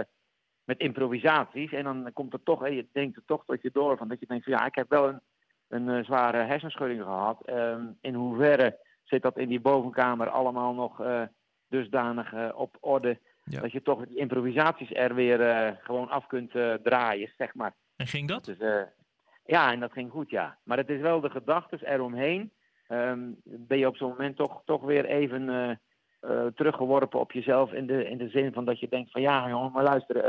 met 0.64 0.78
improvisaties. 0.78 1.72
En 1.72 1.84
dan 1.84 2.10
komt 2.12 2.32
er 2.32 2.42
toch, 2.42 2.60
hè, 2.60 2.66
je 2.66 2.86
denkt 2.92 3.16
er 3.16 3.22
toch 3.26 3.44
tot 3.44 3.62
je 3.62 3.70
door 3.72 3.96
van 3.96 4.08
dat 4.08 4.20
je 4.20 4.26
denkt 4.26 4.44
van 4.44 4.52
ja, 4.52 4.64
ik 4.66 4.74
heb 4.74 4.88
wel 4.88 5.08
een, 5.08 5.20
een 5.68 5.88
eh, 5.88 6.04
zware 6.04 6.36
hersenschudding 6.42 7.02
gehad. 7.02 7.44
Ehm, 7.46 7.86
in 8.00 8.14
hoeverre 8.14 8.78
zit 9.04 9.22
dat 9.22 9.38
in 9.38 9.48
die 9.48 9.60
bovenkamer 9.60 10.28
allemaal 10.28 10.74
nog 10.74 11.00
eh, 11.00 11.22
dusdanig 11.68 12.52
op 12.54 12.76
orde. 12.80 13.18
Ja. 13.44 13.60
Dat 13.60 13.72
je 13.72 13.82
toch 13.82 14.06
die 14.06 14.16
improvisaties 14.18 14.92
er 14.92 15.14
weer 15.14 15.78
gewoon 15.82 16.08
af 16.08 16.26
kunt 16.26 16.50
draaien, 16.82 17.32
zeg 17.36 17.54
maar. 17.54 17.74
En 17.96 18.06
ging 18.06 18.28
dat? 18.28 18.44
Dus, 18.44 18.56
ja, 19.44 19.72
en 19.72 19.80
dat 19.80 19.92
ging 19.92 20.10
goed, 20.10 20.30
ja. 20.30 20.58
Maar 20.62 20.76
het 20.76 20.88
is 20.88 21.00
wel 21.00 21.20
de 21.20 21.30
gedachten 21.30 21.92
eromheen. 21.92 22.52
Ehm 22.86 23.18
ben 23.44 23.78
je 23.78 23.86
op 23.86 23.96
zo'n 23.96 24.08
moment 24.08 24.36
toch, 24.36 24.62
toch 24.64 24.82
weer 24.82 25.04
even 25.04 25.80
eh, 26.20 26.46
teruggeworpen 26.54 27.20
op 27.20 27.32
jezelf. 27.32 27.72
In 27.72 27.86
de, 27.86 28.08
in 28.08 28.18
de 28.18 28.28
zin 28.28 28.52
van 28.52 28.64
dat 28.64 28.80
je 28.80 28.88
denkt 28.88 29.10
van 29.10 29.20
ja, 29.20 29.48
jongen, 29.48 29.72
maar 29.72 29.82
luister. 29.84 30.24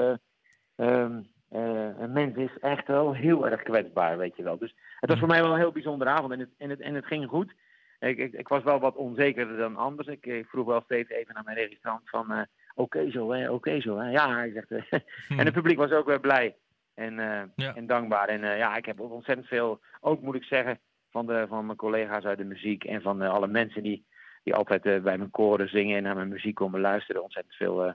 eh, 0.75 1.89
een 1.99 2.11
mens 2.13 2.35
is 2.35 2.57
echt 2.59 2.87
wel 2.87 3.13
heel 3.15 3.47
erg 3.49 3.63
kwetsbaar, 3.63 4.17
weet 4.17 4.35
je 4.35 4.43
wel. 4.43 4.57
Dus 4.57 4.75
het 4.99 5.09
was 5.09 5.19
voor 5.19 5.27
mij 5.27 5.41
wel 5.41 5.51
een 5.51 5.59
heel 5.59 5.71
bijzondere 5.71 6.09
avond 6.09 6.31
en 6.31 6.39
het, 6.39 6.49
en 6.57 6.69
het, 6.69 6.79
en 6.79 6.93
het 6.93 7.05
ging 7.05 7.27
goed. 7.27 7.53
Ik, 7.99 8.17
ik, 8.17 8.33
ik 8.33 8.47
was 8.47 8.63
wel 8.63 8.79
wat 8.79 8.95
onzekerder 8.95 9.57
dan 9.57 9.75
anders. 9.75 10.07
Ik, 10.07 10.25
ik 10.25 10.45
vroeg 10.47 10.65
wel 10.65 10.81
steeds 10.81 11.09
even 11.09 11.35
aan 11.35 11.43
mijn 11.45 11.57
registrant 11.57 12.09
van... 12.09 12.31
eh, 12.31 12.41
oké 12.75 13.11
zo, 13.11 13.31
hè, 13.31 13.51
oké 13.51 13.81
zo. 13.81 13.97
Hè. 13.97 14.09
Ja, 14.09 14.33
hij 14.35 14.51
zegt... 14.51 14.71
en 15.39 15.45
het 15.45 15.53
publiek 15.53 15.77
was 15.77 15.91
ook 15.91 16.07
weer 16.07 16.19
blij 16.19 16.55
en, 16.93 17.13
Ja. 17.55 17.75
en 17.75 17.87
dankbaar. 17.87 18.27
En 18.27 18.57
ja, 18.57 18.75
ik 18.75 18.85
heb 18.85 19.01
ook 19.01 19.11
ontzettend 19.11 19.47
veel, 19.47 19.79
ook 19.99 20.21
moet 20.21 20.35
ik 20.35 20.43
zeggen, 20.43 20.79
van, 21.11 21.25
de, 21.25 21.45
van 21.47 21.65
mijn 21.65 21.77
collega's 21.77 22.23
uit 22.23 22.37
de 22.37 22.43
muziek 22.43 22.83
en 22.83 23.01
van 23.01 23.21
alle 23.21 23.47
mensen 23.47 23.83
die, 23.83 24.05
die 24.43 24.53
altijd 24.53 24.85
eh, 24.85 25.01
bij 25.01 25.17
mijn 25.17 25.29
koren 25.29 25.69
zingen 25.69 25.97
en 25.97 26.03
naar 26.03 26.15
mijn 26.15 26.27
muziek 26.27 26.55
komen 26.55 26.79
luisteren, 26.79 27.23
ontzettend 27.23 27.55
veel 27.55 27.85
eh, 27.85 27.93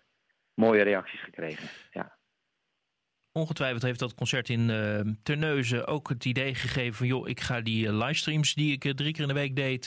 mooie 0.54 0.82
reacties 0.82 1.22
gekregen. 1.22 1.68
Ja. 1.90 2.16
Ongetwijfeld 3.32 3.82
heeft 3.82 3.98
dat 3.98 4.14
concert 4.14 4.48
in 4.48 4.70
eh 4.70 5.00
Terneuzen 5.22 5.86
ook 5.86 6.08
het 6.08 6.24
idee 6.24 6.54
gegeven 6.54 6.94
van... 6.94 7.06
joh, 7.06 7.28
ik 7.28 7.40
ga 7.40 7.60
die 7.60 7.92
livestreams 7.92 8.54
die 8.54 8.72
ik 8.72 8.96
drie 8.96 9.12
keer 9.12 9.22
in 9.22 9.28
de 9.28 9.34
week 9.34 9.56
deed... 9.56 9.86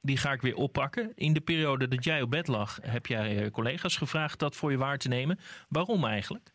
die 0.00 0.16
ga 0.16 0.32
ik 0.32 0.40
weer 0.40 0.56
oppakken. 0.56 1.12
In 1.14 1.32
de 1.32 1.40
periode 1.40 1.88
dat 1.88 2.04
jij 2.04 2.22
op 2.22 2.30
bed 2.30 2.48
lag, 2.48 2.78
heb 2.82 3.06
jij 3.06 3.50
collega's 3.50 3.96
gevraagd 3.96 4.38
dat 4.38 4.56
voor 4.56 4.70
je 4.70 4.78
waar 4.78 4.98
te 4.98 5.08
nemen. 5.08 5.38
Waarom 5.68 6.04
eigenlijk? 6.04 6.52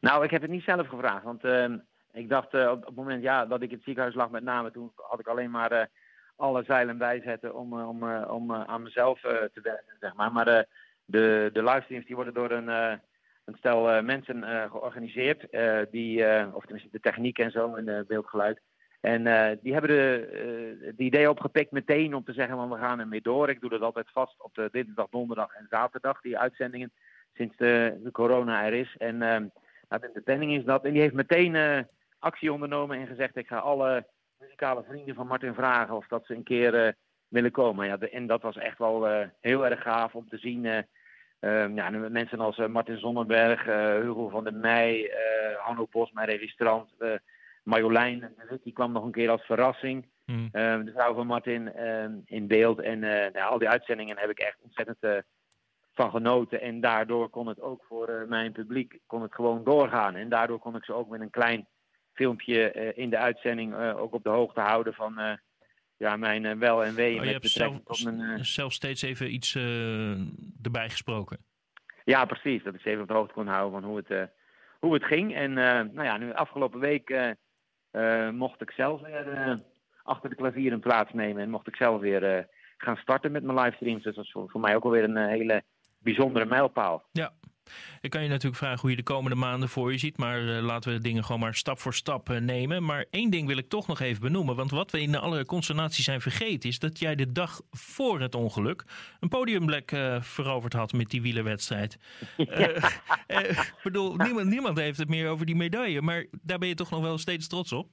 Nou, 0.00 0.24
ik 0.24 0.30
heb 0.30 0.42
het 0.42 0.50
niet 0.50 0.64
zelf 0.64 0.88
gevraagd, 0.88 1.24
want 1.24 1.44
ehm, 1.44 1.78
ik 2.12 2.28
dacht 2.28 2.54
op, 2.54 2.70
op 2.70 2.86
het 2.86 2.96
moment 2.96 3.22
ja, 3.22 3.46
dat 3.46 3.62
ik 3.62 3.68
in 3.70 3.76
het 3.76 3.84
ziekenhuis 3.84 4.14
lag 4.14 4.30
met 4.30 4.42
name, 4.42 4.70
toen 4.70 4.92
had 4.96 5.20
ik 5.20 5.26
alleen 5.26 5.50
maar 5.50 5.90
alle 6.36 6.64
zeilen 6.64 6.98
bijzetten 6.98 7.54
om, 7.54 7.78
eh, 7.78 7.88
om, 7.88 8.10
eh, 8.10 8.30
om 8.30 8.54
eh, 8.54 8.64
aan 8.64 8.82
mezelf 8.82 9.20
te 9.20 9.60
werken, 9.62 9.96
zeg 10.00 10.14
maar. 10.14 10.32
Maar 10.32 10.66
de, 11.04 11.50
de 11.52 11.62
livestreams 11.62 12.06
die 12.06 12.14
worden 12.14 12.34
door 12.34 12.50
een, 12.50 12.68
een 12.68 13.56
stel 13.56 14.02
mensen 14.02 14.42
georganiseerd, 14.70 15.46
die, 15.90 16.26
of 16.52 16.62
tenminste 16.62 16.90
de 16.90 17.00
techniek 17.00 17.38
en 17.38 17.50
zo 17.50 17.74
en 17.74 18.04
beeldgeluid. 18.06 18.60
En 19.00 19.22
die 19.62 19.72
hebben 19.72 19.90
de, 19.90 20.26
eh, 20.80 20.86
het 20.86 20.98
idee 20.98 21.30
opgepikt 21.30 21.70
meteen 21.70 22.14
om 22.14 22.24
te 22.24 22.32
zeggen, 22.32 22.56
van 22.56 22.70
we 22.70 22.76
gaan 22.76 23.00
ermee 23.00 23.20
door. 23.20 23.48
Ik 23.48 23.60
doe 23.60 23.70
dat 23.70 23.80
altijd 23.80 24.10
vast 24.12 24.42
op 24.42 24.54
de 24.54 24.68
dinsdag, 24.72 25.06
donderdag 25.10 25.54
en 25.54 25.66
zaterdag, 25.70 26.20
die 26.20 26.38
uitzendingen, 26.38 26.92
sinds 27.34 27.56
de, 27.56 28.00
de 28.02 28.10
corona 28.10 28.64
er 28.64 28.72
is. 28.72 28.94
En 28.98 29.18
nou, 29.18 29.50
de 29.88 30.22
planning 30.24 30.52
is 30.52 30.64
dat. 30.64 30.84
En 30.84 30.92
die 30.92 31.00
heeft 31.00 31.14
meteen 31.14 31.86
actie 32.18 32.52
ondernomen 32.52 32.98
en 32.98 33.06
gezegd: 33.06 33.36
Ik 33.36 33.46
ga 33.46 33.58
alle 33.58 34.06
muzikale 34.44 34.82
vrienden 34.88 35.14
van 35.14 35.26
Martin 35.26 35.54
vragen 35.54 35.96
of 35.96 36.06
dat 36.06 36.26
ze 36.26 36.34
een 36.34 36.42
keer 36.42 36.86
eh, 36.86 36.92
willen 37.28 37.50
komen. 37.50 37.86
Ja, 37.86 37.96
de- 37.96 38.10
en 38.10 38.26
dat 38.26 38.42
was 38.42 38.56
echt 38.56 38.78
wel 38.78 39.08
eh, 39.08 39.26
heel 39.40 39.66
erg 39.66 39.82
gaaf 39.82 40.14
om 40.14 40.28
te 40.28 40.38
zien. 40.38 40.64
eh, 40.66 40.78
ehm, 41.40 41.74
ja, 41.76 41.86
en 41.86 42.12
mensen 42.12 42.40
als 42.40 42.56
Martin 42.56 42.98
Zonnenberg, 42.98 43.66
eh, 43.66 43.94
Hugo 44.00 44.28
van 44.28 44.44
der 44.44 44.54
Meij, 44.54 45.10
eh 45.10 45.56
Hanno 45.58 45.86
Bos, 45.90 46.12
mijn 46.12 46.28
registrant, 46.28 46.90
Marjolein, 47.62 48.34
die 48.62 48.72
kwam 48.72 48.92
nog 48.92 49.04
een 49.04 49.12
keer 49.12 49.30
als 49.30 49.42
verrassing. 49.44 50.06
Ehm, 50.52 50.84
de 50.84 50.92
vrouw 50.92 51.14
van 51.14 51.26
Martin 51.26 51.72
ehm, 51.74 52.12
in 52.24 52.46
beeld. 52.46 52.80
En 52.80 52.98
nou, 52.98 53.36
al 53.38 53.58
die 53.58 53.68
uitzendingen 53.68 54.18
heb 54.18 54.30
ik 54.30 54.38
echt 54.38 54.58
ontzettend 54.62 55.24
van 55.94 56.10
genoten. 56.10 56.60
En 56.60 56.80
daardoor 56.80 57.28
kon 57.28 57.46
het 57.46 57.60
ook 57.60 57.84
voor 57.88 58.24
mijn 58.28 58.52
publiek 58.52 58.98
kon 59.06 59.22
het 59.22 59.34
gewoon 59.34 59.64
doorgaan. 59.64 60.14
En 60.14 60.28
daardoor 60.28 60.58
kon 60.58 60.76
ik 60.76 60.84
ze 60.84 60.92
ook 60.92 61.08
met 61.08 61.20
een 61.20 61.30
klein 61.30 61.66
filmpje 62.14 62.70
eh, 62.70 62.98
in 63.02 63.10
de 63.10 63.18
uitzending 63.18 63.74
eh, 63.74 63.96
ook 63.96 64.14
op 64.14 64.22
de 64.22 64.28
hoogte 64.28 64.60
houden 64.60 64.94
van 64.94 65.18
eh, 65.18 65.32
ja, 65.96 66.16
mijn 66.16 66.58
wel 66.58 66.84
en 66.84 66.94
wee. 66.94 67.18
Oh, 67.18 67.24
je 67.24 67.32
met 67.32 67.32
hebt 67.32 67.48
zelf, 67.48 68.04
mijn, 68.04 68.44
zelf 68.44 68.72
steeds 68.72 69.02
even 69.02 69.34
iets 69.34 69.54
erbij 70.62 70.90
gesproken. 70.90 71.38
Ja, 72.04 72.24
precies. 72.24 72.62
Dat 72.62 72.74
ik 72.74 72.80
ze 72.80 72.88
even 72.88 73.02
op 73.02 73.08
de 73.08 73.14
hoogte 73.14 73.34
kon 73.34 73.46
houden 73.46 73.80
van 73.80 73.90
hoe 73.90 74.02
het, 74.06 74.30
hoe 74.80 74.94
het 74.94 75.04
ging. 75.04 75.34
En 75.34 75.52
nou 75.52 76.02
ja, 76.02 76.16
nu 76.16 76.32
afgelopen 76.32 76.80
week 76.80 77.34
mocht 78.32 78.60
ik 78.60 78.70
zelf 78.70 79.00
weer 79.00 79.60
achter 80.02 80.30
de 80.30 80.36
klavieren 80.36 80.80
plaatsnemen. 80.80 81.42
En 81.42 81.50
mocht 81.50 81.66
ik 81.66 81.76
zelf 81.76 82.00
weer 82.00 82.48
gaan 82.76 82.96
starten 82.96 83.32
met 83.32 83.42
mijn 83.42 83.58
livestreams. 83.58 84.02
Dus 84.02 84.14
dat 84.14 84.24
was 84.24 84.32
voor, 84.32 84.50
voor 84.50 84.60
mij 84.60 84.76
ook 84.76 84.84
alweer 84.84 85.04
een 85.04 85.28
hele 85.28 85.62
bijzondere 85.98 86.44
mijlpaal. 86.44 87.04
Ik 88.00 88.10
kan 88.10 88.22
je 88.22 88.28
natuurlijk 88.28 88.56
vragen 88.56 88.80
hoe 88.80 88.90
je 88.90 88.96
de 88.96 89.02
komende 89.02 89.36
maanden 89.36 89.68
voor 89.68 89.92
je 89.92 89.98
ziet. 89.98 90.18
Maar 90.18 90.38
eh, 90.38 90.62
laten 90.62 90.90
we 90.90 90.96
de 90.96 91.02
dingen 91.02 91.24
gewoon 91.24 91.40
maar 91.40 91.54
stap 91.54 91.78
voor 91.78 91.94
stap 91.94 92.30
eh, 92.30 92.38
nemen. 92.38 92.84
Maar 92.84 93.04
één 93.10 93.30
ding 93.30 93.46
wil 93.46 93.56
ik 93.56 93.68
toch 93.68 93.86
nog 93.86 94.00
even 94.00 94.22
benoemen. 94.22 94.56
Want 94.56 94.70
wat 94.70 94.90
we 94.90 95.00
in 95.00 95.16
alle 95.16 95.44
consternatie 95.44 96.04
zijn 96.04 96.20
vergeten... 96.20 96.68
is 96.68 96.78
dat 96.78 96.98
jij 96.98 97.14
de 97.14 97.32
dag 97.32 97.60
voor 97.70 98.20
het 98.20 98.34
ongeluk... 98.34 98.84
een 99.20 99.28
podiumplek 99.28 99.92
eh, 99.92 100.22
veroverd 100.22 100.72
had 100.72 100.92
met 100.92 101.10
die 101.10 101.22
wielerwedstrijd. 101.22 101.98
Ik 103.26 103.74
bedoel, 103.82 104.16
niemand, 104.16 104.48
niemand 104.48 104.78
heeft 104.78 104.98
het 104.98 105.08
meer 105.08 105.28
over 105.28 105.46
die 105.46 105.56
medaille. 105.56 106.02
Maar 106.02 106.26
daar 106.42 106.58
ben 106.58 106.68
je 106.68 106.74
toch 106.74 106.90
nog 106.90 107.00
wel 107.00 107.18
steeds 107.18 107.48
trots 107.48 107.72
op? 107.72 107.88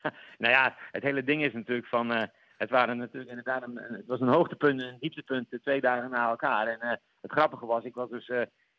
Nou 0.38 0.52
ja, 0.52 0.76
het 0.90 1.02
hele 1.02 1.24
ding 1.24 1.44
is 1.44 1.52
natuurlijk 1.52 1.86
van. 1.86 2.10
het 2.56 2.70
waren 2.70 2.96
natuurlijk 2.96 3.28
inderdaad 3.30 3.62
een, 3.62 3.76
het 3.76 4.06
was 4.06 4.20
een 4.20 4.28
hoogtepunt 4.28 4.80
en 4.80 4.88
een 4.88 4.96
dieptepunt 5.00 5.58
twee 5.62 5.80
dagen 5.80 6.10
na 6.10 6.28
elkaar. 6.28 6.66
En 6.66 7.00
het 7.20 7.32
grappige 7.32 7.66
was, 7.66 7.84
ik 7.84 7.94
was 7.94 8.10
dus 8.10 8.30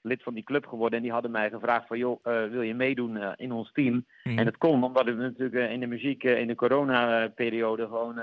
lid 0.01 0.23
van 0.23 0.33
die 0.33 0.43
club 0.43 0.65
geworden 0.65 0.97
en 0.97 1.03
die 1.03 1.11
hadden 1.11 1.31
mij 1.31 1.49
gevraagd 1.49 1.87
van 1.87 1.97
joh, 1.97 2.19
eh, 2.23 2.45
wil 2.45 2.61
je 2.61 2.73
meedoen 2.73 3.17
eh, 3.17 3.31
in 3.35 3.51
ons 3.51 3.71
team? 3.71 4.05
Hm. 4.23 4.37
En 4.37 4.45
dat 4.45 4.57
kon 4.57 4.83
omdat 4.83 5.05
het 5.05 5.17
natuurlijk 5.17 5.55
eh, 5.55 5.71
in 5.71 5.79
de 5.79 5.87
muziek 5.87 6.23
in 6.23 6.47
de 6.47 6.55
corona-periode 6.55 7.83
gewoon, 7.83 8.15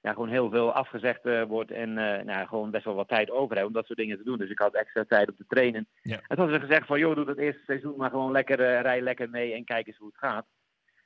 ja, 0.00 0.12
gewoon 0.12 0.28
heel 0.28 0.50
veel 0.50 0.72
afgezegd 0.72 1.46
wordt 1.48 1.70
en 1.70 1.94
nou, 2.24 2.46
gewoon 2.46 2.70
best 2.70 2.84
wel 2.84 2.94
wat 2.94 3.08
tijd 3.08 3.30
over 3.30 3.48
hebben 3.48 3.66
om 3.66 3.72
dat 3.72 3.86
soort 3.86 3.98
dingen 3.98 4.16
te 4.16 4.24
doen. 4.24 4.38
Dus 4.38 4.50
ik 4.50 4.58
had 4.58 4.74
extra 4.74 5.04
tijd 5.04 5.28
om 5.28 5.36
te 5.36 5.44
trainen. 5.48 5.86
Ja. 6.02 6.14
En 6.14 6.22
toen 6.28 6.38
hadden 6.38 6.54
ze 6.54 6.66
gezegd 6.66 6.86
van 6.86 6.98
joh, 6.98 7.14
doe 7.14 7.24
dat 7.24 7.38
eerste 7.38 7.62
seizoen 7.66 7.96
maar 7.96 8.10
gewoon 8.10 8.32
lekker, 8.32 8.56
rij 8.56 9.00
lekker 9.00 9.30
mee 9.30 9.52
en 9.52 9.64
kijk 9.64 9.86
eens 9.86 9.96
hoe 9.96 10.08
het 10.08 10.18
gaat. 10.18 10.46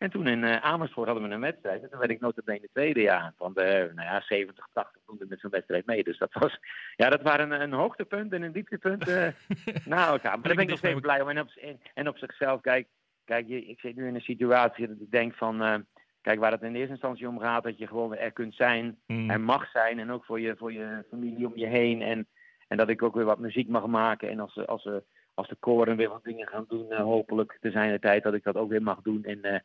En 0.00 0.10
toen 0.10 0.26
in 0.26 0.44
eh, 0.44 0.56
Amersfoort 0.56 1.08
hadden 1.08 1.28
we 1.28 1.34
een 1.34 1.40
wedstrijd. 1.40 1.82
En 1.82 1.90
toen 1.90 1.98
werd 1.98 2.10
ik 2.10 2.20
notabene 2.20 2.68
tweede 2.72 3.00
jaar. 3.00 3.32
Van 3.36 3.52
de 3.54 3.90
nou 3.94 4.08
ja, 4.08 4.20
70, 4.20 4.66
80 4.72 5.00
doen 5.06 5.28
met 5.28 5.40
zo'n 5.40 5.50
wedstrijd 5.50 5.86
mee. 5.86 6.04
Dus 6.04 6.18
dat 6.18 6.32
was, 6.32 6.58
ja, 6.96 7.10
dat 7.10 7.22
waren 7.22 7.50
een, 7.50 7.60
een 7.60 7.72
hoogtepunt 7.72 8.32
en 8.32 8.42
een 8.42 8.52
dieptepunt 8.52 9.08
eh 9.08 9.28
na 9.84 10.06
elkaar. 10.06 10.38
Maar 10.38 10.42
daar 10.42 10.54
ben 10.54 10.64
ik 10.64 10.68
nog 10.68 10.78
steeds 10.78 11.00
blij 11.00 11.20
om. 11.20 11.28
En 11.28 11.40
op, 11.40 11.48
en, 11.48 11.80
en 11.94 12.08
op 12.08 12.18
zichzelf, 12.18 12.60
kijk, 12.60 12.86
kijk 13.24 13.48
je, 13.48 13.64
ik 13.64 13.80
zit 13.80 13.96
nu 13.96 14.06
in 14.06 14.14
een 14.14 14.20
situatie 14.20 14.86
dat 14.88 15.00
ik 15.00 15.10
denk 15.10 15.34
van, 15.34 15.62
eh, 15.62 15.74
kijk, 16.20 16.38
waar 16.38 16.52
het 16.52 16.62
in 16.62 16.72
de 16.72 16.78
eerste 16.78 16.92
instantie 16.92 17.28
om 17.28 17.38
gaat, 17.38 17.62
dat 17.62 17.78
je 17.78 17.86
gewoon 17.86 18.16
er 18.16 18.32
kunt 18.32 18.54
zijn 18.54 18.98
Hm. 19.06 19.30
en 19.30 19.42
mag 19.42 19.70
zijn. 19.70 19.98
En 19.98 20.10
ook 20.10 20.24
voor 20.24 20.40
je, 20.40 20.56
voor 20.56 20.72
je 20.72 21.04
familie 21.10 21.46
om 21.46 21.56
je 21.56 21.66
heen. 21.66 22.02
En, 22.02 22.26
en 22.68 22.76
dat 22.76 22.88
ik 22.88 23.02
ook 23.02 23.14
weer 23.14 23.24
wat 23.24 23.38
muziek 23.38 23.68
mag 23.68 23.86
maken. 23.86 24.28
En 24.28 24.40
als, 24.40 24.66
als, 24.66 24.88
als 25.34 25.48
de 25.48 25.56
koren 25.60 25.96
weer 25.96 26.08
wat 26.08 26.24
dingen 26.24 26.48
gaan 26.48 26.64
doen, 26.68 26.90
eh, 26.90 27.02
hopelijk 27.02 27.58
te 27.60 27.70
zijn 27.70 27.92
de 27.92 27.98
tijd 27.98 28.22
dat 28.22 28.34
ik 28.34 28.44
dat 28.44 28.56
ook 28.56 28.70
weer 28.70 28.82
mag 28.82 29.00
doen. 29.02 29.24
En 29.24 29.42
eh, 29.42 29.60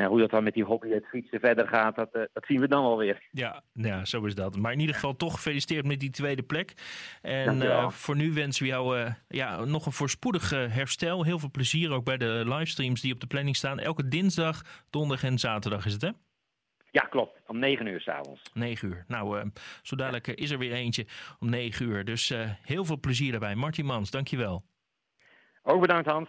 nou, 0.00 0.12
hoe 0.12 0.20
dat 0.20 0.30
dan 0.30 0.44
met 0.44 0.54
die 0.54 0.64
hobby, 0.64 0.88
het 0.88 1.06
fietsen 1.06 1.40
verder 1.40 1.68
gaat, 1.68 1.96
dat, 1.96 2.12
eh, 2.12 2.22
dat 2.32 2.44
zien 2.46 2.60
we 2.60 2.68
dan 2.68 2.82
wel 2.82 2.96
weer. 2.96 3.28
Ja, 3.30 3.62
ja, 3.72 4.04
zo 4.04 4.24
is 4.24 4.34
dat. 4.34 4.56
Maar 4.56 4.72
in 4.72 4.80
ieder 4.80 4.94
geval 4.94 5.16
toch 5.16 5.34
gefeliciteerd 5.34 5.86
met 5.86 6.00
die 6.00 6.10
tweede 6.10 6.42
plek. 6.42 6.72
En 7.22 7.62
eh, 7.62 7.90
voor 7.90 8.16
nu 8.16 8.32
wensen 8.32 8.62
we 8.62 8.68
jou 8.68 8.98
eh, 8.98 9.12
ja, 9.28 9.64
nog 9.64 9.86
een 9.86 9.92
voorspoedig 9.92 10.50
herstel. 10.50 11.24
Heel 11.24 11.38
veel 11.38 11.50
plezier 11.50 11.92
ook 11.92 12.04
bij 12.04 12.16
de 12.16 12.42
livestreams 12.46 13.00
die 13.00 13.12
op 13.12 13.20
de 13.20 13.26
planning 13.26 13.56
staan. 13.56 13.78
Elke 13.78 14.08
dinsdag, 14.08 14.62
donderdag 14.90 15.30
en 15.30 15.38
zaterdag 15.38 15.86
is 15.86 15.92
het 15.92 16.02
hè? 16.02 16.10
Ja, 16.90 17.02
klopt. 17.02 17.40
Om 17.46 17.58
negen 17.58 17.86
uur 17.86 18.00
s'avonds. 18.00 18.50
9 18.54 18.88
uur. 18.88 19.04
Nou, 19.08 19.50
zo 19.82 19.96
dadelijk 19.96 20.26
is 20.26 20.50
er 20.50 20.58
weer 20.58 20.72
eentje 20.72 21.06
om 21.38 21.50
9 21.50 21.86
uur. 21.86 22.04
Dus 22.04 22.34
heel 22.62 22.84
veel 22.84 23.00
plezier 23.00 23.30
daarbij. 23.30 23.54
Martin 23.54 23.84
Mans, 23.84 24.10
dankjewel. 24.10 24.64
Ook 25.62 25.80
bedankt 25.80 26.08
Hans. 26.08 26.28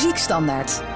Muziekstandaard. 0.00 0.89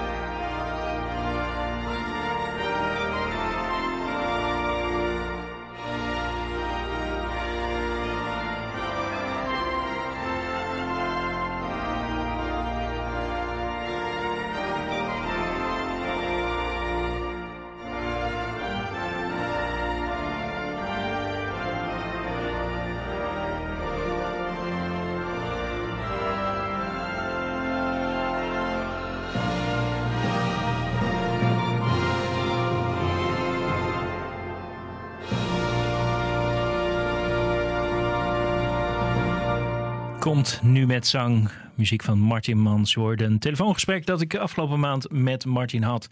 Komt 40.34 40.60
nu 40.62 40.86
met 40.86 41.06
zang. 41.06 41.50
Muziek 41.74 42.02
van 42.02 42.18
Martin 42.18 42.58
Mans. 42.58 42.96
een 42.96 43.38
telefoongesprek 43.38 44.06
dat 44.06 44.20
ik 44.20 44.36
afgelopen 44.36 44.80
maand 44.80 45.10
met 45.10 45.44
Martin 45.44 45.82
had 45.82 46.08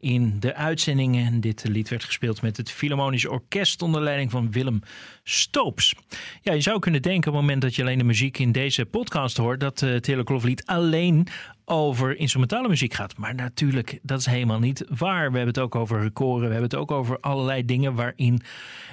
in 0.00 0.40
de 0.40 0.54
uitzendingen. 0.54 1.40
Dit 1.40 1.64
lied 1.68 1.88
werd 1.88 2.04
gespeeld 2.04 2.42
met 2.42 2.56
het 2.56 2.70
Philharmonisch 2.70 3.26
Orkest 3.26 3.82
onder 3.82 4.02
leiding 4.02 4.30
van 4.30 4.50
Willem 4.50 4.80
Stoops. 5.22 5.94
Ja, 6.42 6.52
je 6.52 6.60
zou 6.60 6.78
kunnen 6.78 7.02
denken 7.02 7.30
op 7.30 7.36
het 7.36 7.42
moment 7.42 7.62
dat 7.62 7.74
je 7.74 7.82
alleen 7.82 7.98
de 7.98 8.04
muziek 8.04 8.38
in 8.38 8.52
deze 8.52 8.84
podcast 8.84 9.36
hoort, 9.36 9.60
dat 9.60 9.82
uh, 9.82 9.90
het 9.90 10.06
hele 10.06 10.24
kloflied 10.24 10.66
alleen 10.66 11.26
over 11.64 12.18
instrumentale 12.18 12.68
muziek 12.68 12.94
gaat. 12.94 13.16
Maar 13.16 13.34
natuurlijk, 13.34 13.98
dat 14.02 14.18
is 14.18 14.26
helemaal 14.26 14.60
niet 14.60 14.84
waar. 14.88 15.30
We 15.30 15.36
hebben 15.36 15.54
het 15.54 15.58
ook 15.58 15.74
over 15.74 16.00
records, 16.00 16.40
we 16.40 16.52
hebben 16.52 16.70
het 16.70 16.74
ook 16.74 16.90
over 16.90 17.20
allerlei 17.20 17.64
dingen 17.64 17.94
waarin 17.94 18.40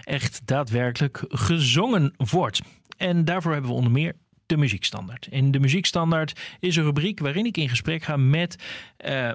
echt 0.04 0.42
daadwerkelijk 0.46 1.24
gezongen 1.28 2.14
wordt. 2.18 2.62
En 2.98 3.26
daarvoor 3.26 3.52
hebben 3.52 3.70
we 3.70 3.78
onder 3.78 3.92
meer 3.92 4.14
de 4.46 4.58
muziekstandaard. 4.58 5.28
In 5.30 5.52
de 5.52 5.60
muziekstandaard 5.60 6.40
is 6.60 6.76
een 6.76 6.84
rubriek 6.84 7.20
waarin 7.20 7.46
ik 7.46 7.58
in 7.58 7.70
gesprek 7.70 8.04
ga 8.04 8.18
met 8.18 8.56
uh, 9.06 9.32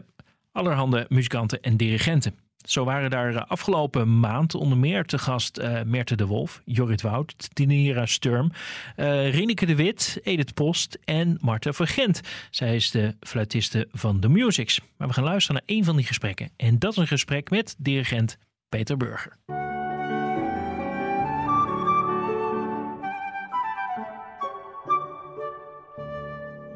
allerhande 0.53 1.07
muzikanten 1.09 1.61
en 1.61 1.77
dirigenten. 1.77 2.35
Zo 2.69 2.85
waren 2.85 3.11
daar 3.11 3.45
afgelopen 3.45 4.21
maand 4.21 4.55
onder 4.55 4.79
meer 4.79 5.05
te 5.05 5.19
gast 5.19 5.59
uh, 5.59 5.83
Merte 5.83 6.17
de 6.17 6.27
Wolf, 6.27 6.63
Jorrit 6.65 7.03
Wout, 7.03 7.49
Tinira 7.53 8.07
Sturm, 8.07 8.51
uh, 8.97 9.33
Rineke 9.33 9.67
de 9.67 9.75
Wit, 9.75 10.21
Edith 10.23 10.55
Post 10.55 10.99
en 11.05 11.39
Marta 11.41 11.73
Vergent. 11.73 12.21
Zij 12.51 12.75
is 12.75 12.91
de 12.91 13.17
fluitiste 13.21 13.89
van 13.93 14.21
The 14.21 14.29
Musics. 14.29 14.81
Maar 14.97 15.09
we 15.09 15.15
gaan 15.15 15.25
luisteren 15.25 15.63
naar 15.67 15.77
een 15.77 15.85
van 15.85 15.97
die 15.97 16.07
gesprekken. 16.07 16.51
En 16.57 16.79
dat 16.79 16.93
is 16.93 16.99
een 16.99 17.07
gesprek 17.07 17.51
met 17.51 17.75
dirigent 17.79 18.39
Peter 18.69 18.97
Burger. 18.97 19.37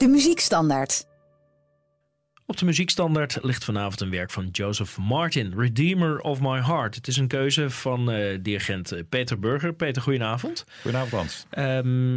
De 0.02 0.08
muziekstandaard. 0.08 1.06
Op 2.46 2.56
de 2.56 2.64
muziekstandaard 2.64 3.38
ligt 3.42 3.64
vanavond 3.64 4.00
een 4.00 4.10
werk 4.10 4.30
van 4.30 4.48
Joseph 4.52 4.98
Martin, 4.98 5.52
Redeemer 5.56 6.20
of 6.20 6.40
My 6.40 6.60
Heart. 6.60 6.94
Het 6.94 7.08
is 7.08 7.16
een 7.16 7.26
keuze 7.26 7.70
van 7.70 8.14
uh, 8.14 8.38
dirigent 8.40 9.08
Peter 9.08 9.38
Burger. 9.38 9.74
Peter, 9.74 10.02
goedenavond. 10.02 10.64
Goedenavond, 10.80 11.12
Hans. 11.12 11.46
Um, 11.58 12.14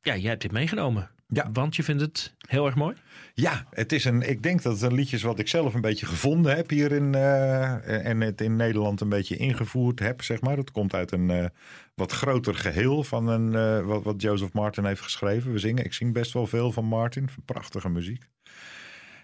ja, 0.00 0.16
jij 0.16 0.28
hebt 0.28 0.42
dit 0.42 0.52
meegenomen. 0.52 1.10
Ja. 1.28 1.50
Want 1.52 1.76
je 1.76 1.82
vindt 1.82 2.02
het 2.02 2.34
heel 2.48 2.66
erg 2.66 2.74
mooi? 2.74 2.94
Ja, 3.34 3.66
het 3.70 3.92
is 3.92 4.04
een, 4.04 4.22
ik 4.22 4.42
denk 4.42 4.62
dat 4.62 4.72
het 4.72 4.82
een 4.82 4.94
liedje 4.94 5.16
is 5.16 5.22
wat 5.22 5.38
ik 5.38 5.48
zelf 5.48 5.74
een 5.74 5.80
beetje 5.80 6.06
gevonden 6.06 6.56
heb 6.56 6.70
hier 6.70 6.92
in, 6.92 7.12
uh, 7.14 8.06
en 8.06 8.20
het 8.20 8.40
in 8.40 8.56
Nederland 8.56 9.00
een 9.00 9.08
beetje 9.08 9.36
ingevoerd 9.36 9.98
heb, 9.98 10.22
zeg 10.22 10.40
maar. 10.40 10.56
Het 10.56 10.70
komt 10.70 10.94
uit 10.94 11.12
een 11.12 11.30
uh, 11.30 11.44
wat 11.94 12.12
groter 12.12 12.54
geheel 12.54 13.04
van 13.04 13.28
een, 13.28 13.52
uh, 13.52 13.86
wat, 13.86 14.02
wat 14.02 14.22
Joseph 14.22 14.52
Martin 14.52 14.84
heeft 14.84 15.00
geschreven. 15.00 15.52
We 15.52 15.58
zingen, 15.58 15.84
ik 15.84 15.92
zing 15.92 16.12
best 16.12 16.32
wel 16.32 16.46
veel 16.46 16.72
van 16.72 16.84
Martin, 16.84 17.28
prachtige 17.44 17.88
muziek. 17.88 18.28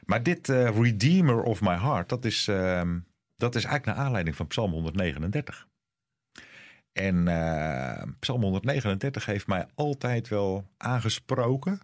Maar 0.05 0.23
dit 0.23 0.49
Redeemer 0.49 1.43
of 1.43 1.61
My 1.61 1.79
Heart, 1.79 2.09
dat 2.09 2.25
is, 2.25 2.49
ehm, 2.49 2.99
dat 3.37 3.55
is 3.55 3.65
eigenlijk 3.65 3.97
naar 3.97 4.07
aanleiding 4.07 4.37
van 4.37 4.47
Psalm 4.47 4.73
139. 4.73 5.69
En 6.93 7.25
Psalm 8.19 8.43
139 8.43 9.27
heeft 9.27 9.47
mij 9.47 9.67
altijd 9.75 10.29
wel 10.29 10.71
aangesproken 10.77 11.81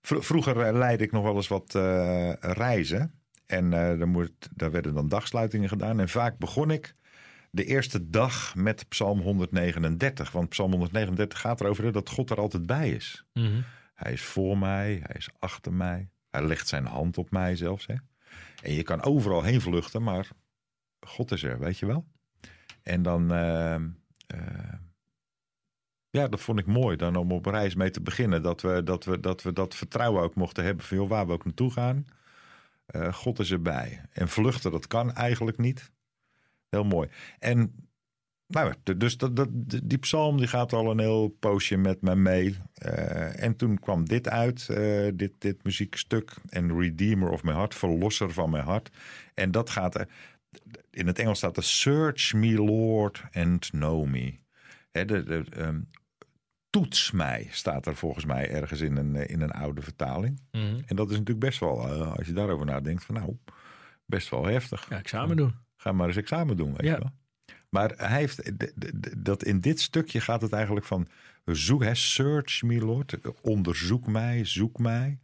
vroeger 0.00 0.60
eh, 0.60 0.72
leidde 0.72 1.04
ik 1.04 1.12
nog 1.12 1.22
wel 1.22 1.34
eens 1.34 1.48
wat 1.48 1.74
reizen. 2.40 3.12
En 3.46 3.70
daar, 3.70 4.08
moet, 4.08 4.48
daar 4.54 4.70
werden 4.70 4.94
dan 4.94 5.08
dagsluitingen 5.08 5.68
gedaan. 5.68 6.00
En 6.00 6.08
vaak 6.08 6.38
begon 6.38 6.70
ik 6.70 6.94
de 7.58 7.64
eerste 7.64 8.10
dag 8.10 8.54
met 8.54 8.88
Psalm 8.88 9.20
139. 9.20 10.30
Want 10.30 10.48
Psalm 10.48 10.70
139 10.70 11.40
gaat 11.40 11.60
erover 11.60 11.92
dat 11.92 12.08
God 12.08 12.30
er 12.30 12.38
altijd 12.38 12.66
bij 12.66 12.90
is. 12.90 13.24
Mm 13.32 13.64
Hij 13.94 14.12
is 14.12 14.22
voor 14.22 14.58
mij, 14.58 15.00
hij 15.02 15.16
is 15.16 15.28
achter 15.38 15.72
mij. 15.72 16.10
Hij 16.30 16.46
legt 16.46 16.68
zijn 16.68 16.86
hand 16.86 17.18
op 17.18 17.30
mij 17.30 17.56
zelfs. 17.56 17.86
Hè? 17.86 17.94
En 18.62 18.72
je 18.72 18.82
kan 18.82 19.02
overal 19.02 19.42
heen 19.42 19.60
vluchten, 19.60 20.02
maar 20.02 20.28
God 21.00 21.30
is 21.32 21.42
er, 21.42 21.58
weet 21.58 21.78
je 21.78 21.86
wel. 21.86 22.06
En 22.82 23.02
dan 23.02 23.28
ja, 26.10 26.28
dat 26.28 26.40
vond 26.40 26.58
ik 26.58 26.66
mooi 26.66 26.96
dan 26.96 27.16
om 27.16 27.32
op 27.32 27.46
reis 27.46 27.74
mee 27.74 27.90
te 27.90 28.00
beginnen. 28.00 28.42
Dat 28.42 28.60
we 28.60 28.82
dat, 28.82 29.04
we, 29.04 29.20
dat, 29.20 29.42
we 29.42 29.52
dat 29.52 29.74
vertrouwen 29.74 30.22
ook 30.22 30.34
mochten 30.34 30.64
hebben 30.64 30.84
van 30.84 30.96
joh, 30.96 31.08
waar 31.08 31.26
we 31.26 31.32
ook 31.32 31.44
naartoe 31.44 31.70
gaan. 31.70 32.06
Uh, 32.90 33.12
God 33.12 33.38
is 33.38 33.50
erbij. 33.50 34.00
En 34.12 34.28
vluchten, 34.28 34.70
dat 34.70 34.86
kan 34.86 35.12
eigenlijk 35.12 35.58
niet. 35.58 35.90
Heel 36.70 36.84
mooi. 36.84 37.08
En 37.38 37.88
nou, 38.46 38.74
dus 38.96 39.16
dat, 39.16 39.36
dat, 39.36 39.48
die 39.84 39.98
psalm 39.98 40.36
die 40.36 40.46
gaat 40.46 40.72
al 40.72 40.90
een 40.90 40.98
heel 40.98 41.28
poosje 41.28 41.76
met 41.76 42.02
me 42.02 42.16
mee. 42.16 42.56
Uh, 42.84 43.42
en 43.42 43.56
toen 43.56 43.78
kwam 43.78 44.04
dit 44.04 44.28
uit, 44.28 44.68
uh, 44.70 45.10
dit, 45.14 45.32
dit 45.38 45.64
muziekstuk. 45.64 46.34
En 46.48 46.80
Redeemer 46.80 47.30
of 47.30 47.42
My 47.42 47.52
Heart, 47.52 47.74
Verlosser 47.74 48.32
van 48.32 48.50
mijn 48.50 48.64
hart. 48.64 48.90
En 49.34 49.50
dat 49.50 49.70
gaat, 49.70 50.06
in 50.90 51.06
het 51.06 51.18
Engels 51.18 51.38
staat 51.38 51.56
er 51.56 51.62
Search 51.62 52.32
me 52.32 52.54
Lord 52.54 53.22
and 53.32 53.70
know 53.70 54.06
me. 54.06 54.38
He, 54.90 55.04
de, 55.04 55.22
de, 55.22 55.44
um, 55.56 55.88
toets 56.70 57.10
mij, 57.10 57.48
staat 57.50 57.86
er 57.86 57.96
volgens 57.96 58.24
mij 58.24 58.50
ergens 58.50 58.80
in 58.80 58.96
een, 58.96 59.16
eh, 59.16 59.30
in 59.30 59.40
een 59.40 59.50
oude 59.50 59.82
vertaling. 59.82 60.40
Mhm. 60.52 60.80
En 60.86 60.96
dat 60.96 61.10
is 61.10 61.18
natuurlijk 61.18 61.46
best 61.46 61.60
wel, 61.60 61.88
uh, 61.88 62.16
als 62.16 62.26
je 62.26 62.32
daarover 62.32 62.66
nadenkt, 62.66 63.04
van 63.04 63.14
nou, 63.14 63.36
best 64.06 64.28
wel 64.28 64.44
heftig. 64.44 64.86
Ja, 64.88 64.98
examen 64.98 65.36
doen. 65.36 65.54
Ga 65.78 65.92
maar 65.92 66.06
eens 66.06 66.16
examen 66.16 66.56
doen, 66.56 66.70
weet 66.70 66.86
ja. 66.86 66.94
je 66.94 66.98
wel. 66.98 67.12
Maar 67.68 67.92
hij 67.96 68.18
heeft, 68.18 68.52
dat 69.24 69.44
in 69.44 69.60
dit 69.60 69.80
stukje 69.80 70.20
gaat 70.20 70.42
het 70.42 70.52
eigenlijk 70.52 70.86
van, 70.86 71.08
zoek, 71.44 71.82
hè, 71.82 71.94
search 71.94 72.62
me 72.62 72.78
Lord, 72.78 73.16
onderzoek 73.40 74.06
mij, 74.06 74.44
zoek 74.44 74.78
mij 74.78 75.18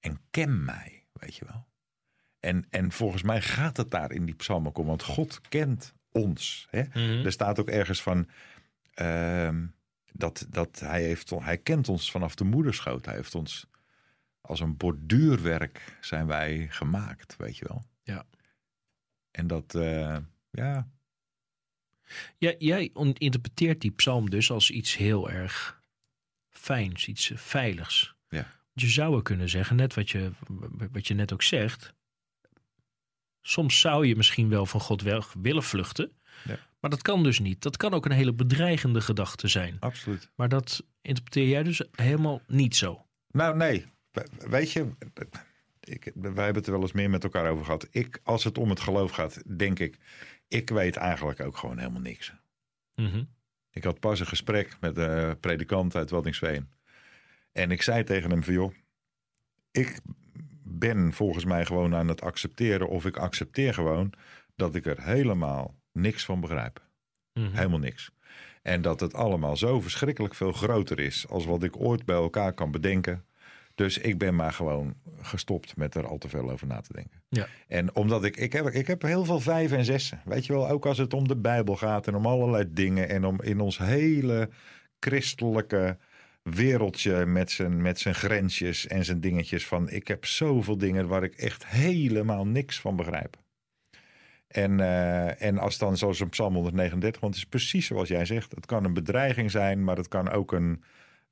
en 0.00 0.20
ken 0.30 0.64
mij, 0.64 1.04
weet 1.12 1.36
je 1.36 1.44
wel. 1.44 1.66
En, 2.40 2.66
en 2.70 2.92
volgens 2.92 3.22
mij 3.22 3.40
gaat 3.42 3.76
het 3.76 3.90
daar 3.90 4.12
in 4.12 4.24
die 4.24 4.34
psalmen 4.34 4.74
om, 4.74 4.86
want 4.86 5.02
God 5.02 5.40
kent 5.48 5.94
ons. 6.10 6.66
Hè? 6.70 6.82
Mhm. 6.82 7.24
Er 7.24 7.32
staat 7.32 7.58
ook 7.58 7.68
ergens 7.68 8.02
van, 8.02 8.28
uh, 9.00 9.50
dat, 10.12 10.46
dat 10.50 10.80
hij, 10.80 11.02
heeft, 11.02 11.30
hij 11.30 11.58
kent 11.58 11.88
ons 11.88 12.10
vanaf 12.10 12.34
de 12.34 12.44
moederschoot. 12.44 13.04
Hij 13.06 13.14
heeft 13.14 13.34
ons 13.34 13.66
als 14.40 14.60
een 14.60 14.76
borduurwerk 14.76 15.96
zijn 16.00 16.26
wij 16.26 16.66
gemaakt, 16.70 17.36
weet 17.36 17.56
je 17.56 17.64
wel. 17.68 17.84
Ja. 18.02 18.24
En 19.32 19.46
dat, 19.46 19.74
uh, 19.74 20.16
ja. 20.50 20.88
ja. 22.38 22.54
Jij 22.58 22.90
interpreteert 23.12 23.80
die 23.80 23.90
psalm 23.90 24.30
dus 24.30 24.50
als 24.50 24.70
iets 24.70 24.96
heel 24.96 25.30
erg 25.30 25.80
fijns, 26.50 27.08
iets 27.08 27.30
veiligs. 27.34 28.14
Ja. 28.28 28.46
Je 28.72 28.88
zou 28.88 29.22
kunnen 29.22 29.48
zeggen, 29.48 29.76
net 29.76 29.94
wat 29.94 30.10
je, 30.10 30.30
wat 30.92 31.06
je 31.06 31.14
net 31.14 31.32
ook 31.32 31.42
zegt. 31.42 31.94
Soms 33.40 33.80
zou 33.80 34.06
je 34.06 34.16
misschien 34.16 34.48
wel 34.48 34.66
van 34.66 34.80
God 34.80 35.02
willen 35.40 35.62
vluchten. 35.62 36.12
Ja. 36.44 36.58
Maar 36.80 36.90
dat 36.90 37.02
kan 37.02 37.22
dus 37.22 37.38
niet. 37.38 37.62
Dat 37.62 37.76
kan 37.76 37.94
ook 37.94 38.04
een 38.04 38.12
hele 38.12 38.32
bedreigende 38.32 39.00
gedachte 39.00 39.48
zijn. 39.48 39.76
Absoluut. 39.80 40.30
Maar 40.34 40.48
dat 40.48 40.84
interpreteer 41.02 41.48
jij 41.48 41.62
dus 41.62 41.82
helemaal 41.92 42.42
niet 42.46 42.76
zo. 42.76 43.06
Nou, 43.30 43.56
nee. 43.56 43.86
Weet 44.48 44.72
je, 44.72 44.90
ik, 45.84 46.10
wij 46.14 46.44
hebben 46.44 46.54
het 46.54 46.66
er 46.66 46.72
wel 46.72 46.80
eens 46.80 46.92
meer 46.92 47.10
met 47.10 47.24
elkaar 47.24 47.50
over 47.50 47.64
gehad. 47.64 47.88
Ik, 47.90 48.20
als 48.22 48.44
het 48.44 48.58
om 48.58 48.70
het 48.70 48.80
geloof 48.80 49.10
gaat, 49.10 49.58
denk 49.58 49.78
ik, 49.78 49.98
ik 50.48 50.70
weet 50.70 50.96
eigenlijk 50.96 51.40
ook 51.40 51.56
gewoon 51.56 51.78
helemaal 51.78 52.00
niks. 52.00 52.32
Mm 52.94 53.28
Ik 53.70 53.84
had 53.84 54.00
pas 54.00 54.20
een 54.20 54.26
gesprek 54.26 54.76
met 54.80 54.96
een 54.96 55.40
predikant 55.40 55.96
uit 55.96 56.10
Waddingsveen. 56.10 56.70
En 57.52 57.70
ik 57.70 57.82
zei 57.82 58.04
tegen 58.04 58.30
hem 58.30 58.44
van, 58.44 58.54
joh, 58.54 58.74
ik 59.70 60.00
ben 60.62 61.12
volgens 61.12 61.44
mij 61.44 61.66
gewoon 61.66 61.94
aan 61.94 62.08
het 62.08 62.20
accepteren 62.20 62.88
of 62.88 63.06
ik 63.06 63.16
accepteer 63.16 63.74
gewoon 63.74 64.12
dat 64.56 64.74
ik 64.74 64.86
er 64.86 65.02
helemaal 65.02 65.74
niks 65.92 66.24
van 66.24 66.40
begrijpen. 66.40 66.82
Mhm. 67.32 67.52
Helemaal 67.52 67.78
niks. 67.78 68.10
En 68.62 68.82
dat 68.82 69.00
het 69.00 69.14
allemaal 69.14 69.56
zo 69.56 69.80
verschrikkelijk 69.80 70.34
veel 70.34 70.52
groter 70.52 70.98
is 70.98 71.28
als 71.28 71.44
wat 71.44 71.62
ik 71.62 71.76
ooit 71.76 72.04
bij 72.04 72.16
elkaar 72.16 72.52
kan 72.52 72.70
bedenken. 72.70 73.24
Dus 73.74 73.98
ik 73.98 74.18
ben 74.18 74.34
maar 74.34 74.52
gewoon 74.52 74.94
gestopt 75.20 75.76
met 75.76 75.94
er 75.94 76.06
al 76.06 76.18
te 76.18 76.28
veel 76.28 76.50
over 76.50 76.66
na 76.66 76.80
te 76.80 76.92
denken. 76.92 77.22
Ja. 77.28 77.46
En 77.68 77.94
omdat 77.94 78.24
ik, 78.24 78.36
ik 78.36 78.52
heb, 78.52 78.66
ik 78.66 78.86
heb 78.86 79.02
heel 79.02 79.24
veel 79.24 79.40
vijf 79.40 79.72
en 79.72 79.84
zessen. 79.84 80.20
Weet 80.24 80.46
je 80.46 80.52
wel, 80.52 80.68
ook 80.68 80.86
als 80.86 80.98
het 80.98 81.14
om 81.14 81.28
de 81.28 81.36
Bijbel 81.36 81.76
gaat 81.76 82.06
en 82.06 82.14
om 82.14 82.26
allerlei 82.26 82.64
dingen. 82.72 83.08
En 83.08 83.24
om 83.24 83.42
in 83.42 83.60
ons 83.60 83.78
hele 83.78 84.48
christelijke 84.98 85.96
wereldje 86.42 87.26
met 87.26 87.50
zijn, 87.50 87.82
met 87.82 87.98
zijn 87.98 88.14
grensjes 88.14 88.86
en 88.86 89.04
zijn 89.04 89.20
dingetjes. 89.20 89.66
Van 89.66 89.90
ik 89.90 90.08
heb 90.08 90.24
zoveel 90.24 90.78
dingen 90.78 91.08
waar 91.08 91.22
ik 91.22 91.34
echt 91.34 91.66
helemaal 91.66 92.46
niks 92.46 92.80
van 92.80 92.96
begrijp. 92.96 93.36
En, 94.52 94.78
uh, 94.78 95.42
en 95.42 95.58
als 95.58 95.78
dan 95.78 95.96
zoals 95.96 96.20
een 96.20 96.28
Psalm 96.28 96.54
139, 96.54 97.20
want 97.20 97.34
het 97.34 97.42
is 97.42 97.48
precies 97.48 97.86
zoals 97.86 98.08
jij 98.08 98.24
zegt. 98.24 98.54
Het 98.54 98.66
kan 98.66 98.84
een 98.84 98.94
bedreiging 98.94 99.50
zijn, 99.50 99.84
maar 99.84 99.96
het 99.96 100.08
kan 100.08 100.30
ook 100.30 100.52
een, 100.52 100.82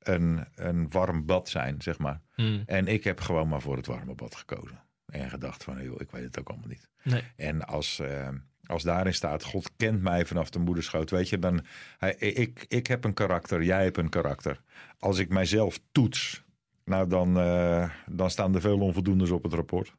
een, 0.03 0.45
een 0.55 0.89
warm 0.89 1.25
bad 1.25 1.49
zijn, 1.49 1.81
zeg 1.81 1.99
maar. 1.99 2.21
Hmm. 2.35 2.63
En 2.65 2.87
ik 2.87 3.03
heb 3.03 3.19
gewoon 3.19 3.47
maar 3.47 3.61
voor 3.61 3.77
het 3.77 3.85
warme 3.85 4.15
bad 4.15 4.35
gekozen. 4.35 4.83
En 5.05 5.29
gedacht 5.29 5.63
van, 5.63 5.83
joh, 5.83 6.01
ik 6.01 6.11
weet 6.11 6.23
het 6.23 6.39
ook 6.39 6.49
allemaal 6.49 6.67
niet. 6.67 6.89
Nee. 7.03 7.23
En 7.35 7.65
als, 7.65 7.99
uh, 7.99 8.27
als 8.65 8.83
daarin 8.83 9.13
staat, 9.13 9.43
God 9.43 9.71
kent 9.77 10.01
mij 10.01 10.25
vanaf 10.25 10.49
de 10.49 10.59
moederschoot, 10.59 11.09
weet 11.09 11.29
je, 11.29 11.39
dan, 11.39 11.65
hij, 11.97 12.15
ik, 12.15 12.65
ik 12.67 12.87
heb 12.87 13.03
een 13.03 13.13
karakter, 13.13 13.63
jij 13.63 13.83
hebt 13.83 13.97
een 13.97 14.09
karakter. 14.09 14.61
Als 14.99 15.17
ik 15.17 15.29
mijzelf 15.29 15.79
toets, 15.91 16.43
nou 16.85 17.07
dan, 17.07 17.37
uh, 17.37 17.89
dan 18.05 18.29
staan 18.29 18.55
er 18.55 18.61
veel 18.61 18.79
onvoldoendes 18.79 19.29
op 19.29 19.43
het 19.43 19.53
rapport. 19.53 19.95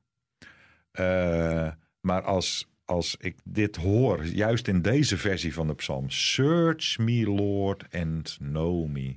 maar 2.00 2.22
als, 2.22 2.72
als 2.84 3.16
ik 3.16 3.36
dit 3.44 3.76
hoor, 3.76 4.24
juist 4.24 4.68
in 4.68 4.82
deze 4.82 5.16
versie 5.16 5.54
van 5.54 5.66
de 5.66 5.74
psalm. 5.74 6.10
Search 6.10 6.98
me, 6.98 7.24
Lord, 7.24 7.84
and 7.90 8.36
know 8.40 8.88
me. 8.88 9.16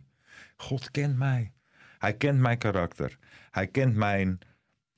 God 0.56 0.91
kent 0.91 1.18
mij. 1.18 1.53
Hij 1.97 2.14
kent 2.14 2.39
mijn 2.39 2.58
karakter. 2.58 3.18
Hij 3.51 3.68
kent 3.68 3.95
mijn 3.95 4.39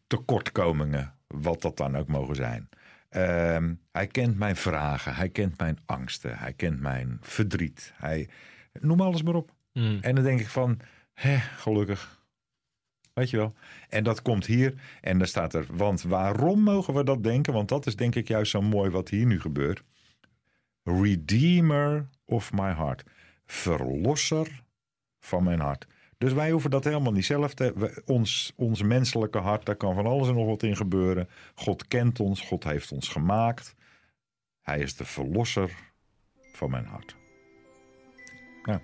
tekortkomingen, 0.08 1.14
wat 1.28 1.62
dat 1.62 1.78
dan 1.78 1.98
ook 1.98 2.08
mogen 2.08 2.36
zijn. 2.36 2.70
Uh, 3.12 3.72
hij 3.92 4.08
kent 4.08 4.38
mijn 4.38 4.56
vragen. 4.56 5.16
Hij 5.16 5.30
kent 5.30 5.58
mijn 5.58 5.80
angsten. 5.86 6.38
Hij 6.38 6.54
kent 6.54 6.80
mijn 6.80 7.18
verdriet. 7.22 7.94
Hij, 7.96 8.30
noem 8.80 9.02
alles 9.02 9.24
maar 9.24 9.36
op. 9.36 9.54
Mm. 9.74 9.98
En 10.02 10.16
dan 10.16 10.24
denk 10.24 10.40
ik 10.40 10.48
van, 10.48 10.80
hè, 11.14 11.38
gelukkig. 11.38 12.22
Weet 13.14 13.30
je 13.30 13.38
wel? 13.38 13.54
En 13.90 14.04
dat 14.04 14.22
komt 14.22 14.46
hier 14.46 14.74
en 15.02 15.18
daar 15.18 15.28
staat 15.28 15.54
er, 15.54 15.66
want 15.70 16.02
waarom 16.02 16.62
mogen 16.62 16.94
we 16.94 17.04
dat 17.04 17.24
denken? 17.24 17.54
Want 17.54 17.70
dat 17.70 17.86
is 17.86 17.96
denk 17.96 18.16
ik 18.16 18.28
juist 18.28 18.52
zo 18.52 18.62
mooi 18.62 18.90
wat 18.90 19.10
hier 19.10 19.26
nu 19.26 19.42
gebeurt. 19.42 19.84
Redeemer 20.84 22.08
of 22.26 22.54
my 22.54 22.74
heart. 22.74 23.04
Verlosser 23.46 24.64
van 25.20 25.44
mijn 25.44 25.60
hart. 25.60 25.88
Dus 26.18 26.34
wij 26.34 26.52
hoeven 26.52 26.70
dat 26.70 26.84
helemaal 26.84 27.12
niet 27.12 27.26
zelf 27.26 27.54
te... 27.54 28.02
Ons, 28.06 28.54
ons 28.56 28.82
menselijke 28.82 29.38
hart, 29.38 29.66
daar 29.66 29.76
kan 29.76 29.96
van 29.96 30.06
alles 30.06 30.28
en 30.28 30.34
nog 30.34 30.46
wat 30.46 30.64
in 30.64 30.76
gebeuren. 30.76 31.30
God 31.56 31.88
kent 31.88 32.20
ons, 32.20 32.42
God 32.42 32.64
heeft 32.64 32.92
ons 32.92 33.08
gemaakt. 33.10 33.76
Hij 34.62 34.80
is 34.80 34.96
de 34.96 35.06
verlosser 35.06 35.72
van 36.54 36.72
mijn 36.72 36.86
hart. 36.86 37.16
Ja. 38.64 38.82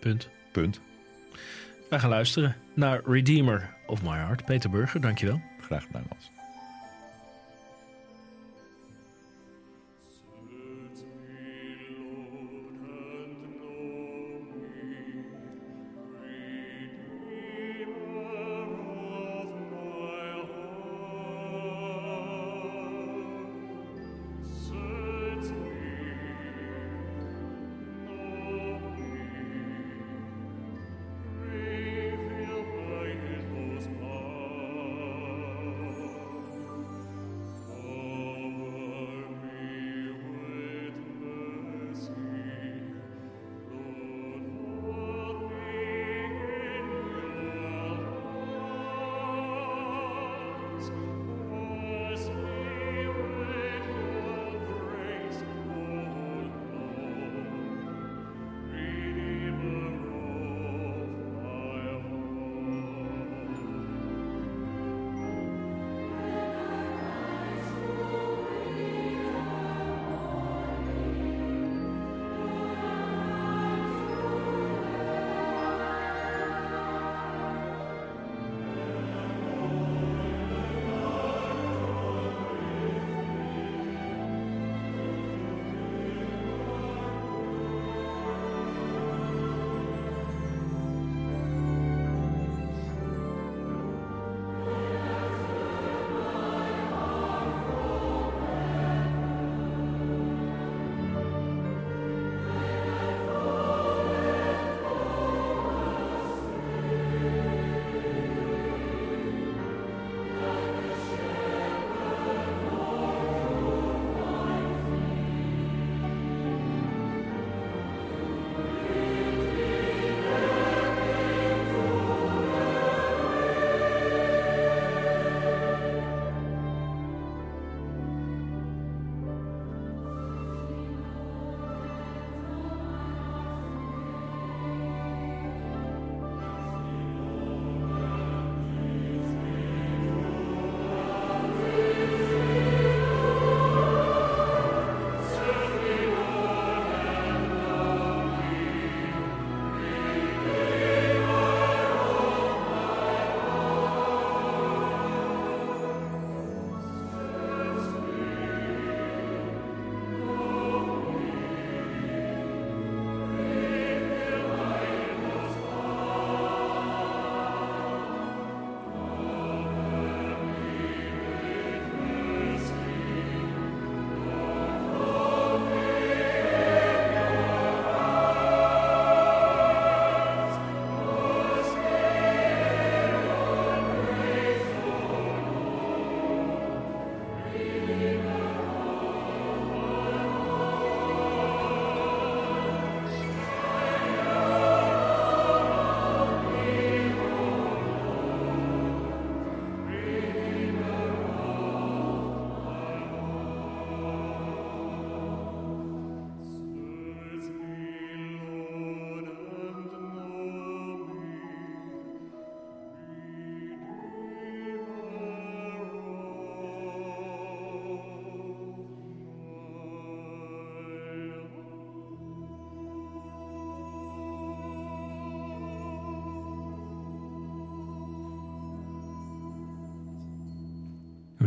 Punt. 0.00 0.28
Punt. 0.52 0.80
Wij 1.90 1.98
gaan 1.98 2.10
luisteren 2.10 2.56
naar 2.74 3.00
Redeemer 3.04 3.76
of 3.86 4.02
My 4.02 4.16
Heart. 4.16 4.44
Peter 4.44 4.70
Burger, 4.70 5.00
dankjewel. 5.00 5.40
Graag 5.60 5.82
gedaan, 5.82 6.04
Hans. 6.08 6.39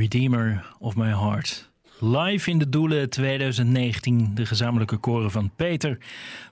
Redeemer 0.04 0.66
of 0.80 0.95
My 0.95 1.08
Heart. 1.08 1.70
Live 1.99 2.49
in 2.49 2.60
de 2.60 2.70
Doelen 2.70 3.10
2019, 3.10 4.32
de 4.36 4.45
gezamenlijke 4.45 4.97
koren 4.97 5.32
van 5.32 5.51
Peter 5.56 5.97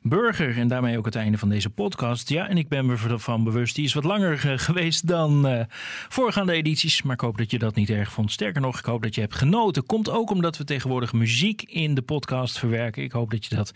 Burger. 0.02 0.58
En 0.58 0.68
daarmee 0.68 0.98
ook 0.98 1.06
het 1.06 1.16
einde 1.16 1.38
van 1.38 1.50
deze 1.50 1.70
podcast. 1.70 2.30
Ja, 2.30 2.48
en 2.48 2.58
ik 2.58 2.68
ben 2.68 2.86
me 2.86 2.98
ervan 3.10 3.44
bewust, 3.44 3.76
die 3.76 3.86
is 3.86 3.94
wat 3.94 4.04
langer 4.04 4.52
eh, 4.52 4.58
geweest 4.58 5.08
dan 5.08 5.52
uh, 5.52 5.62
voorgaande 6.10 6.54
edities. 6.54 7.02
Maar 7.02 7.14
ik 7.14 7.22
hoop 7.22 7.38
dat 7.38 7.52
je 7.52 7.60
dat 7.60 7.76
niet 7.76 7.90
erg 7.90 8.12
vond. 8.12 8.32
Sterker 8.32 8.62
nog, 8.62 8.80
ik 8.80 8.86
hoop 8.86 9.04
dat 9.04 9.16
je 9.16 9.22
hebt 9.22 9.36
genoten. 9.36 9.86
Komt 9.86 10.10
ook 10.10 10.32
omdat 10.32 10.58
we 10.58 10.64
tegenwoordig 10.64 11.14
muziek 11.14 11.62
in 11.62 11.96
de 11.96 12.02
podcast 12.02 12.60
verwerken. 12.60 13.04
Ik 13.04 13.12
hoop 13.12 13.32
dat 13.32 13.46
je 13.46 13.56
dat 13.56 13.74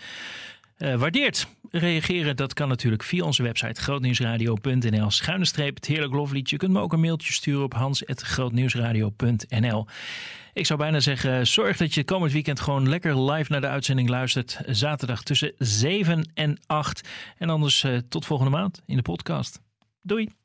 uh, 0.77 0.95
waardeert. 0.95 1.47
Reageren, 1.69 2.35
dat 2.35 2.53
kan 2.53 2.67
natuurlijk 2.67 3.03
via 3.03 3.23
onze 3.23 3.43
website 3.43 3.81
grootnieuwsradio.nl 3.81 5.11
schuine 5.11 5.45
streep 5.45 5.75
het 5.75 5.85
heerlijk 5.85 6.13
loflied. 6.13 6.49
Je 6.49 6.57
kunt 6.57 6.71
me 6.71 6.79
ook 6.79 6.93
een 6.93 6.99
mailtje 6.99 7.33
sturen 7.33 7.63
op 7.63 7.73
hans.grootnieuwsradio.nl 7.73 9.85
Ik 10.53 10.65
zou 10.65 10.79
bijna 10.79 10.99
zeggen, 10.99 11.47
zorg 11.47 11.77
dat 11.77 11.93
je 11.93 12.03
komend 12.03 12.31
weekend 12.31 12.59
gewoon 12.59 12.89
lekker 12.89 13.31
live 13.31 13.51
naar 13.51 13.61
de 13.61 13.67
uitzending 13.67 14.09
luistert. 14.09 14.59
Zaterdag 14.65 15.23
tussen 15.23 15.53
7 15.57 16.31
en 16.33 16.59
8. 16.65 17.09
En 17.37 17.49
anders 17.49 17.83
uh, 17.83 17.97
tot 18.09 18.25
volgende 18.25 18.51
maand 18.51 18.81
in 18.85 18.95
de 18.95 19.01
podcast. 19.01 19.61
Doei! 20.01 20.44